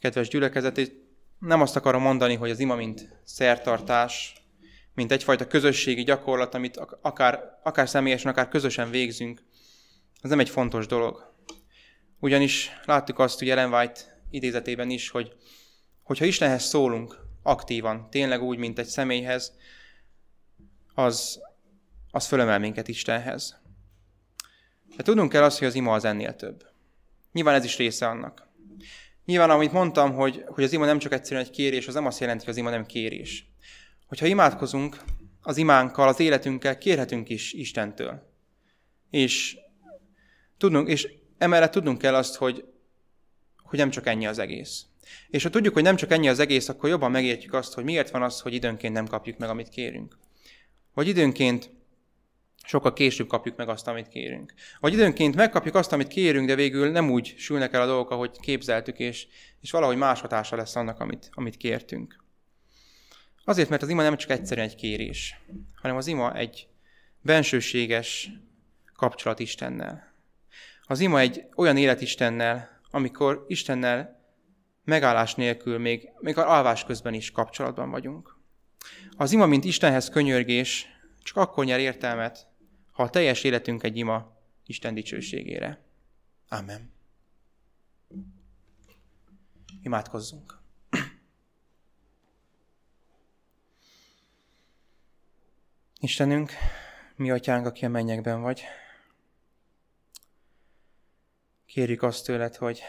Kedves 0.00 0.28
gyülekezet, 0.28 0.92
nem 1.38 1.60
azt 1.60 1.76
akarom 1.76 2.02
mondani, 2.02 2.34
hogy 2.34 2.50
az 2.50 2.58
ima 2.58 2.74
mint 2.74 3.08
szertartás, 3.24 4.34
mint 4.94 5.12
egyfajta 5.12 5.46
közösségi 5.46 6.02
gyakorlat, 6.02 6.54
amit 6.54 6.76
akár, 7.00 7.58
akár 7.62 7.88
személyesen, 7.88 8.32
akár 8.32 8.48
közösen 8.48 8.90
végzünk, 8.90 9.42
az 10.22 10.30
nem 10.30 10.40
egy 10.40 10.50
fontos 10.50 10.86
dolog. 10.86 11.34
Ugyanis 12.20 12.70
láttuk 12.84 13.18
azt 13.18 13.42
ugye 13.42 13.52
Ellen 13.52 13.72
White 13.72 14.00
idézetében 14.30 14.90
is, 14.90 15.10
hogy 15.10 15.36
hogyha 16.02 16.24
Istenhez 16.24 16.62
szólunk, 16.62 17.18
aktívan, 17.42 18.10
tényleg 18.10 18.42
úgy, 18.42 18.58
mint 18.58 18.78
egy 18.78 18.86
személyhez, 18.86 19.56
az, 20.94 21.40
az 22.10 22.26
fölemel 22.26 22.58
minket 22.58 22.88
Istenhez. 22.88 23.60
De 24.96 25.02
tudnunk 25.02 25.30
kell 25.30 25.42
azt, 25.42 25.58
hogy 25.58 25.66
az 25.66 25.74
ima 25.74 25.92
az 25.92 26.04
ennél 26.04 26.36
több. 26.36 26.66
Nyilván 27.32 27.54
ez 27.54 27.64
is 27.64 27.76
része 27.76 28.08
annak. 28.08 28.45
Nyilván, 29.26 29.50
amit 29.50 29.72
mondtam, 29.72 30.14
hogy, 30.14 30.44
hogy 30.46 30.64
az 30.64 30.72
ima 30.72 30.84
nem 30.84 30.98
csak 30.98 31.12
egyszerűen 31.12 31.44
egy 31.44 31.50
kérés, 31.50 31.88
az 31.88 31.94
nem 31.94 32.06
azt 32.06 32.20
jelenti, 32.20 32.44
hogy 32.44 32.52
az 32.52 32.58
ima 32.58 32.70
nem 32.70 32.86
kérés. 32.86 33.50
Hogyha 34.06 34.26
imádkozunk 34.26 34.96
az 35.40 35.56
imánkkal, 35.56 36.08
az 36.08 36.20
életünkkel, 36.20 36.78
kérhetünk 36.78 37.28
is 37.28 37.52
Istentől. 37.52 38.32
És, 39.10 39.56
tudnunk, 40.58 40.88
és 40.88 41.08
emellett 41.38 41.70
tudnunk 41.70 41.98
kell 41.98 42.14
azt, 42.14 42.36
hogy, 42.36 42.64
hogy 43.62 43.78
nem 43.78 43.90
csak 43.90 44.06
ennyi 44.06 44.26
az 44.26 44.38
egész. 44.38 44.84
És 45.28 45.42
ha 45.42 45.50
tudjuk, 45.50 45.74
hogy 45.74 45.82
nem 45.82 45.96
csak 45.96 46.10
ennyi 46.10 46.28
az 46.28 46.38
egész, 46.38 46.68
akkor 46.68 46.88
jobban 46.88 47.10
megértjük 47.10 47.52
azt, 47.52 47.74
hogy 47.74 47.84
miért 47.84 48.10
van 48.10 48.22
az, 48.22 48.40
hogy 48.40 48.54
időnként 48.54 48.94
nem 48.94 49.06
kapjuk 49.06 49.38
meg, 49.38 49.48
amit 49.48 49.68
kérünk. 49.68 50.18
Vagy 50.94 51.08
időnként 51.08 51.70
sokkal 52.66 52.92
később 52.92 53.26
kapjuk 53.26 53.56
meg 53.56 53.68
azt, 53.68 53.88
amit 53.88 54.08
kérünk. 54.08 54.52
Vagy 54.80 54.92
időnként 54.92 55.34
megkapjuk 55.34 55.74
azt, 55.74 55.92
amit 55.92 56.08
kérünk, 56.08 56.46
de 56.46 56.54
végül 56.54 56.90
nem 56.90 57.10
úgy 57.10 57.34
sülnek 57.38 57.72
el 57.72 57.82
a 57.82 57.86
dolgok, 57.86 58.10
ahogy 58.10 58.30
képzeltük, 58.40 58.98
és, 58.98 59.26
és 59.60 59.70
valahogy 59.70 59.96
más 59.96 60.20
hatása 60.20 60.56
lesz 60.56 60.76
annak, 60.76 61.00
amit, 61.00 61.28
amit 61.32 61.56
kértünk. 61.56 62.24
Azért, 63.44 63.68
mert 63.68 63.82
az 63.82 63.88
ima 63.88 64.02
nem 64.02 64.16
csak 64.16 64.30
egyszerűen 64.30 64.66
egy 64.66 64.74
kérés, 64.74 65.40
hanem 65.74 65.96
az 65.96 66.06
ima 66.06 66.34
egy 66.34 66.68
bensőséges 67.20 68.30
kapcsolat 68.96 69.38
Istennel. 69.38 70.14
Az 70.82 71.00
ima 71.00 71.18
egy 71.18 71.44
olyan 71.56 71.76
élet 71.76 72.00
Istennel, 72.00 72.80
amikor 72.90 73.44
Istennel 73.48 74.24
megállás 74.84 75.34
nélkül, 75.34 75.78
még, 75.78 76.08
még 76.18 76.38
alvás 76.38 76.84
közben 76.84 77.14
is 77.14 77.30
kapcsolatban 77.30 77.90
vagyunk. 77.90 78.38
Az 79.16 79.32
ima, 79.32 79.46
mint 79.46 79.64
Istenhez 79.64 80.08
könyörgés, 80.08 80.86
csak 81.22 81.36
akkor 81.36 81.64
nyer 81.64 81.80
értelmet, 81.80 82.46
ha 82.96 83.02
a 83.02 83.10
teljes 83.10 83.44
életünk 83.44 83.82
egy 83.82 83.96
ima 83.96 84.36
Isten 84.66 84.94
dicsőségére. 84.94 85.84
Amen. 86.48 86.92
Imádkozzunk. 89.82 90.58
Istenünk, 96.00 96.52
mi 97.16 97.30
atyánk, 97.30 97.66
aki 97.66 97.84
a 97.84 97.88
mennyekben 97.88 98.40
vagy, 98.40 98.62
kérjük 101.66 102.02
azt 102.02 102.24
tőled, 102.24 102.56
hogy 102.56 102.82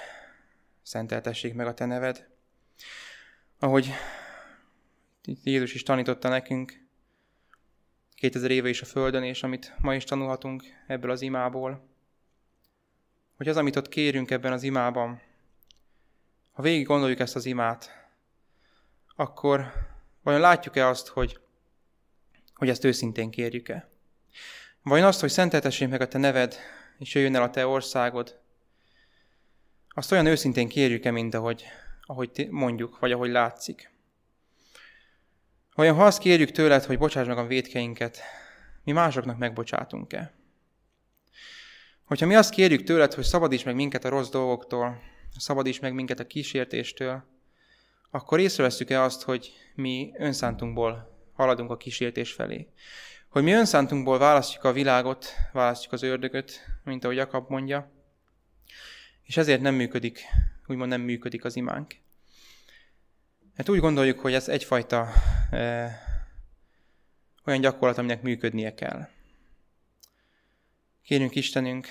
szenteltessék 0.82 1.54
meg 1.54 1.68
a 1.68 1.74
te 1.74 1.86
neved. 1.86 2.30
Ahogy 3.60 3.90
Jézus 5.44 5.74
is 5.74 5.84
tanította 5.84 6.30
nekünk 6.30 6.87
2000 8.18 8.52
éve 8.52 8.70
is 8.70 8.82
a 8.82 8.86
Földön, 8.86 9.24
és 9.24 9.44
amit 9.44 9.74
ma 9.80 9.96
is 9.96 10.04
tanulhatunk 10.04 10.64
ebből 10.88 11.12
az 11.12 11.22
imából, 11.22 11.88
hogy 13.36 13.48
az, 13.48 13.58
amit 13.58 13.76
ott 13.76 13.90
kérünk 13.90 14.32
ebben 14.32 14.52
az 14.52 14.64
imában, 14.64 15.22
ha 16.52 16.62
végig 16.62 16.86
gondoljuk 16.86 17.20
ezt 17.20 17.36
az 17.36 17.46
imát, 17.46 18.10
akkor 19.16 19.72
vajon 20.24 20.42
látjuk-e 20.42 20.88
azt, 20.88 21.08
hogy, 21.08 21.40
hogy 22.56 22.70
ezt 22.70 22.84
őszintén 22.84 23.30
kérjük-e? 23.30 23.90
Vajon 24.82 25.08
azt, 25.08 25.20
hogy 25.20 25.30
szenteltessék 25.30 25.90
meg 25.90 26.02
a 26.02 26.08
te 26.08 26.18
neved, 26.18 26.58
és 26.98 27.14
jöjjön 27.14 27.36
el 27.36 27.44
a 27.44 27.50
te 27.50 27.68
országod, 27.68 28.40
azt 29.90 30.12
olyan 30.12 30.26
őszintén 30.26 30.68
kérjük-e, 30.68 31.12
mint 31.12 31.34
ahogy, 31.34 31.64
ahogy 32.02 32.48
mondjuk, 32.50 33.00
vagy 33.00 33.12
ahogy 33.12 33.30
látszik. 33.30 33.92
Vajon 35.78 35.96
ha 35.96 36.06
azt 36.06 36.20
kérjük 36.20 36.52
tőled, 36.52 36.84
hogy 36.84 36.98
bocsáss 36.98 37.28
meg 37.28 37.38
a 37.38 37.46
védkeinket, 37.46 38.20
mi 38.84 38.92
másoknak 38.92 39.38
megbocsátunk-e? 39.38 40.34
Hogyha 42.04 42.26
mi 42.26 42.36
azt 42.36 42.54
kérjük 42.54 42.84
tőled, 42.84 43.14
hogy 43.14 43.24
szabadíts 43.24 43.66
meg 43.66 43.76
minket 43.76 44.06
a 44.06 44.10
rossz 44.10 44.30
dolgoktól, 44.30 45.02
szabadíts 45.38 45.82
meg 45.82 45.94
minket 45.94 46.20
a 46.20 46.28
kísértéstől, 46.28 47.24
akkor 48.12 48.40
észreveszünk-e 48.40 49.02
azt, 49.02 49.24
hogy 49.24 49.54
mi 49.76 50.12
önszántunkból 50.18 51.20
haladunk 51.34 51.72
a 51.72 51.78
kísértés 51.78 52.32
felé? 52.32 52.68
Hogy 53.30 53.44
mi 53.44 53.52
önszántunkból 53.52 54.18
választjuk 54.18 54.64
a 54.64 54.72
világot, 54.72 55.26
választjuk 55.52 55.94
az 55.94 56.04
ördögöt, 56.04 56.60
mint 56.84 57.04
ahogy 57.04 57.16
Jakab 57.16 57.50
mondja, 57.50 57.92
és 59.24 59.38
ezért 59.38 59.62
nem 59.62 59.76
működik, 59.76 60.22
úgymond 60.68 60.90
nem 60.90 61.02
működik 61.02 61.46
az 61.46 61.56
imánk. 61.56 61.96
Hát 63.56 63.70
úgy 63.70 63.80
gondoljuk, 63.80 64.20
hogy 64.20 64.34
ez 64.34 64.50
egyfajta 64.50 65.10
olyan 67.46 67.62
gyakorlat, 67.62 67.98
aminek 67.98 68.22
működnie 68.22 68.74
kell. 68.74 69.08
Kérünk 71.04 71.36
Istenünk, 71.36 71.88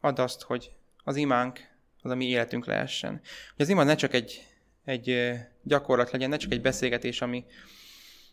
add 0.00 0.20
azt, 0.20 0.42
hogy 0.42 0.72
az 1.04 1.16
imánk 1.16 1.72
az 2.02 2.10
a 2.10 2.14
mi 2.14 2.24
életünk 2.24 2.66
lehessen. 2.66 3.10
Hogy 3.56 3.64
az 3.64 3.68
ima 3.68 3.82
ne 3.82 3.94
csak 3.94 4.12
egy, 4.12 4.46
egy 4.84 5.32
gyakorlat 5.62 6.10
legyen, 6.10 6.28
ne 6.28 6.36
csak 6.36 6.52
egy 6.52 6.60
beszélgetés, 6.60 7.20
ami 7.20 7.44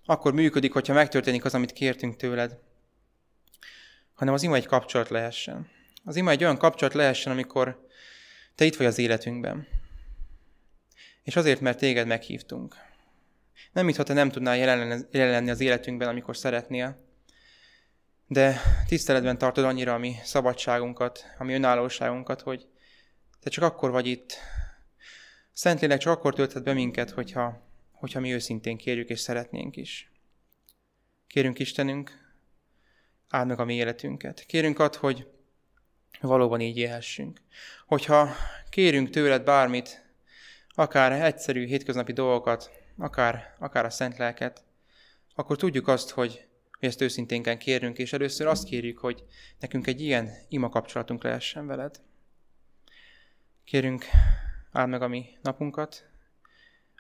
akkor 0.06 0.34
működik, 0.34 0.74
hogyha 0.74 0.94
megtörténik 0.94 1.46
az, 1.46 1.54
amit 1.54 1.74
kértünk 1.74 2.16
tőled, 2.16 2.58
hanem 4.14 4.34
az 4.34 4.44
ima 4.44 4.56
egy 4.56 4.66
kapcsolat 4.66 5.10
lehessen. 5.10 5.70
Az 6.04 6.16
ima 6.16 6.30
egy 6.30 6.44
olyan 6.44 6.58
kapcsolat 6.58 6.94
lehessen, 6.94 7.32
amikor 7.32 7.88
te 8.56 8.66
itt 8.66 8.76
vagy 8.76 8.86
az 8.88 8.98
életünkben. 8.98 9.68
És 11.24 11.36
azért, 11.36 11.62
mert 11.62 11.78
téged 11.78 12.08
meghívtunk. 12.08 12.76
Nem 13.72 13.86
mintha 13.86 14.04
te 14.04 14.14
nem 14.14 14.30
tudnál 14.30 14.58
jelen 14.58 15.08
lenni 15.12 15.50
az 15.50 15.60
életünkben, 15.60 16.08
amikor 16.08 16.38
szeretnél, 16.38 17.10
de 18.28 18.62
tiszteletben 18.88 19.38
tartod 19.38 19.64
annyira 19.64 19.94
a 19.94 19.98
mi 19.98 20.16
szabadságunkat, 20.24 21.26
a 21.38 21.44
mi 21.44 21.54
önállóságunkat, 21.54 22.42
hogy 22.42 22.68
te 23.40 23.50
csak 23.50 23.64
akkor 23.64 23.92
vagy 23.92 24.08
itt. 24.08 24.38
Szentlélek 25.54 26.00
csak 26.00 26.18
akkor 26.18 26.34
tölthet 26.34 26.64
be 26.64 26.74
minket, 26.74 27.10
hogyha, 27.10 27.62
hogyha 27.92 28.20
mi 28.20 28.34
őszintén 28.34 28.78
kérjük 28.78 29.10
és 29.10 29.20
szeretnénk 29.20 29.76
is. 29.76 30.12
Kérünk 31.28 31.60
Istenünk, 31.60 32.34
áld 33.30 33.48
meg 33.48 33.60
a 33.60 33.66
mi 33.66 33.74
életünket. 33.74 34.44
Kérünk 34.46 34.80
ad, 34.80 34.96
hogy 34.96 35.28
valóban 36.22 36.62
így 36.62 36.78
élhessünk. 36.78 37.42
Hogyha 37.86 38.36
kérünk 38.70 39.10
tőled 39.10 39.44
bármit, 39.44 40.06
akár 40.70 41.12
egyszerű 41.12 41.66
hétköznapi 41.66 42.14
dolgokat, 42.14 42.81
akár, 43.02 43.56
akár 43.60 43.86
a 43.86 43.90
szent 43.90 44.18
lelket, 44.18 44.64
akkor 45.36 45.58
tudjuk 45.58 45.88
azt, 45.88 46.10
hogy, 46.10 46.48
hogy 46.80 46.88
ezt 46.88 47.02
őszintén 47.02 47.44
kell 47.44 47.58
kérnünk, 47.58 47.98
és 47.98 48.14
először 48.14 48.48
azt 48.48 48.64
kérjük, 48.64 48.98
hogy 48.98 49.24
nekünk 49.60 49.88
egy 49.88 50.02
ilyen 50.02 50.30
ima 50.48 50.70
kapcsolatunk 50.70 51.24
lehessen 51.24 51.68
veled. 51.68 52.02
Kérünk, 53.64 54.06
áld 54.72 54.90
meg 54.90 55.02
a 55.02 55.08
mi 55.08 55.26
napunkat, 55.42 56.10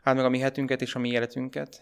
áld 0.04 0.18
meg 0.18 0.26
a 0.26 0.30
mi 0.30 0.40
hetünket 0.40 0.82
és 0.82 0.96
a 0.96 1.00
mi 1.00 1.10
életünket, 1.10 1.82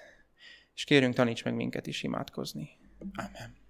és 0.73 0.83
kérünk, 0.83 1.13
taníts 1.13 1.43
meg 1.43 1.55
minket 1.55 1.87
is 1.87 2.03
imádkozni. 2.03 2.69
Amen. 3.15 3.68